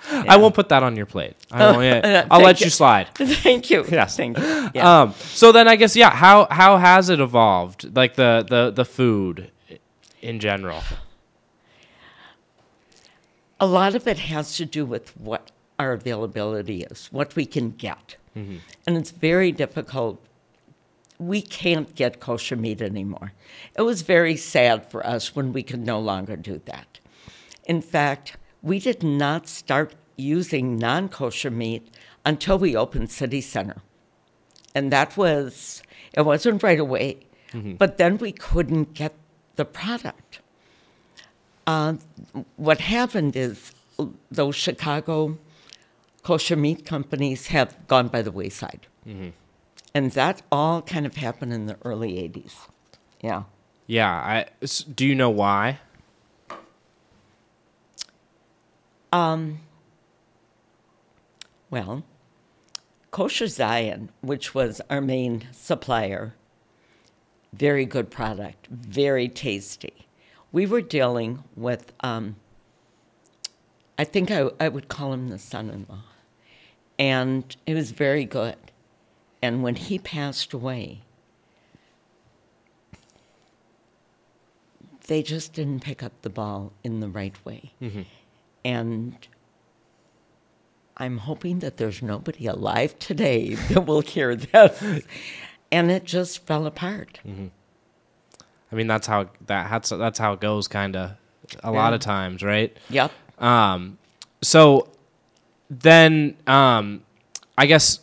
I 0.09 0.37
won't 0.37 0.55
put 0.55 0.69
that 0.69 0.83
on 0.83 0.95
your 0.95 1.05
plate. 1.05 1.35
I 1.51 1.71
won't, 1.71 1.83
yeah. 1.83 2.27
I'll 2.31 2.41
let 2.41 2.59
you 2.61 2.65
you. 2.65 2.69
slide. 2.71 3.07
Thank 3.15 3.69
you. 3.69 3.85
Yes. 3.89 4.15
Thank 4.17 4.37
you. 4.37 4.69
Yeah. 4.73 5.01
Um 5.01 5.13
so 5.19 5.51
then 5.51 5.67
I 5.67 5.75
guess 5.75 5.95
yeah, 5.95 6.11
how 6.11 6.47
how 6.51 6.77
has 6.77 7.09
it 7.09 7.19
evolved? 7.19 7.95
Like 7.95 8.15
the 8.15 8.45
the 8.47 8.71
the 8.71 8.85
food 8.85 9.51
in 10.21 10.39
general. 10.39 10.81
a 13.59 13.65
lot 13.65 13.95
of 13.95 14.07
it 14.07 14.19
has 14.19 14.55
to 14.57 14.65
do 14.65 14.85
with 14.85 15.15
what 15.17 15.51
our 15.79 15.91
availability 15.93 16.83
is, 16.83 17.07
what 17.11 17.35
we 17.35 17.45
can 17.45 17.71
get. 17.71 18.15
And 18.35 18.61
it's 18.97 19.09
very 19.09 19.51
difficult. 19.51 20.21
We 21.17 21.41
can't 21.41 21.95
get 21.95 22.19
kosher 22.19 22.55
meat 22.55 22.83
anymore. 22.83 23.33
It 23.75 23.81
was 23.81 24.03
very 24.03 24.37
sad 24.37 24.91
for 24.91 25.03
us 25.03 25.35
when 25.35 25.53
we 25.53 25.63
could 25.63 25.83
no 25.83 25.99
longer 25.99 26.35
do 26.35 26.61
that. 26.65 26.99
In 27.65 27.81
fact, 27.81 28.37
we 28.61 28.79
did 28.79 29.03
not 29.03 29.47
start 29.47 29.95
using 30.15 30.77
non 30.77 31.09
kosher 31.09 31.51
meat 31.51 31.93
until 32.25 32.57
we 32.57 32.75
opened 32.75 33.09
City 33.11 33.41
Center. 33.41 33.77
And 34.75 34.91
that 34.91 35.15
was, 35.17 35.81
it 36.13 36.21
wasn't 36.21 36.61
right 36.63 36.79
away, 36.79 37.17
but 37.79 37.97
then 37.97 38.17
we 38.17 38.31
couldn't 38.31 38.93
get 38.93 39.13
the 39.55 39.65
product. 39.65 40.39
Uh, 41.65 41.95
what 42.57 42.79
happened 42.81 43.35
is 43.35 43.73
those 44.29 44.55
Chicago 44.55 45.37
kosher 46.23 46.55
meat 46.55 46.85
companies 46.85 47.47
have 47.47 47.75
gone 47.87 48.07
by 48.09 48.21
the 48.21 48.31
wayside. 48.31 48.85
And 49.95 50.11
that 50.11 50.41
all 50.51 50.81
kind 50.81 51.05
of 51.05 51.15
happened 51.15 51.53
in 51.53 51.65
the 51.65 51.77
early 51.83 52.13
80s. 52.13 52.53
Yeah. 53.21 53.43
Yeah, 53.87 54.11
I 54.11 54.45
do 54.93 55.05
you 55.05 55.15
know 55.15 55.29
why? 55.29 55.79
Well, 61.69 62.03
Kosher 63.11 63.47
Zion, 63.47 64.09
which 64.21 64.53
was 64.53 64.81
our 64.89 65.01
main 65.01 65.47
supplier, 65.51 66.35
very 67.53 67.85
good 67.85 68.09
product, 68.11 68.67
very 68.67 69.27
tasty. 69.27 70.07
We 70.51 70.65
were 70.65 70.81
dealing 70.81 71.43
with, 71.55 71.91
um, 72.01 72.35
I 73.97 74.03
think 74.03 74.31
I, 74.31 74.49
I 74.59 74.69
would 74.69 74.87
call 74.87 75.13
him 75.13 75.27
the 75.29 75.39
son 75.39 75.69
in 75.69 75.85
law. 75.89 76.03
and 76.99 77.55
it 77.65 77.73
was 77.73 77.91
very 77.91 78.25
good. 78.25 78.55
And 79.41 79.61
when 79.61 79.75
he 79.75 79.99
passed 79.99 80.51
away, 80.53 81.01
they 85.07 85.21
just 85.23 85.53
didn't 85.53 85.81
pick 85.83 86.01
up 86.03 86.11
the 86.21 86.29
ball 86.29 86.73
in 86.83 86.99
the 87.01 87.07
right 87.07 87.35
way. 87.45 87.71
And 88.67 89.15
I'm 90.97 91.19
hoping 91.19 91.59
that 91.59 91.77
there's 91.77 92.01
nobody 92.01 92.47
alive 92.47 92.99
today 92.99 93.53
that 93.69 93.85
will 93.85 94.01
hear 94.01 94.35
this. 94.35 95.03
And 95.71 95.89
it 95.89 96.03
just 96.03 96.45
fell 96.45 96.65
apart. 96.65 97.21
I 97.25 98.75
mean, 98.75 98.87
that's 98.87 99.07
how 99.07 99.29
that 99.45 99.69
that's 99.69 99.89
that's 99.89 100.19
how 100.19 100.33
it 100.33 100.41
goes, 100.41 100.67
kind 100.67 100.97
of, 100.97 101.11
a 101.63 101.71
lot 101.71 101.93
of 101.93 102.01
times, 102.01 102.43
right? 102.43 102.75
Yep. 102.89 103.11
Um, 103.39 103.97
so 104.41 104.89
then, 105.69 106.35
um, 106.45 107.03
I 107.57 107.67
guess, 107.67 108.01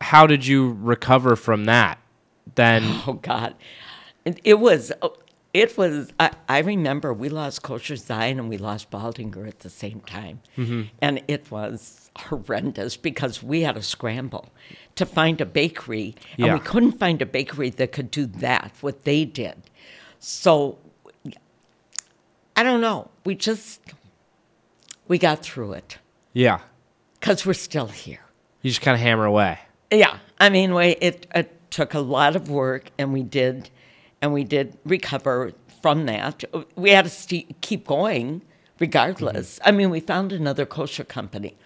how 0.00 0.26
did 0.26 0.44
you 0.44 0.76
recover 0.80 1.36
from 1.36 1.66
that? 1.66 2.00
Then, 2.56 2.82
Oh 3.06 3.12
God, 3.22 3.54
it, 4.24 4.40
it 4.42 4.58
was. 4.58 4.90
It 5.54 5.76
was. 5.76 6.10
I, 6.18 6.30
I 6.48 6.60
remember 6.60 7.12
we 7.12 7.28
lost 7.28 7.62
Kosher 7.62 7.96
Zion 7.96 8.38
and 8.38 8.48
we 8.48 8.56
lost 8.56 8.90
Baldinger 8.90 9.46
at 9.46 9.60
the 9.60 9.68
same 9.70 10.00
time, 10.00 10.40
mm-hmm. 10.56 10.82
and 11.00 11.22
it 11.28 11.50
was 11.50 12.10
horrendous 12.16 12.96
because 12.96 13.42
we 13.42 13.60
had 13.62 13.76
a 13.76 13.82
scramble 13.82 14.48
to 14.96 15.04
find 15.06 15.40
a 15.40 15.46
bakery, 15.46 16.14
and 16.38 16.46
Yeah. 16.46 16.54
we 16.54 16.60
couldn't 16.60 16.92
find 16.92 17.20
a 17.20 17.26
bakery 17.26 17.70
that 17.70 17.92
could 17.92 18.10
do 18.10 18.24
that 18.26 18.72
what 18.80 19.04
they 19.04 19.24
did. 19.26 19.56
So 20.18 20.78
I 22.56 22.62
don't 22.62 22.80
know. 22.80 23.10
We 23.24 23.34
just 23.34 23.80
we 25.08 25.18
got 25.18 25.42
through 25.42 25.72
it 25.72 25.98
yeah, 26.32 26.60
because 27.20 27.44
we're 27.44 27.52
still 27.54 27.88
here. 27.88 28.20
you 28.62 28.70
just 28.70 28.80
kind 28.80 28.94
of 28.94 29.00
hammer 29.00 29.24
away. 29.26 29.58
Yeah, 29.90 30.16
I 30.40 30.48
mean, 30.48 30.72
we, 30.74 30.86
it, 31.02 31.26
it 31.34 31.70
took 31.70 31.92
a 31.92 32.00
lot 32.00 32.36
of 32.36 32.48
work, 32.48 32.90
and 32.96 33.12
we 33.12 33.22
did, 33.22 33.68
and 34.22 34.32
we 34.32 34.44
did 34.44 34.78
recover 34.84 35.52
from 35.82 36.06
that. 36.06 36.44
We 36.76 36.90
had 36.90 37.04
to 37.04 37.10
st- 37.10 37.60
keep 37.60 37.86
going, 37.86 38.42
regardless. 38.78 39.58
Mm-hmm. 39.58 39.68
I 39.68 39.72
mean, 39.72 39.90
we 39.90 40.00
found 40.00 40.32
another 40.32 40.64
kosher 40.64 41.04
company, 41.04 41.56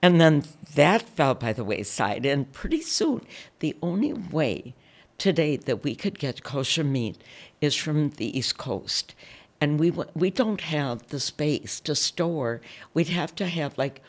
and 0.00 0.20
then 0.20 0.44
that 0.76 1.02
fell 1.02 1.34
by 1.34 1.52
the 1.52 1.64
wayside. 1.64 2.24
And 2.24 2.50
pretty 2.52 2.80
soon, 2.80 3.26
the 3.58 3.76
only 3.82 4.12
way 4.12 4.74
today 5.18 5.56
that 5.56 5.82
we 5.84 5.94
could 5.94 6.18
get 6.18 6.44
kosher 6.44 6.84
meat 6.84 7.18
is 7.60 7.74
from 7.74 8.10
the 8.10 8.36
East 8.38 8.56
Coast, 8.58 9.14
and 9.60 9.78
we 9.80 9.90
w- 9.90 10.10
we 10.14 10.30
don't 10.30 10.60
have 10.60 11.08
the 11.08 11.20
space 11.20 11.80
to 11.80 11.94
store. 11.94 12.60
We'd 12.94 13.08
have 13.08 13.34
to 13.36 13.46
have 13.46 13.76
like. 13.76 14.00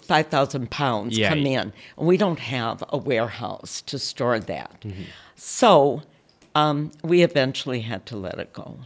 5,000 0.00 0.70
pounds 0.70 1.18
Yeah. 1.18 1.30
come 1.30 1.44
in. 1.46 1.72
And 1.98 2.06
we 2.06 2.16
don't 2.16 2.38
have 2.38 2.84
a 2.90 2.96
warehouse 2.96 3.82
to 3.86 3.98
store 3.98 4.38
that. 4.38 4.80
Mm-hmm. 4.82 5.02
So 5.34 6.02
um, 6.54 6.90
we 7.02 7.22
eventually 7.22 7.80
had 7.80 8.06
to 8.06 8.16
let 8.16 8.38
it 8.38 8.52
go. 8.52 8.78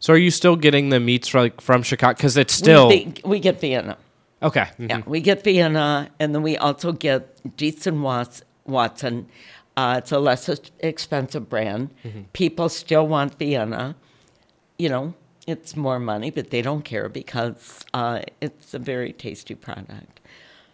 So, 0.00 0.12
are 0.12 0.16
you 0.18 0.30
still 0.30 0.56
getting 0.56 0.88
the 0.88 0.98
meats 1.00 1.28
from 1.28 1.42
like, 1.42 1.60
from 1.60 1.82
Chicago? 1.82 2.16
Because 2.16 2.36
it's 2.36 2.52
still 2.54 2.88
we, 2.88 3.14
we 3.24 3.38
get 3.40 3.60
Vienna. 3.60 3.96
okay. 4.42 4.68
mhm. 4.78 4.88
Yeah, 4.90 5.02
we 5.06 5.20
get 5.20 5.44
Vienna, 5.44 6.10
and 6.18 6.34
then 6.34 6.42
we 6.42 6.56
also 6.56 6.92
get 6.92 7.56
Dietz 7.56 7.86
and 7.86 8.02
Watts, 8.02 8.42
Watson. 8.66 9.28
Uh, 9.76 9.94
it's 9.98 10.12
a 10.12 10.18
less 10.18 10.50
expensive 10.80 11.48
brand. 11.48 11.88
People 12.32 12.68
still 12.68 13.06
want 13.06 13.38
Vienna. 13.38 13.94
You 14.78 14.88
know, 14.90 15.14
it's 15.46 15.76
more 15.76 15.98
money, 15.98 16.30
but 16.30 16.50
they 16.50 16.60
don't 16.62 16.82
care 16.84 17.08
because 17.08 17.84
uh, 17.94 18.20
it's 18.40 18.74
a 18.74 18.78
very 18.78 19.12
tasty 19.12 19.54
product. 19.54 20.20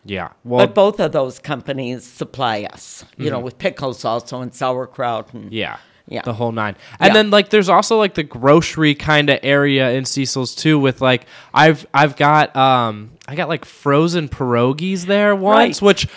Yeah. 0.04 0.30
Well, 0.42 0.66
but 0.66 0.74
both 0.74 1.00
of 1.00 1.12
those 1.12 1.38
companies 1.38 2.02
supply 2.04 2.64
us, 2.72 3.04
you 3.18 3.30
know, 3.30 3.38
with 3.40 3.58
pickles 3.58 4.04
also 4.04 4.40
and 4.40 4.52
sauerkraut 4.54 5.32
and 5.34 5.52
Yeah. 5.52 5.76
Yeah. 6.08 6.22
The 6.22 6.32
whole 6.32 6.52
nine. 6.52 6.74
And 7.00 7.08
Yeah. 7.08 7.14
then 7.14 7.30
like 7.30 7.50
there's 7.50 7.68
also 7.68 7.98
like 7.98 8.14
the 8.14 8.22
grocery 8.22 8.94
kind 8.94 9.28
of 9.30 9.38
area 9.42 9.90
in 9.90 10.04
Cecil's 10.06 10.54
too 10.54 10.78
with 10.78 11.00
like 11.02 11.26
I've 11.52 11.86
I've 11.92 12.16
got 12.16 12.56
um 12.56 13.10
I 13.28 13.34
got 13.34 13.48
like 13.48 13.64
frozen 13.66 14.28
pierogies 14.28 15.04
there 15.04 15.36
once 15.36 15.82
Right. 15.82 15.86
which 15.86 16.08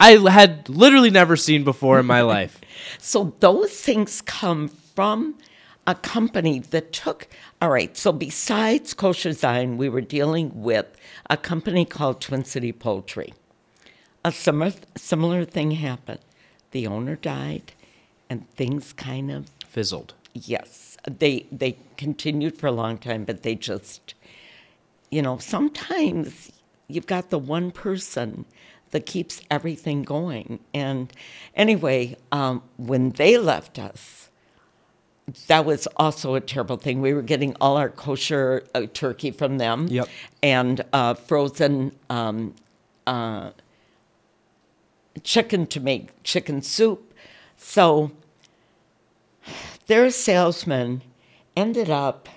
I 0.00 0.12
had 0.30 0.68
literally 0.68 1.10
never 1.10 1.36
seen 1.36 1.62
before 1.62 2.00
in 2.00 2.06
my 2.06 2.22
life. 2.36 2.58
So 2.98 3.34
those 3.40 3.70
things 3.72 4.22
come 4.22 4.68
from 4.68 5.36
a 5.86 5.94
company 5.94 6.58
that 6.60 6.92
took, 6.94 7.28
all 7.60 7.68
right, 7.68 7.94
so 7.96 8.10
besides 8.12 8.94
Kosher 8.94 9.32
Zion, 9.32 9.76
we 9.76 9.90
were 9.90 10.00
dealing 10.00 10.62
with 10.62 10.86
a 11.28 11.36
company 11.36 11.84
called 11.84 12.22
Twin 12.22 12.44
City 12.44 12.72
Poultry. 12.72 13.34
A 14.24 14.32
similar, 14.32 14.72
similar 14.96 15.44
thing 15.44 15.72
happened. 15.72 16.20
The 16.70 16.86
owner 16.86 17.16
died, 17.16 17.72
and 18.30 18.48
things 18.50 18.92
kind 18.92 19.30
of, 19.30 19.48
Fizzled. 19.68 20.14
yes, 20.32 20.96
they, 21.08 21.46
they 21.52 21.76
continued 21.96 22.56
for 22.56 22.66
a 22.66 22.72
long 22.72 22.98
time, 22.98 23.24
but 23.24 23.42
they 23.42 23.54
just, 23.54 24.14
you 25.10 25.22
know, 25.22 25.38
sometimes 25.38 26.50
you've 26.88 27.06
got 27.06 27.30
the 27.30 27.38
one 27.38 27.70
person 27.70 28.44
that 28.90 29.06
keeps 29.06 29.40
everything 29.50 30.02
going. 30.02 30.60
And 30.72 31.12
anyway, 31.56 32.16
um, 32.32 32.62
when 32.76 33.10
they 33.10 33.36
left 33.38 33.78
us, 33.78 34.28
that 35.48 35.64
was 35.64 35.86
also 35.96 36.34
a 36.34 36.40
terrible 36.40 36.76
thing. 36.76 37.00
We 37.00 37.14
were 37.14 37.22
getting 37.22 37.56
all 37.60 37.76
our 37.76 37.88
kosher 37.88 38.62
uh, 38.74 38.86
turkey 38.92 39.30
from 39.30 39.58
them, 39.58 39.88
Yep. 39.88 40.08
and 40.42 40.84
uh, 40.92 41.14
frozen 41.14 41.92
um, 42.10 42.54
uh, 43.06 43.50
chicken 45.22 45.66
to 45.68 45.80
make 45.80 46.22
chicken 46.24 46.60
soup. 46.62 47.13
So 47.56 48.12
their 49.86 50.10
salesman 50.10 51.02
ended 51.56 51.90
up 51.90 52.28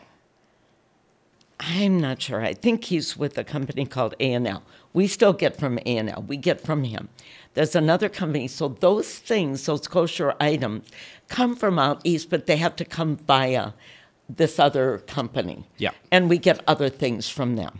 I'm 1.60 2.00
not 2.00 2.22
sure. 2.22 2.42
I 2.42 2.54
think 2.54 2.86
he's 2.86 3.18
with 3.18 3.38
a 3.38 3.44
company 3.44 3.86
called 3.86 4.14
A&L. 4.20 4.64
We 4.94 5.08
still 5.08 5.34
get 5.34 5.58
from 5.58 5.80
A&L. 5.80 6.24
We 6.28 6.38
get 6.38 6.62
from 6.62 6.84
him. 6.84 7.10
There's 7.56 7.76
another 7.76 8.10
company. 8.10 8.48
So 8.48 8.70
those 8.70 9.18
things, 9.18 9.66
those 9.66 9.88
kosher 9.88 10.36
items, 10.40 10.88
come 11.30 11.56
from 11.56 11.80
out 11.80 12.02
east, 12.04 12.30
but 12.30 12.46
they 12.46 12.58
have 12.58 12.76
to 12.76 12.86
come 12.86 13.18
via 13.18 13.74
this 14.30 14.60
other 14.60 15.00
company. 15.00 15.66
Yeah. 15.78 15.92
And 16.12 16.30
we 16.30 16.38
get 16.38 16.62
other 16.68 16.90
things 16.90 17.28
from 17.28 17.56
them. 17.56 17.80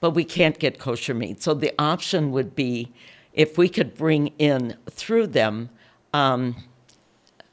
But 0.00 0.10
we 0.10 0.24
can't 0.24 0.58
get 0.58 0.78
kosher 0.78 1.14
meat. 1.14 1.42
So 1.42 1.54
the 1.54 1.72
option 1.78 2.32
would 2.32 2.54
be 2.54 2.92
if 3.32 3.56
we 3.56 3.68
could 3.68 3.96
bring 3.96 4.28
in 4.38 4.76
through 4.90 5.28
them, 5.28 5.70
um, 6.16 6.56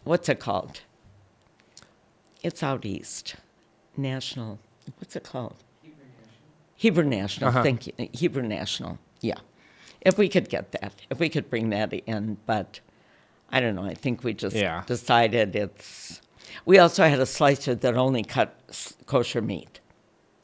what's 0.04 0.30
it 0.30 0.40
called? 0.40 0.82
It's 2.42 2.64
out 2.64 2.86
east. 2.86 3.36
National. 3.98 4.60
What's 4.98 5.16
it 5.16 5.24
called? 5.24 5.56
Hebrew 6.76 7.04
National. 7.04 7.50
Uh-huh. 7.50 7.64
Thank 7.64 7.88
you. 7.88 7.94
Hebrew 8.12 8.44
National. 8.44 8.98
Yeah. 9.22 9.38
If 10.02 10.18
we 10.18 10.28
could 10.28 10.50
get 10.50 10.72
that, 10.74 10.94
if 11.10 11.20
we 11.20 11.30
could 11.30 11.50
bring 11.50 11.70
that 11.70 11.94
in, 11.94 12.38
but 12.46 12.80
I 13.52 13.60
don't 13.62 13.76
know. 13.76 13.86
I 13.86 13.94
think 13.94 14.24
we 14.24 14.34
just 14.34 14.56
Yeah. 14.56 14.84
decided 14.86 15.56
it's. 15.56 16.22
We 16.66 16.78
also 16.80 17.08
had 17.08 17.20
a 17.20 17.26
slicer 17.26 17.74
that 17.76 17.96
only 17.96 18.24
cut 18.24 18.50
kosher 19.06 19.42
meat. 19.42 19.80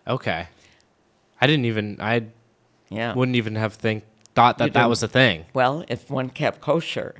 Okay. 0.07 0.47
I 1.41 1.47
didn't 1.47 1.65
even 1.65 1.97
I 1.99 2.28
Yeah. 2.89 3.13
wouldn't 3.13 3.36
even 3.36 3.55
have 3.55 3.74
think 3.74 4.03
thought 4.36 4.57
that 4.59 4.65
You 4.65 4.72
that 4.72 4.80
didn't- 4.82 4.89
was 4.89 5.03
a 5.03 5.07
thing. 5.09 5.45
Well, 5.53 5.84
if 5.89 6.09
one 6.09 6.30
kept 6.30 6.61
kosher, 6.61 7.15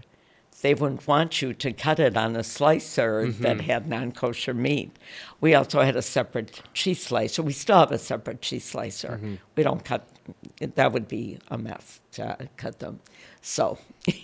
they 0.62 0.74
wouldn't 0.74 1.08
want 1.08 1.42
you 1.42 1.54
to 1.54 1.72
cut 1.72 2.00
it 2.00 2.18
on 2.18 2.36
a 2.36 2.44
slicer 2.44 3.26
Mm-hmm. 3.28 3.44
that 3.44 3.62
had 3.62 3.88
non 3.88 4.12
kosher 4.12 4.54
meat. 4.54 4.92
We 5.42 5.54
also 5.56 5.82
had 5.82 5.96
a 5.96 6.02
separate 6.02 6.62
cheese 6.74 7.02
slicer. 7.04 7.42
We 7.42 7.54
still 7.54 7.80
have 7.80 7.92
a 7.92 7.98
separate 7.98 8.42
cheese 8.42 8.66
slicer. 8.66 9.12
Mm-hmm. 9.18 9.36
We 9.56 9.64
don't 9.64 9.84
cut, 9.86 10.08
that 10.60 10.92
would 10.92 11.08
be 11.08 11.40
a 11.50 11.58
mess 11.58 12.02
to 12.14 12.50
cut 12.58 12.80
them. 12.80 13.00
So. 13.42 13.78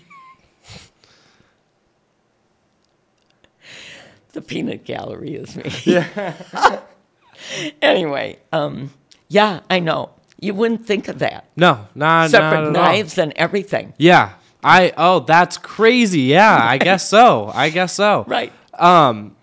the 4.34 4.42
peanut 4.42 4.84
gallery 4.84 5.36
is 5.36 5.56
me. 5.56 5.72
Yeah. 5.84 6.34
anyway, 7.82 8.40
um, 8.52 8.92
yeah, 9.30 9.62
I 9.70 9.80
know. 9.80 10.12
You 10.40 10.54
wouldn't 10.54 10.86
think 10.86 11.08
of 11.08 11.20
that. 11.20 11.46
No, 11.56 11.88
not 11.96 12.30
Separate 12.32 12.50
not 12.50 12.60
at 12.60 12.66
all. 12.68 12.72
knives 12.74 13.18
and 13.18 13.32
everything. 13.38 13.94
Yeah. 13.98 14.34
I 14.66 14.92
oh 14.98 15.20
that's 15.20 15.58
crazy. 15.58 16.22
Yeah, 16.22 16.58
I 16.60 16.78
guess 16.90 17.08
so. 17.08 17.52
I 17.54 17.70
guess 17.70 17.94
so. 17.94 18.26
Right. 18.28 18.52
Um 18.74 19.36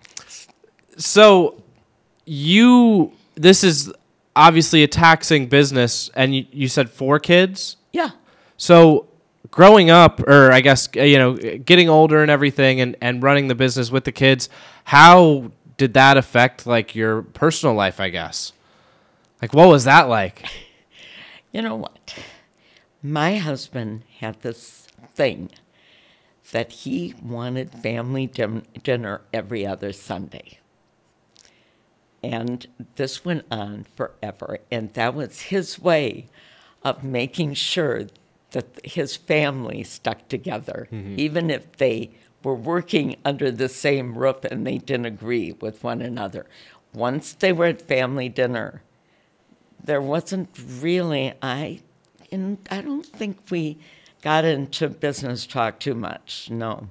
So 0.97 1.61
you 2.25 3.13
this 3.35 3.63
is 3.63 3.91
obviously 4.35 4.83
a 4.83 4.87
taxing 4.87 5.47
business 5.47 6.09
and 6.15 6.35
you, 6.35 6.45
you 6.51 6.67
said 6.67 6.89
four 6.89 7.19
kids? 7.19 7.77
Yeah. 7.91 8.09
So 8.57 9.07
growing 9.49 9.89
up 9.89 10.19
or 10.27 10.51
I 10.51 10.61
guess 10.61 10.89
uh, 10.97 11.01
you 11.03 11.17
know 11.17 11.33
getting 11.35 11.89
older 11.89 12.21
and 12.21 12.29
everything 12.29 12.81
and 12.81 12.95
and 13.01 13.23
running 13.23 13.47
the 13.47 13.55
business 13.55 13.89
with 13.91 14.03
the 14.03 14.11
kids, 14.11 14.49
how 14.83 15.51
did 15.77 15.93
that 15.93 16.17
affect 16.17 16.67
like 16.67 16.95
your 16.95 17.21
personal 17.21 17.75
life, 17.75 17.99
I 17.99 18.09
guess? 18.09 18.51
Like 19.41 19.53
what 19.53 19.69
was 19.69 19.85
that 19.85 20.09
like? 20.09 20.43
You 21.55 21.61
know 21.61 21.75
what? 21.75 22.15
my 23.03 23.35
husband 23.35 24.01
had 24.19 24.41
this 24.41 24.82
thing 25.13 25.49
that 26.51 26.71
he 26.71 27.13
wanted 27.21 27.71
family 27.71 28.27
dim- 28.27 28.63
dinner 28.83 29.21
every 29.33 29.65
other 29.65 29.93
Sunday. 29.93 30.59
And 32.21 32.65
this 32.95 33.25
went 33.25 33.45
on 33.51 33.85
forever. 33.95 34.59
And 34.71 34.93
that 34.93 35.13
was 35.13 35.41
his 35.41 35.79
way 35.79 36.29
of 36.83 37.03
making 37.03 37.55
sure 37.55 38.07
that 38.51 38.79
his 38.83 39.15
family 39.15 39.83
stuck 39.83 40.27
together, 40.27 40.87
mm-hmm. 40.91 41.15
even 41.17 41.49
if 41.49 41.77
they 41.77 42.11
were 42.43 42.55
working 42.55 43.15
under 43.25 43.49
the 43.51 43.69
same 43.69 44.17
roof 44.17 44.43
and 44.45 44.65
they 44.65 44.77
didn't 44.77 45.05
agree 45.05 45.53
with 45.53 45.83
one 45.83 46.01
another. 46.01 46.45
Once 46.93 47.33
they 47.33 47.51
were 47.51 47.65
at 47.65 47.81
family 47.81 48.29
dinner, 48.29 48.81
there 49.83 50.01
wasn't 50.01 50.49
really 50.79 51.33
I 51.41 51.81
and 52.31 52.57
I 52.71 52.81
don't 52.81 53.05
think 53.05 53.37
we 53.49 53.77
got 54.23 54.45
into 54.45 54.87
business 54.87 55.45
talk 55.45 55.79
too 55.79 55.93
much, 55.93 56.49
no. 56.49 56.87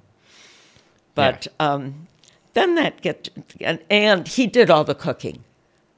But 1.15 1.49
um, 1.59 2.07
then 2.53 2.75
that 2.77 3.01
get 3.01 3.31
and, 3.61 3.81
and 3.91 4.29
he 4.29 4.47
did 4.47 4.71
all 4.71 4.85
the 4.85 4.95
cooking 4.95 5.43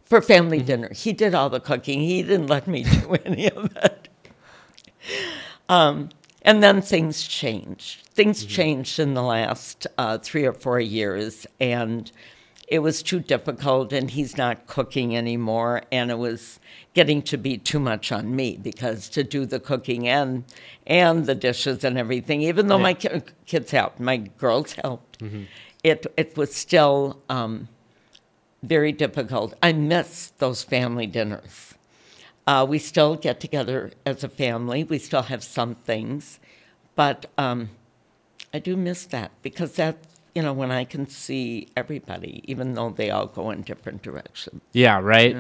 for 0.04 0.22
family 0.22 0.60
dinner. 0.60 0.92
He 0.92 1.12
did 1.12 1.34
all 1.34 1.50
the 1.50 1.60
cooking. 1.60 2.00
He 2.00 2.22
didn't 2.22 2.46
let 2.46 2.66
me 2.66 2.84
do 3.00 3.14
any 3.24 3.50
of 3.50 3.76
it. 3.76 4.08
Um, 5.68 6.10
and 6.42 6.62
then 6.62 6.80
things 6.80 7.26
changed. 7.26 8.06
Things 8.08 8.44
changed 8.44 9.00
in 9.00 9.14
the 9.14 9.22
last 9.22 9.86
uh, 9.98 10.18
three 10.18 10.44
or 10.44 10.52
four 10.52 10.78
years, 10.78 11.46
and 11.58 12.12
it 12.68 12.78
was 12.80 13.02
too 13.02 13.20
difficult. 13.20 13.92
And 13.92 14.10
he's 14.10 14.36
not 14.36 14.66
cooking 14.66 15.16
anymore, 15.16 15.82
and 15.92 16.10
it 16.10 16.18
was 16.18 16.58
getting 16.94 17.22
to 17.22 17.36
be 17.36 17.58
too 17.58 17.80
much 17.80 18.12
on 18.12 18.34
me 18.34 18.56
because 18.56 19.08
to 19.10 19.24
do 19.24 19.44
the 19.46 19.60
cooking 19.60 20.08
and 20.08 20.44
and 20.86 21.26
the 21.26 21.34
dishes 21.34 21.84
and 21.84 21.98
everything, 21.98 22.42
even 22.42 22.68
though 22.68 22.78
my 22.78 22.94
ki- 22.94 23.22
kids 23.46 23.70
helped, 23.70 23.98
my 24.00 24.16
girls 24.16 24.72
helped, 24.74 25.22
it 25.82 26.06
it 26.16 26.36
was 26.36 26.54
still 26.54 27.20
um, 27.28 27.68
very 28.62 28.92
difficult. 28.92 29.54
I 29.62 29.72
miss 29.72 30.32
those 30.38 30.62
family 30.62 31.06
dinners. 31.06 31.74
Uh, 32.46 32.66
we 32.68 32.78
still 32.78 33.16
get 33.16 33.40
together 33.40 33.92
as 34.04 34.22
a 34.22 34.28
family. 34.28 34.84
We 34.84 34.98
still 34.98 35.22
have 35.22 35.42
some 35.42 35.74
things, 35.74 36.38
but 36.94 37.26
um, 37.38 37.70
I 38.52 38.58
do 38.58 38.76
miss 38.76 39.06
that 39.06 39.30
because 39.42 39.72
that 39.76 39.96
you 40.34 40.42
know 40.42 40.52
when 40.52 40.70
I 40.70 40.84
can 40.84 41.08
see 41.08 41.68
everybody, 41.76 42.42
even 42.44 42.74
though 42.74 42.90
they 42.90 43.10
all 43.10 43.26
go 43.26 43.50
in 43.50 43.62
different 43.62 44.02
directions. 44.02 44.60
Yeah, 44.72 45.00
right. 45.00 45.36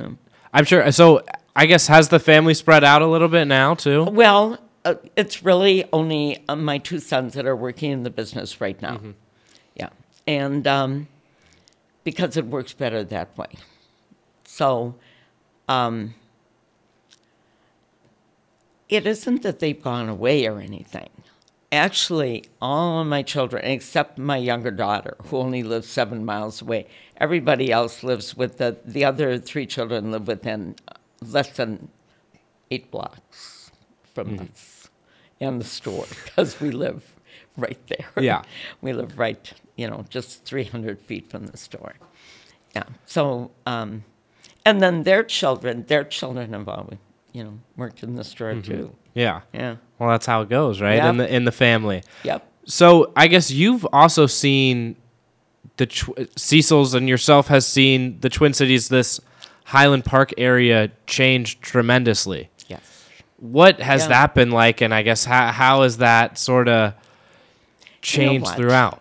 I'm 0.52 0.64
sure. 0.64 0.90
So 0.92 1.22
I 1.56 1.66
guess 1.66 1.86
has 1.86 2.08
the 2.08 2.20
family 2.20 2.54
spread 2.54 2.84
out 2.84 3.02
a 3.02 3.06
little 3.06 3.28
bit 3.28 3.46
now 3.46 3.74
too? 3.74 4.04
Well, 4.04 4.58
uh, 4.84 4.94
it's 5.16 5.42
really 5.42 5.84
only 5.92 6.44
uh, 6.48 6.56
my 6.56 6.78
two 6.78 6.98
sons 6.98 7.34
that 7.34 7.46
are 7.46 7.56
working 7.56 7.90
in 7.90 8.02
the 8.02 8.10
business 8.10 8.60
right 8.60 8.80
now. 8.80 9.00
Yeah, 9.74 9.90
and 10.26 10.66
um, 10.66 11.08
because 12.04 12.36
it 12.36 12.46
works 12.46 12.72
better 12.72 13.02
that 13.04 13.36
way. 13.36 13.48
So, 14.44 14.94
um, 15.68 16.14
it 18.88 19.06
isn't 19.06 19.42
that 19.42 19.58
they've 19.58 19.82
gone 19.82 20.08
away 20.08 20.46
or 20.46 20.60
anything. 20.60 21.08
Actually, 21.74 22.44
all 22.62 23.00
of 23.00 23.06
my 23.06 23.22
children, 23.22 23.64
except 23.64 24.18
my 24.18 24.36
younger 24.36 24.70
daughter, 24.70 25.16
who 25.26 25.36
only 25.38 25.62
lives 25.62 25.88
seven 25.88 26.24
miles 26.24 26.62
away, 26.62 26.86
everybody 27.18 27.70
else 27.72 28.02
lives 28.02 28.36
with 28.36 28.58
the 28.58 28.76
the 28.84 29.04
other 29.04 29.38
three 29.38 29.66
children 29.66 30.10
live 30.10 30.26
within 30.26 30.76
uh, 30.88 30.94
less 31.20 31.50
than 31.56 31.88
eight 32.70 32.90
blocks 32.90 33.70
from 34.14 34.38
us 34.40 34.88
and 35.40 35.60
the 35.60 35.64
store 35.64 36.06
because 36.24 36.60
we 36.60 36.70
live 36.70 37.14
right 37.56 37.78
there. 37.88 38.22
Yeah. 38.22 38.42
we 38.80 38.92
live 38.92 39.18
right, 39.18 39.52
you 39.76 39.88
know, 39.88 40.04
just 40.08 40.44
300 40.44 41.00
feet 41.00 41.30
from 41.30 41.46
the 41.46 41.56
store. 41.56 41.94
Yeah. 42.74 42.84
So, 43.06 43.50
um, 43.66 44.04
and 44.64 44.80
then 44.80 45.02
their 45.02 45.22
children, 45.22 45.84
their 45.86 46.04
children 46.04 46.52
have 46.52 46.68
always, 46.68 46.98
you 47.32 47.44
know, 47.44 47.58
worked 47.76 48.02
in 48.02 48.14
the 48.16 48.24
store 48.24 48.60
too. 48.60 48.94
Yeah. 49.14 49.42
Yeah. 49.52 49.76
Well, 50.04 50.12
that's 50.12 50.26
how 50.26 50.42
it 50.42 50.48
goes, 50.48 50.80
right? 50.80 51.02
In 51.02 51.16
the 51.16 51.34
in 51.34 51.44
the 51.44 51.52
family. 51.52 52.02
Yep. 52.24 52.46
So 52.66 53.12
I 53.16 53.26
guess 53.26 53.50
you've 53.50 53.86
also 53.92 54.26
seen 54.26 54.96
the 55.76 55.86
tw- 55.86 56.28
Cecil's 56.36 56.94
and 56.94 57.08
yourself 57.08 57.48
has 57.48 57.66
seen 57.66 58.20
the 58.20 58.28
Twin 58.28 58.52
Cities, 58.52 58.88
this 58.88 59.20
Highland 59.64 60.04
Park 60.04 60.32
area 60.38 60.90
change 61.06 61.60
tremendously. 61.60 62.50
Yes. 62.68 62.82
What 63.38 63.80
has 63.80 64.02
Yeah. 64.02 64.08
that 64.08 64.34
been 64.34 64.50
like? 64.50 64.80
And 64.80 64.92
I 64.94 65.02
guess 65.02 65.24
how 65.24 65.50
how 65.52 65.82
has 65.82 65.96
that 65.98 66.38
sort 66.38 66.68
of 66.68 66.94
changed 68.02 68.46
what? 68.46 68.56
throughout? 68.56 69.00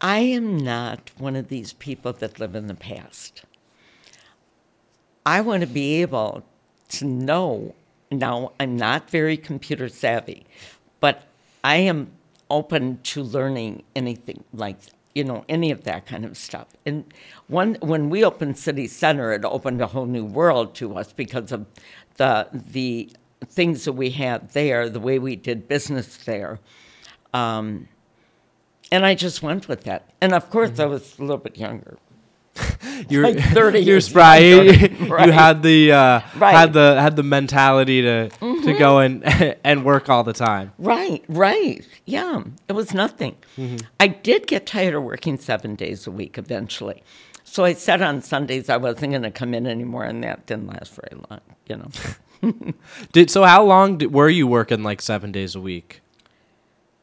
I 0.00 0.18
am 0.18 0.56
not 0.56 1.10
one 1.18 1.36
of 1.36 1.48
these 1.48 1.72
people 1.74 2.12
that 2.14 2.40
live 2.40 2.54
in 2.54 2.66
the 2.66 2.74
past. 2.74 3.44
I 5.26 5.42
want 5.42 5.60
to 5.60 5.66
be 5.66 6.00
able 6.02 6.42
to 6.90 7.04
know. 7.04 7.74
Now, 8.10 8.52
I'm 8.58 8.76
not 8.76 9.08
very 9.08 9.36
computer 9.36 9.88
savvy, 9.88 10.44
but 10.98 11.22
I 11.62 11.76
am 11.76 12.10
open 12.50 12.98
to 13.02 13.22
learning 13.22 13.84
anything 13.94 14.42
like 14.52 14.76
you 15.14 15.24
know 15.24 15.44
any 15.48 15.70
of 15.70 15.84
that 15.84 16.06
kind 16.06 16.24
of 16.24 16.36
stuff. 16.36 16.68
And 16.84 17.04
one 17.46 17.76
when 17.80 18.10
we 18.10 18.24
opened 18.24 18.58
City 18.58 18.86
Center, 18.88 19.32
it 19.32 19.44
opened 19.44 19.80
a 19.80 19.86
whole 19.86 20.06
new 20.06 20.24
world 20.24 20.74
to 20.76 20.96
us 20.96 21.12
because 21.12 21.52
of 21.52 21.66
the 22.16 22.48
the 22.52 23.10
things 23.46 23.84
that 23.84 23.92
we 23.92 24.10
had 24.10 24.50
there, 24.50 24.88
the 24.88 25.00
way 25.00 25.18
we 25.18 25.36
did 25.36 25.68
business 25.68 26.16
there. 26.18 26.58
Um, 27.32 27.88
and 28.92 29.06
I 29.06 29.14
just 29.14 29.42
went 29.42 29.68
with 29.68 29.84
that. 29.84 30.10
And 30.20 30.34
of 30.34 30.50
course, 30.50 30.78
I 30.78 30.84
was 30.86 31.18
a 31.18 31.22
little 31.22 31.38
bit 31.38 31.56
younger. 31.56 31.96
You're 33.08 33.22
Like 33.24 33.38
30 33.54 33.80
you're 33.80 34.00
spry. 34.00 34.38
you 34.38 35.06
Right. 35.08 35.30
had 35.30 35.62
the 35.62 35.92
uh, 35.92 36.20
Right. 36.36 36.52
had 36.52 36.72
the 36.72 37.00
had 37.00 37.16
the 37.16 37.22
mentality 37.22 38.02
to 38.02 38.28
to 38.28 38.74
go 38.78 38.98
and 38.98 39.24
and 39.64 39.84
work 39.84 40.08
all 40.08 40.22
the 40.24 40.32
time. 40.32 40.72
Right, 40.78 41.24
right. 41.28 41.86
Yeah, 42.04 42.42
it 42.68 42.72
was 42.72 42.92
nothing. 42.94 43.36
I 43.98 44.08
did 44.08 44.46
get 44.46 44.66
tired 44.66 44.94
of 44.94 45.02
working 45.02 45.38
seven 45.38 45.74
days 45.74 46.06
a 46.06 46.10
week 46.10 46.36
eventually. 46.38 47.02
So 47.44 47.64
I 47.64 47.72
said 47.74 48.02
on 48.02 48.22
Sundays 48.22 48.68
I 48.68 48.76
wasn't 48.76 49.12
going 49.12 49.22
to 49.22 49.30
come 49.30 49.54
in 49.54 49.66
anymore, 49.66 50.04
and 50.04 50.22
that 50.22 50.46
didn't 50.46 50.68
last 50.68 50.94
very 50.94 51.20
long, 51.30 51.40
you 51.68 51.76
know. 51.76 52.52
Did 53.12 53.30
so? 53.30 53.42
How 53.44 53.64
long 53.64 53.98
did, 53.98 54.12
were 54.12 54.28
you 54.28 54.46
working? 54.46 54.82
Like 54.82 55.00
seven 55.02 55.32
days 55.32 55.54
a 55.56 55.60
week, 55.60 56.00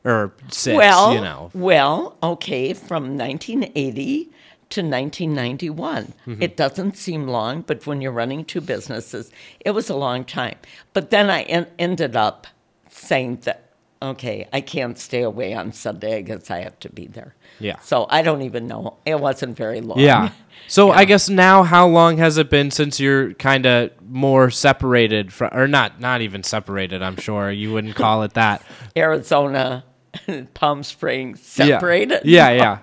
or 0.06 0.32
six? 0.50 0.78
well, 0.78 1.14
you 1.14 1.22
know. 1.22 1.52
well, 1.54 2.16
okay, 2.24 2.74
from 2.74 3.18
1980 3.18 4.30
to 4.70 4.82
1991. 4.82 6.14
It 6.40 6.58
doesn't 6.58 6.98
seem 6.98 7.28
long, 7.28 7.62
but 7.62 7.86
when 7.88 8.02
you're 8.02 8.12
running 8.12 8.44
two 8.46 8.62
businesses, 8.62 9.32
it 9.62 9.72
was 9.72 9.90
a 9.90 9.96
long 9.96 10.26
time. 10.26 10.58
But 10.94 11.10
then 11.10 11.30
I 11.30 11.44
en- 11.44 11.68
ended 11.80 12.16
up 12.16 12.48
saying 12.90 13.38
that, 13.44 13.72
okay, 14.02 14.48
I 14.52 14.62
can't 14.62 14.98
stay 14.98 15.22
away 15.22 15.54
on 15.54 15.72
Sunday. 15.72 16.18
I 16.18 16.22
guess 16.22 16.52
I 16.52 16.60
have 16.60 16.78
to 16.82 16.90
be 16.90 17.08
there. 17.08 17.34
Yeah. 17.60 17.80
So 17.80 18.06
I 18.10 18.22
don't 18.22 18.42
even 18.44 18.68
know. 18.68 18.98
It 19.06 19.20
wasn't 19.20 19.56
very 19.58 19.82
long. 19.82 20.00
Yeah. 20.00 20.32
So 20.70 20.88
Yeah. 20.88 20.94
I 21.00 21.06
guess 21.06 21.30
now, 21.30 21.64
how 21.64 21.88
long 21.88 22.18
has 22.18 22.38
it 22.38 22.50
been 22.50 22.72
since 22.72 23.00
you're 23.00 23.34
kind 23.36 23.66
of 23.66 23.92
more 24.10 24.50
separated 24.50 25.32
from, 25.32 25.52
or 25.54 25.66
not? 25.68 26.02
Not 26.02 26.22
even 26.22 26.44
separated. 26.44 27.02
I'm 27.02 27.16
sure 27.16 27.50
you 27.52 27.72
wouldn't 27.72 27.96
call 27.96 28.24
it 28.24 28.34
that. 28.34 28.64
Arizona, 28.98 29.86
Palm 30.56 30.84
Springs, 30.84 31.42
separated. 31.42 31.70
Yeah. 31.70 31.78
separated. 31.78 32.22
Yeah, 32.26 32.50
yeah. 32.52 32.80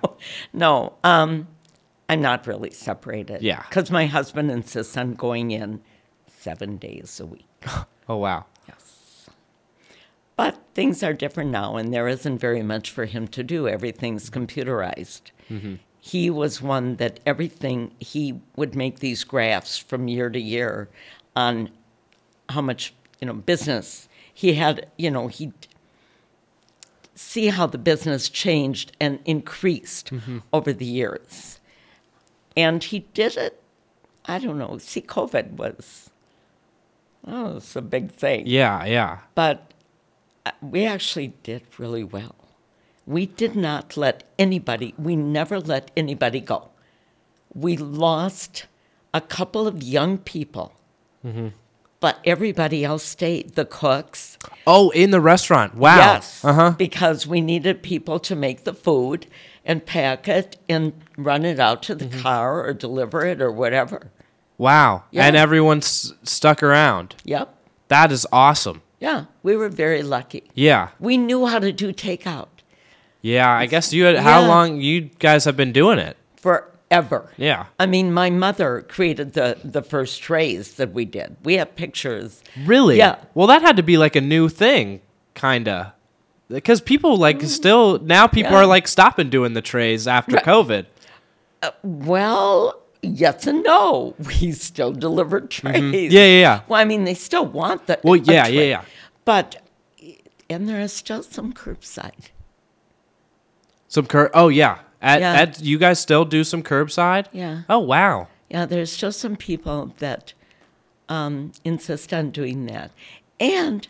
No, 0.53 0.93
um, 1.03 1.47
I'm 2.07 2.21
not 2.21 2.45
really 2.47 2.71
separated. 2.71 3.41
Yeah. 3.41 3.63
Because 3.67 3.89
my 3.91 4.05
husband 4.05 4.51
insists 4.51 4.95
on 4.95 5.13
going 5.13 5.51
in 5.51 5.81
seven 6.27 6.77
days 6.77 7.19
a 7.19 7.25
week. 7.25 7.45
Oh 8.07 8.17
wow. 8.17 8.45
Yes. 8.67 9.27
But 10.35 10.59
things 10.75 11.01
are 11.01 11.11
different 11.11 11.49
now, 11.49 11.75
and 11.75 11.91
there 11.91 12.07
isn't 12.07 12.37
very 12.37 12.61
much 12.61 12.91
for 12.91 13.05
him 13.05 13.27
to 13.29 13.43
do. 13.43 13.67
Everything's 13.67 14.29
computerized. 14.29 15.31
Mm-hmm. 15.49 15.77
He 15.99 16.29
was 16.29 16.61
one 16.61 16.97
that 16.97 17.19
everything, 17.25 17.95
he 17.97 18.39
would 18.55 18.75
make 18.75 18.99
these 18.99 19.23
graphs 19.23 19.79
from 19.79 20.07
year 20.07 20.29
to 20.29 20.39
year 20.39 20.87
on 21.35 21.71
how 22.49 22.61
much, 22.61 22.93
you 23.19 23.25
know, 23.25 23.33
business 23.33 24.07
he 24.31 24.53
had, 24.53 24.87
you 24.97 25.09
know, 25.09 25.27
he'd 25.27 25.67
see 27.15 27.47
how 27.47 27.65
the 27.65 27.77
business 27.77 28.29
changed 28.29 28.95
and 28.99 29.19
increased 29.25 30.13
mm-hmm. 30.13 30.39
over 30.53 30.73
the 30.73 30.85
years. 30.85 31.54
And 32.57 32.83
he 32.83 32.99
did 33.13 33.37
it, 33.37 33.61
I 34.25 34.39
don't 34.39 34.57
know, 34.57 34.77
see, 34.77 35.01
COVID 35.01 35.51
was, 35.57 36.09
oh, 37.27 37.57
it's 37.57 37.75
a 37.75 37.81
big 37.81 38.11
thing 38.11 38.43
Yeah, 38.47 38.85
yeah. 38.85 39.19
but 39.35 39.71
uh, 40.45 40.51
we 40.61 40.85
actually 40.85 41.33
did 41.43 41.63
really 41.77 42.03
well. 42.03 42.35
We 43.05 43.25
did 43.27 43.55
not 43.55 43.97
let 43.97 44.23
anybody, 44.39 44.93
we 44.97 45.15
never 45.15 45.59
let 45.59 45.91
anybody 45.97 46.39
go. 46.39 46.69
We 47.53 47.77
lost 47.77 48.65
a 49.13 49.21
couple 49.21 49.67
of 49.67 49.83
young 49.83 50.17
people, 50.17 50.73
but 51.99 52.19
everybody 52.25 52.83
else 52.83 53.03
stayed. 53.03 53.55
The 53.55 53.65
cooks, 53.65 54.37
Oh, 54.67 54.89
in 54.91 55.11
the 55.11 55.21
restaurant. 55.21 55.75
Wow. 55.75 55.95
yes, 55.97 56.43
Uh 56.43 56.53
huh. 56.53 56.71
because 56.77 57.25
we 57.25 57.41
needed 57.41 57.81
people 57.81 58.19
to 58.19 58.35
make 58.35 58.63
the 58.63 58.73
food 58.73 59.27
and 59.65 59.85
pack 59.85 60.27
it 60.27 60.57
and 60.69 60.93
run 61.17 61.43
it 61.43 61.59
out 61.59 61.81
to 61.83 61.95
the 61.95 62.05
Mm-hmm. 62.05 62.21
car 62.21 62.63
or 62.65 62.73
deliver 62.73 63.25
it 63.25 63.41
or 63.41 63.51
whatever. 63.51 64.11
Wow. 64.57 65.03
Yeah. 65.11 65.25
And 65.25 65.35
everyone's 65.35 66.13
stuck 66.23 66.61
around. 66.63 67.15
Yep, 67.25 67.53
That 67.89 68.11
is 68.11 68.25
awesome. 68.31 68.81
yeah, 68.99 69.25
we 69.43 69.57
were 69.57 69.69
very 69.69 70.01
lucky. 70.03 70.43
Yeah. 70.53 70.89
We 70.99 71.17
knew 71.17 71.45
how 71.47 71.59
to 71.59 71.71
do 71.73 71.91
takeout 71.91 72.47
Yeah. 73.21 73.51
I 73.51 73.65
guess 73.65 73.91
you 73.91 74.05
had, 74.05 74.17
how 74.17 74.41
Yeah. 74.41 74.47
long 74.47 74.79
you 74.81 75.01
guys 75.19 75.45
have 75.45 75.57
been 75.57 75.71
doing 75.73 75.99
it? 75.99 76.15
forever. 76.37 77.31
Yeah. 77.37 77.65
I 77.79 77.87
mean, 77.87 78.13
my 78.13 78.29
mother 78.29 78.85
created 78.87 79.33
the, 79.33 79.57
the 79.63 79.81
first 79.81 80.21
trays 80.21 80.75
that 80.75 80.93
we 80.93 81.03
did. 81.03 81.35
We 81.43 81.55
have 81.55 81.75
pictures. 81.75 82.43
Really? 82.65 82.97
Yeah. 82.99 83.15
Well, 83.33 83.47
that 83.47 83.63
had 83.63 83.77
to 83.77 83.83
be 83.83 83.97
like 83.97 84.15
a 84.15 84.21
new 84.21 84.47
thing, 84.47 85.01
kind 85.33 85.67
of. 85.67 85.87
Because 86.49 86.79
people 86.81 87.17
like 87.17 87.41
still 87.43 87.99
now 87.99 88.27
people 88.27 88.51
Mm. 88.51 88.55
Yeah. 88.55 88.59
are 88.61 88.65
like 88.67 88.87
stopping 88.87 89.29
doing 89.29 89.53
the 89.53 89.61
trays 89.61 90.07
after 90.07 90.35
Right. 90.35 90.45
COVID. 90.45 90.85
Well, 91.83 92.81
yes 93.01 93.47
and 93.47 93.63
no. 93.63 94.15
We 94.41 94.51
still 94.51 94.91
delivered 94.91 95.49
trays. 95.49 95.75
Mm-hmm. 95.75 95.93
Yeah, 96.13 96.25
yeah, 96.25 96.39
yeah. 96.39 96.61
Well, 96.67 96.79
I 96.79 96.85
mean, 96.85 97.03
they 97.05 97.15
still 97.15 97.45
want 97.45 97.87
the. 97.87 97.99
Well, 98.03 98.15
yeah, 98.15 98.47
yeah, 98.47 98.61
yeah. 98.63 98.81
But, 99.25 99.61
and 100.49 100.69
there 100.69 100.79
is 100.79 100.93
still 100.93 101.23
some 101.23 101.51
curbside. 101.53 102.29
Some 103.87 104.05
cur. 104.05 104.29
Oh 104.33 104.49
yeah. 104.49 104.79
At, 105.01 105.19
Yeah. 105.21 105.33
at 105.33 105.61
you 105.61 105.77
guys 105.77 105.99
still 105.99 106.25
do 106.25 106.43
some 106.43 106.61
curbside? 106.63 107.25
Yeah. 107.31 107.61
Oh 107.69 107.79
wow. 107.79 108.27
Yeah, 108.49 108.65
there's 108.65 108.91
still 108.91 109.11
some 109.11 109.35
people 109.35 109.93
that 109.97 110.33
um, 111.09 111.51
insist 111.63 112.13
on 112.13 112.29
doing 112.29 112.67
that. 112.67 112.91
And 113.39 113.87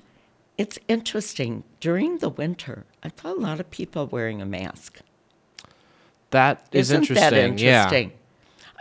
it's 0.58 0.80
interesting. 0.88 1.64
During 1.80 2.20
the 2.20 2.30
winter, 2.30 2.86
I 3.04 3.12
saw 3.22 3.34
a 3.34 3.36
lot 3.40 3.60
of 3.60 3.70
people 3.72 4.08
wearing 4.08 4.42
a 4.42 4.46
mask. 4.46 5.00
That 6.32 6.66
is 6.72 6.90
Isn't 6.92 7.04
interesting. 7.04 7.30
that 7.30 7.34
interesting? 7.34 8.10
Yeah. 8.10 8.16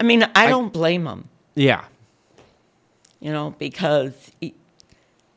I 0.01 0.03
mean, 0.03 0.22
I, 0.35 0.49
don't 0.49 0.72
blame 0.72 1.05
them, 1.05 1.29
Yeah. 1.55 1.85
You 3.20 3.33
know, 3.33 3.55
because 3.59 4.12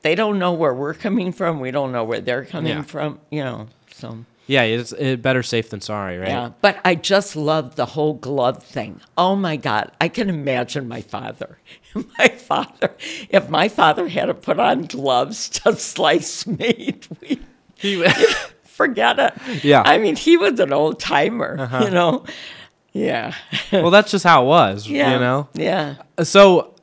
they 0.01 0.15
don't 0.15 0.39
know 0.39 0.51
where 0.53 0.73
we're 0.73 0.93
coming 0.93 1.31
from. 1.31 1.59
We 1.59 1.71
don't 1.71 1.91
know 1.91 2.03
where 2.03 2.19
they're 2.19 2.43
coming 2.45 2.77
Yeah. 2.77 2.81
from, 2.83 3.19
you 3.29 3.43
know, 3.43 3.67
so. 3.91 4.25
Yeah. 4.47 4.63
It's 4.63 4.91
it, 4.93 5.21
better 5.21 5.43
safe 5.43 5.69
than 5.69 5.81
sorry, 5.81 6.17
right? 6.17 6.29
Yeah, 6.29 6.51
but 6.61 6.79
I 6.83 6.95
just 6.95 7.35
love 7.35 7.75
the 7.75 7.85
whole 7.85 8.13
glove 8.15 8.63
thing. 8.63 8.99
Oh 9.17 9.35
my 9.35 9.55
God, 9.57 9.91
I 10.01 10.07
can 10.07 10.29
imagine 10.29 10.87
my 10.87 11.01
father. 11.01 11.59
My 12.19 12.27
father, 12.27 12.95
if 13.29 13.49
my 13.49 13.69
father 13.69 14.07
had 14.07 14.25
to 14.27 14.35
put 14.35 14.59
on 14.59 14.83
gloves 14.83 15.49
to 15.63 15.75
slice 15.75 16.45
meat, 16.45 17.07
we 17.21 17.39
he 17.75 17.97
would 17.97 18.13
forget 18.63 19.17
it. 19.17 19.63
Yeah. 19.63 19.81
Uh-huh. 19.81 19.91
I 19.93 19.97
mean, 19.97 20.15
he 20.15 20.37
was 20.37 20.59
an 20.59 20.73
old 20.73 20.99
timer, 20.99 21.69
you 21.83 21.89
know. 21.89 22.23
Yeah. 22.93 23.33
well, 23.71 23.89
that's 23.89 24.11
just 24.11 24.23
how 24.23 24.43
it 24.43 24.47
was. 24.47 24.87
yeah. 24.87 25.13
You 25.13 25.19
know. 25.19 25.49
Yeah. 25.53 25.95
So, 26.23 26.75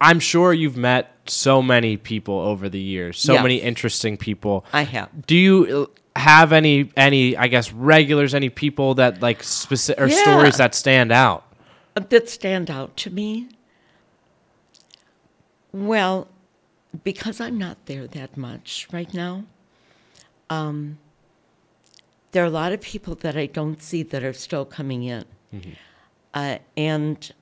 I'm 0.00 0.20
sure 0.20 0.52
you've 0.52 0.76
met 0.76 1.10
so 1.26 1.62
many 1.62 1.96
people 1.96 2.38
over 2.38 2.68
the 2.68 2.80
years. 2.80 3.18
So 3.18 3.40
many 3.42 3.56
interesting 3.56 4.16
people. 4.16 4.64
I 4.72 4.82
have. 4.82 5.26
Do 5.26 5.36
you 5.36 5.90
have 6.16 6.52
any 6.52 6.90
any 6.96 7.36
I 7.36 7.48
guess 7.48 7.72
regulars? 7.72 8.34
Any 8.34 8.48
people 8.48 8.94
that 8.96 9.20
like 9.20 9.42
specific 9.42 10.02
or 10.02 10.06
Yeah. 10.08 10.16
stories 10.16 10.56
that 10.58 10.74
stand 10.74 11.12
out? 11.12 11.44
that 11.94 12.28
stand 12.28 12.70
out 12.70 12.96
to 12.98 13.10
me? 13.10 13.48
Well, 15.72 16.28
because 17.02 17.40
I'm 17.40 17.58
not 17.58 17.86
there 17.86 18.06
that 18.06 18.36
much 18.36 18.86
right 18.92 19.12
now, 19.12 19.44
um, 20.50 20.98
there 22.32 22.42
are 22.42 22.46
a 22.46 22.50
lot 22.50 22.72
of 22.72 22.80
people 22.80 23.14
that 23.16 23.36
I 23.36 23.46
don't 23.46 23.82
see 23.82 24.02
that 24.04 24.22
are 24.22 24.32
still 24.32 24.64
coming 24.64 25.02
in. 25.04 25.24
Uh, 26.32 26.58
and 26.76 27.32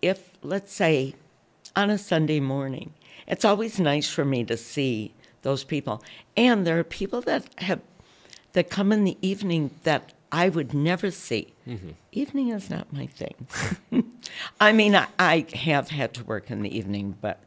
if, 0.00 0.30
let's 0.42 0.72
say, 0.72 1.14
on 1.76 1.90
a 1.90 1.98
Sunday 1.98 2.40
morning, 2.40 2.94
it's 3.26 3.44
always 3.44 3.78
nice 3.78 4.08
for 4.08 4.24
me 4.24 4.44
to 4.44 4.56
see 4.56 5.12
those 5.42 5.64
people. 5.64 6.02
And 6.36 6.66
there 6.66 6.78
are 6.78 6.84
people 6.84 7.20
that 7.22 7.44
have 7.58 7.80
that 8.52 8.70
come 8.70 8.92
in 8.92 9.04
the 9.04 9.16
evening 9.22 9.70
that 9.82 10.12
I 10.30 10.48
would 10.48 10.72
never 10.74 11.10
see. 11.10 11.52
Evening 12.12 12.48
is 12.50 12.70
not 12.70 12.92
my 12.92 13.06
thing. 13.06 13.34
I 14.60 14.72
mean, 14.72 14.94
I, 14.94 15.06
I 15.18 15.46
have 15.54 15.88
had 15.88 16.14
to 16.14 16.24
work 16.24 16.50
in 16.50 16.62
the 16.62 16.74
evening, 16.76 17.16
but 17.20 17.40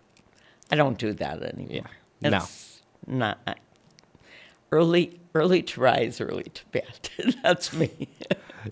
I 0.72 0.76
don't 0.76 0.98
do 0.98 1.14
that 1.14 1.42
anymore. 1.44 1.90
Yeah. 2.22 2.30
No. 2.30 2.46
Not 3.08 3.40
I- 3.48 3.56
early. 4.72 5.20
Early 5.34 5.64
to 5.64 5.82
rise, 5.82 6.22
early 6.22 6.44
to 6.46 6.66
bed. 6.72 7.10
That's 7.44 7.74
me. 7.74 7.90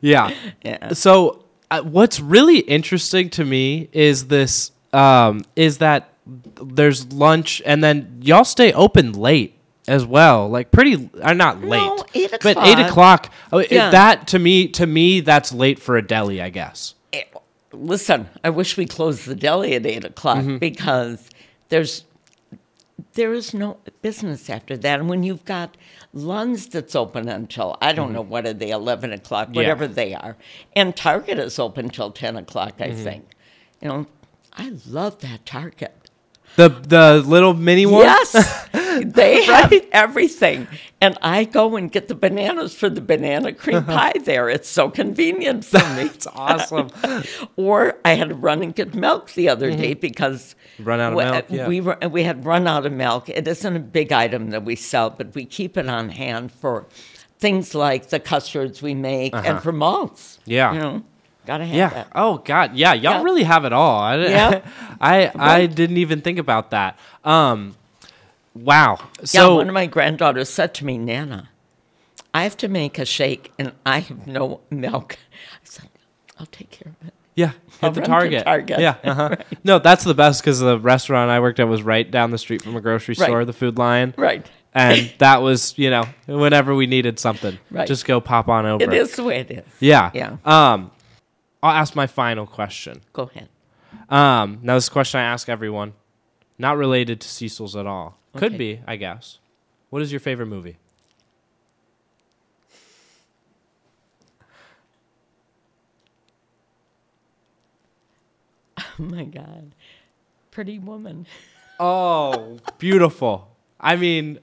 Yeah. 0.02 0.34
Yeah. 0.64 0.94
So 0.94 1.46
uh, 1.70 1.82
what's 1.82 2.20
really 2.20 2.60
interesting 2.60 3.30
to 3.32 3.46
me 3.46 3.90
is 3.92 4.26
this 4.26 4.72
um, 4.92 5.44
is 5.56 5.78
that 5.78 6.13
there's 6.26 7.12
lunch 7.12 7.62
and 7.66 7.84
then 7.84 8.20
y'all 8.22 8.44
stay 8.46 8.72
open 8.74 9.12
late 9.14 9.58
as 9.88 10.06
well, 10.06 10.48
like 10.50 10.72
pretty 10.72 11.10
uh, 11.22 11.34
not 11.34 11.62
late, 11.62 11.80
No, 11.82 12.06
eight 12.14 12.32
but 12.42 12.58
eight 12.60 12.80
o'clock. 12.80 13.32
it- 13.52 13.72
Yeah. 13.72 13.90
that 13.90 14.28
to 14.28 14.40
me 14.40 14.68
to 14.70 14.86
me 14.88 15.20
that's 15.20 15.52
late 15.52 15.80
for 15.80 15.98
a 15.98 16.02
deli, 16.02 16.42
I 16.42 16.50
guess. 16.50 16.96
Eh, 17.12 17.24
Listen, 17.74 18.30
I 18.44 18.50
wish 18.52 18.78
we 18.78 18.86
closed 18.86 19.26
the 19.26 19.36
deli 19.36 19.74
at 19.74 19.86
eight 19.86 20.06
o'clock 20.06 20.38
Mm-hmm. 20.38 20.58
because 20.60 21.30
there's 21.70 22.06
there 23.14 23.34
is 23.34 23.54
no 23.54 23.78
business 24.02 24.50
after 24.50 24.78
that. 24.78 25.00
And 25.00 25.10
when 25.10 25.24
you've 25.24 25.44
got 25.46 25.76
Lund's 26.14 26.68
that's 26.68 26.96
open 26.96 27.28
until 27.28 27.76
I 27.82 27.92
don't 27.92 28.14
know 28.14 28.22
what 28.22 28.46
are 28.46 28.54
they 28.54 28.70
eleven 28.70 29.12
o'clock, 29.12 29.48
Mm-hmm. 29.48 29.56
Yeah. 29.56 29.60
whatever 29.62 29.88
they 29.88 30.14
are, 30.16 30.38
and 30.76 30.96
Target 30.96 31.40
is 31.40 31.60
open 31.60 31.90
till 31.90 32.12
ten 32.12 32.38
o'clock. 32.38 32.76
I 32.80 32.90
Mm-hmm. 32.90 33.04
think. 33.04 33.26
You 33.82 33.88
know, 33.90 34.08
I 34.54 34.72
love 34.88 35.20
that 35.20 35.46
Target. 35.46 36.03
The 36.56 36.70
the 36.70 37.24
little 37.26 37.54
mini 37.54 37.86
one. 37.86 38.04
Yes, 38.04 38.32
they 39.04 39.44
have 39.46 39.74
everything, 39.92 40.68
and 41.02 41.18
I 41.22 41.46
go 41.46 41.76
and 41.76 41.92
get 41.92 42.08
the 42.08 42.16
bananas 42.16 42.76
for 42.76 42.90
the 42.90 43.02
banana 43.02 43.54
cream 43.54 43.84
pie 43.86 44.14
there. 44.24 44.50
It's 44.50 44.70
so 44.70 44.90
convenient 44.90 45.66
for 45.72 45.80
me. 45.96 46.04
It's 46.04 46.28
awesome. 46.28 46.90
Or 47.56 47.98
I 48.06 48.14
had 48.14 48.30
to 48.30 48.36
run 48.36 48.62
and 48.62 48.76
get 48.76 48.94
milk 48.94 49.32
the 49.34 49.50
other 49.50 49.72
day 49.72 49.94
because 49.94 50.56
Mm-hmm. 50.74 50.84
Run 50.90 51.00
out 51.00 51.12
of 51.12 51.18
we, 51.18 51.24
milk, 51.24 51.46
yeah. 51.50 51.68
we 51.68 51.82
were 51.82 51.98
we 52.10 52.24
had 52.24 52.46
run 52.46 52.68
out 52.68 52.86
of 52.86 52.92
milk. 52.94 53.30
It 53.30 53.48
isn't 53.48 53.76
a 53.76 53.80
big 53.80 54.12
item 54.12 54.50
that 54.50 54.66
we 54.66 54.76
sell, 54.76 55.12
but 55.12 55.36
we 55.36 55.46
keep 55.46 55.78
it 55.78 55.88
on 55.88 56.10
hand 56.10 56.52
for 56.52 56.88
things 57.38 57.76
like 57.76 58.10
the 58.10 58.20
custards 58.20 58.82
we 58.82 58.96
make 58.96 59.36
and 59.36 59.62
for 59.62 59.72
malts. 59.72 60.38
Uh-huh. 60.38 60.44
Yeah. 60.48 60.74
you 60.74 60.80
know, 60.80 61.04
gotta 61.46 61.66
have 61.66 61.76
Yeah. 61.76 61.90
that. 61.90 62.08
Oh 62.16 62.38
God. 62.40 62.76
Yeah. 62.76 62.94
Y'all 62.94 63.14
Yeah. 63.14 63.24
really 63.24 63.44
have 63.44 63.66
it 63.66 63.74
all. 63.74 64.00
I, 64.00 64.16
Yeah. 64.18 64.62
I 65.02 65.32
I 65.36 65.66
didn't 65.66 65.98
even 65.98 66.22
think 66.22 66.40
about 66.40 66.72
that. 66.72 66.98
Um. 67.24 67.76
Wow. 68.56 69.00
yeah, 69.20 69.26
So 69.26 69.56
one 69.56 69.68
of 69.68 69.74
my 69.74 69.88
granddaughters 69.88 70.48
said 70.50 70.74
to 70.76 70.86
me, 70.86 70.98
Nana, 71.00 71.50
I 72.36 72.44
have 72.44 72.56
to 72.58 72.68
make 72.68 73.00
a 73.00 73.06
shake 73.06 73.52
and 73.58 73.72
I 73.86 74.00
have 74.00 74.28
no 74.28 74.60
milk. 74.70 75.18
I 75.56 75.58
said, 75.64 75.90
I'll 76.40 76.46
take 76.46 76.70
care 76.70 76.94
of 77.02 77.08
it. 77.08 77.14
Yeah, 77.36 77.54
I'll 77.82 77.90
the 77.90 78.02
Target. 78.02 78.44
Target. 78.46 78.80
Yeah, 78.80 78.98
uh-huh. 79.04 79.38
no, 79.64 79.80
that's 79.80 80.04
the 80.04 80.14
best 80.14 80.42
because 80.44 80.60
the 80.60 80.78
restaurant 80.80 81.32
I 81.32 81.40
worked 81.40 81.60
at 81.60 81.68
was 81.68 81.82
right 81.82 82.10
down 82.10 82.30
the 82.30 82.38
street 82.38 82.62
from 82.62 82.76
a 82.76 82.82
grocery 82.82 83.16
Right. 83.18 83.26
store, 83.26 83.44
the 83.44 83.54
Food 83.54 83.80
Lion, 83.80 84.14
Right. 84.18 84.46
and 84.72 85.12
that 85.18 85.42
was 85.42 85.74
you 85.76 85.90
know 85.90 86.06
whenever 86.28 86.76
we 86.76 86.86
needed 86.86 87.18
something, 87.18 87.58
Right. 87.72 87.88
just 87.88 88.06
go 88.06 88.22
pop 88.22 88.50
on 88.50 88.68
over. 88.68 88.84
It 88.84 88.94
is 88.94 89.16
the 89.16 89.24
way 89.24 89.40
it 89.40 89.50
is. 89.50 89.64
Yeah. 89.80 90.12
Yeah. 90.14 90.38
Um, 90.46 90.92
I'll 91.64 91.72
ask 91.72 91.96
my 91.96 92.06
final 92.06 92.46
question. 92.46 93.02
Go 93.14 93.24
ahead. 93.24 93.50
Um, 94.10 94.60
now 94.62 94.76
this 94.76 94.90
question 94.90 95.20
I 95.22 95.24
ask 95.24 95.50
everyone, 95.50 95.94
not 96.60 96.78
related 96.78 97.22
to 97.22 97.28
Cecil's 97.28 97.76
at 97.76 97.88
all. 97.88 98.18
Could 98.36 98.58
be, 98.58 98.82
I 98.86 98.98
guess. 98.98 99.40
What 99.90 100.02
is 100.04 100.12
your 100.12 100.20
favorite 100.20 100.48
movie? 100.48 100.78
Oh 108.78 109.04
my 109.04 109.24
God. 109.24 109.74
Pretty 110.52 110.80
woman. 110.80 111.26
Oh, 111.80 112.60
beautiful. 112.78 113.50
I 113.80 113.96
mean, 113.96 114.38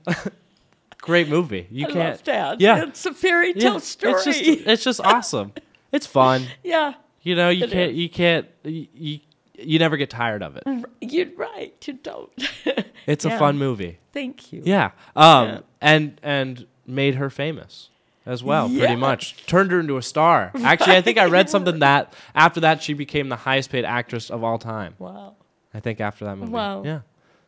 great 1.01 1.29
movie. 1.29 1.69
You 1.71 1.87
I 1.87 1.91
can't. 1.91 2.11
love 2.11 2.25
that. 2.25 2.61
Yeah. 2.61 2.83
It's 2.83 3.07
a 3.07 3.15
fairy 3.15 3.55
tale 3.55 3.75
Yeah, 3.75 3.79
story. 3.79 4.13
It's 4.15 4.25
just, 4.25 4.41
it's 4.45 4.85
just 4.85 5.01
awesome. 5.01 5.53
It's 5.93 6.07
fun. 6.07 6.43
yeah. 6.65 6.95
You 7.23 7.35
know, 7.37 7.51
you 7.51 7.65
It 7.65 7.71
can't, 7.71 7.91
is. 7.93 7.97
you 7.99 8.09
can't, 8.09 8.47
you, 8.65 8.87
you, 8.95 9.19
you 9.55 9.79
never 9.79 9.97
get 9.97 10.09
tired 10.11 10.43
of 10.43 10.57
it. 10.57 10.63
You're 11.01 11.31
right. 11.37 11.75
You 11.87 11.95
don't. 11.95 12.31
It's 13.07 13.25
a 13.25 13.37
fun 13.39 13.59
movie. 13.59 13.99
Thank 14.13 14.53
you. 14.53 14.63
Yeah. 14.65 14.91
Um, 15.17 15.49
Yeah. 15.49 15.61
and 15.81 16.21
and 16.23 16.67
made 16.87 17.15
her 17.17 17.31
famous 17.31 17.89
as 18.27 18.45
well, 18.45 18.69
pretty 18.69 18.95
much. 18.95 19.47
Turned 19.47 19.73
her 19.73 19.81
into 19.81 19.97
a 19.97 20.03
star. 20.03 20.53
Actually, 20.63 20.97
I 20.97 21.01
think 21.01 21.19
I 21.19 21.25
read 21.25 21.49
something 21.51 21.79
that 21.81 22.13
after 22.35 22.61
that 22.61 22.83
she 22.83 22.93
became 22.93 23.29
the 23.31 23.37
highest 23.37 23.71
paid 23.71 23.85
actress 23.85 24.31
of 24.31 24.45
all 24.45 24.59
time. 24.59 24.95
Wow. 24.99 25.35
I 25.75 25.81
think 25.81 26.01
after 26.01 26.25
that 26.27 26.37
movie. 26.37 26.53
Wow. 26.53 26.85
Yeah. 26.85 27.01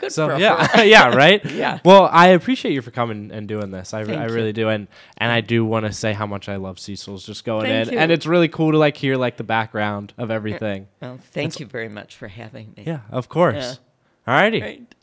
Good 0.02 0.12
So 0.12 0.36
yeah, 0.36 0.82
yeah, 0.82 1.08
right. 1.14 1.44
Yeah. 1.44 1.78
Well, 1.84 2.08
I 2.10 2.28
appreciate 2.28 2.72
you 2.72 2.82
for 2.82 2.90
coming 2.90 3.30
and 3.30 3.46
doing 3.46 3.70
this. 3.70 3.94
I, 3.94 4.04
Thank 4.04 4.18
I 4.18 4.26
you. 4.26 4.32
really 4.34 4.52
do, 4.52 4.68
and 4.68 4.88
and 5.16 5.30
I 5.30 5.40
do 5.40 5.64
want 5.64 5.86
to 5.86 5.92
say 5.92 6.12
how 6.12 6.26
much 6.26 6.48
I 6.48 6.56
love 6.56 6.80
Cecil's 6.80 7.24
just 7.24 7.44
going 7.44 7.66
Thank 7.66 7.88
in, 7.88 7.94
you. 7.94 8.00
and 8.00 8.10
it's 8.10 8.26
really 8.26 8.48
cool 8.48 8.72
to 8.72 8.78
like 8.78 8.96
hear 8.96 9.16
like 9.16 9.36
the 9.36 9.44
background 9.44 10.12
of 10.18 10.32
everything. 10.32 10.88
Well, 11.00 11.18
thank 11.30 11.60
you 11.60 11.66
very 11.66 11.88
much 11.88 12.16
for 12.16 12.26
having 12.26 12.74
me. 12.76 12.82
Yeah, 12.84 13.00
of 13.10 13.28
course. 13.28 13.78
Alrighty. 14.26 14.60
Great. 14.60 14.94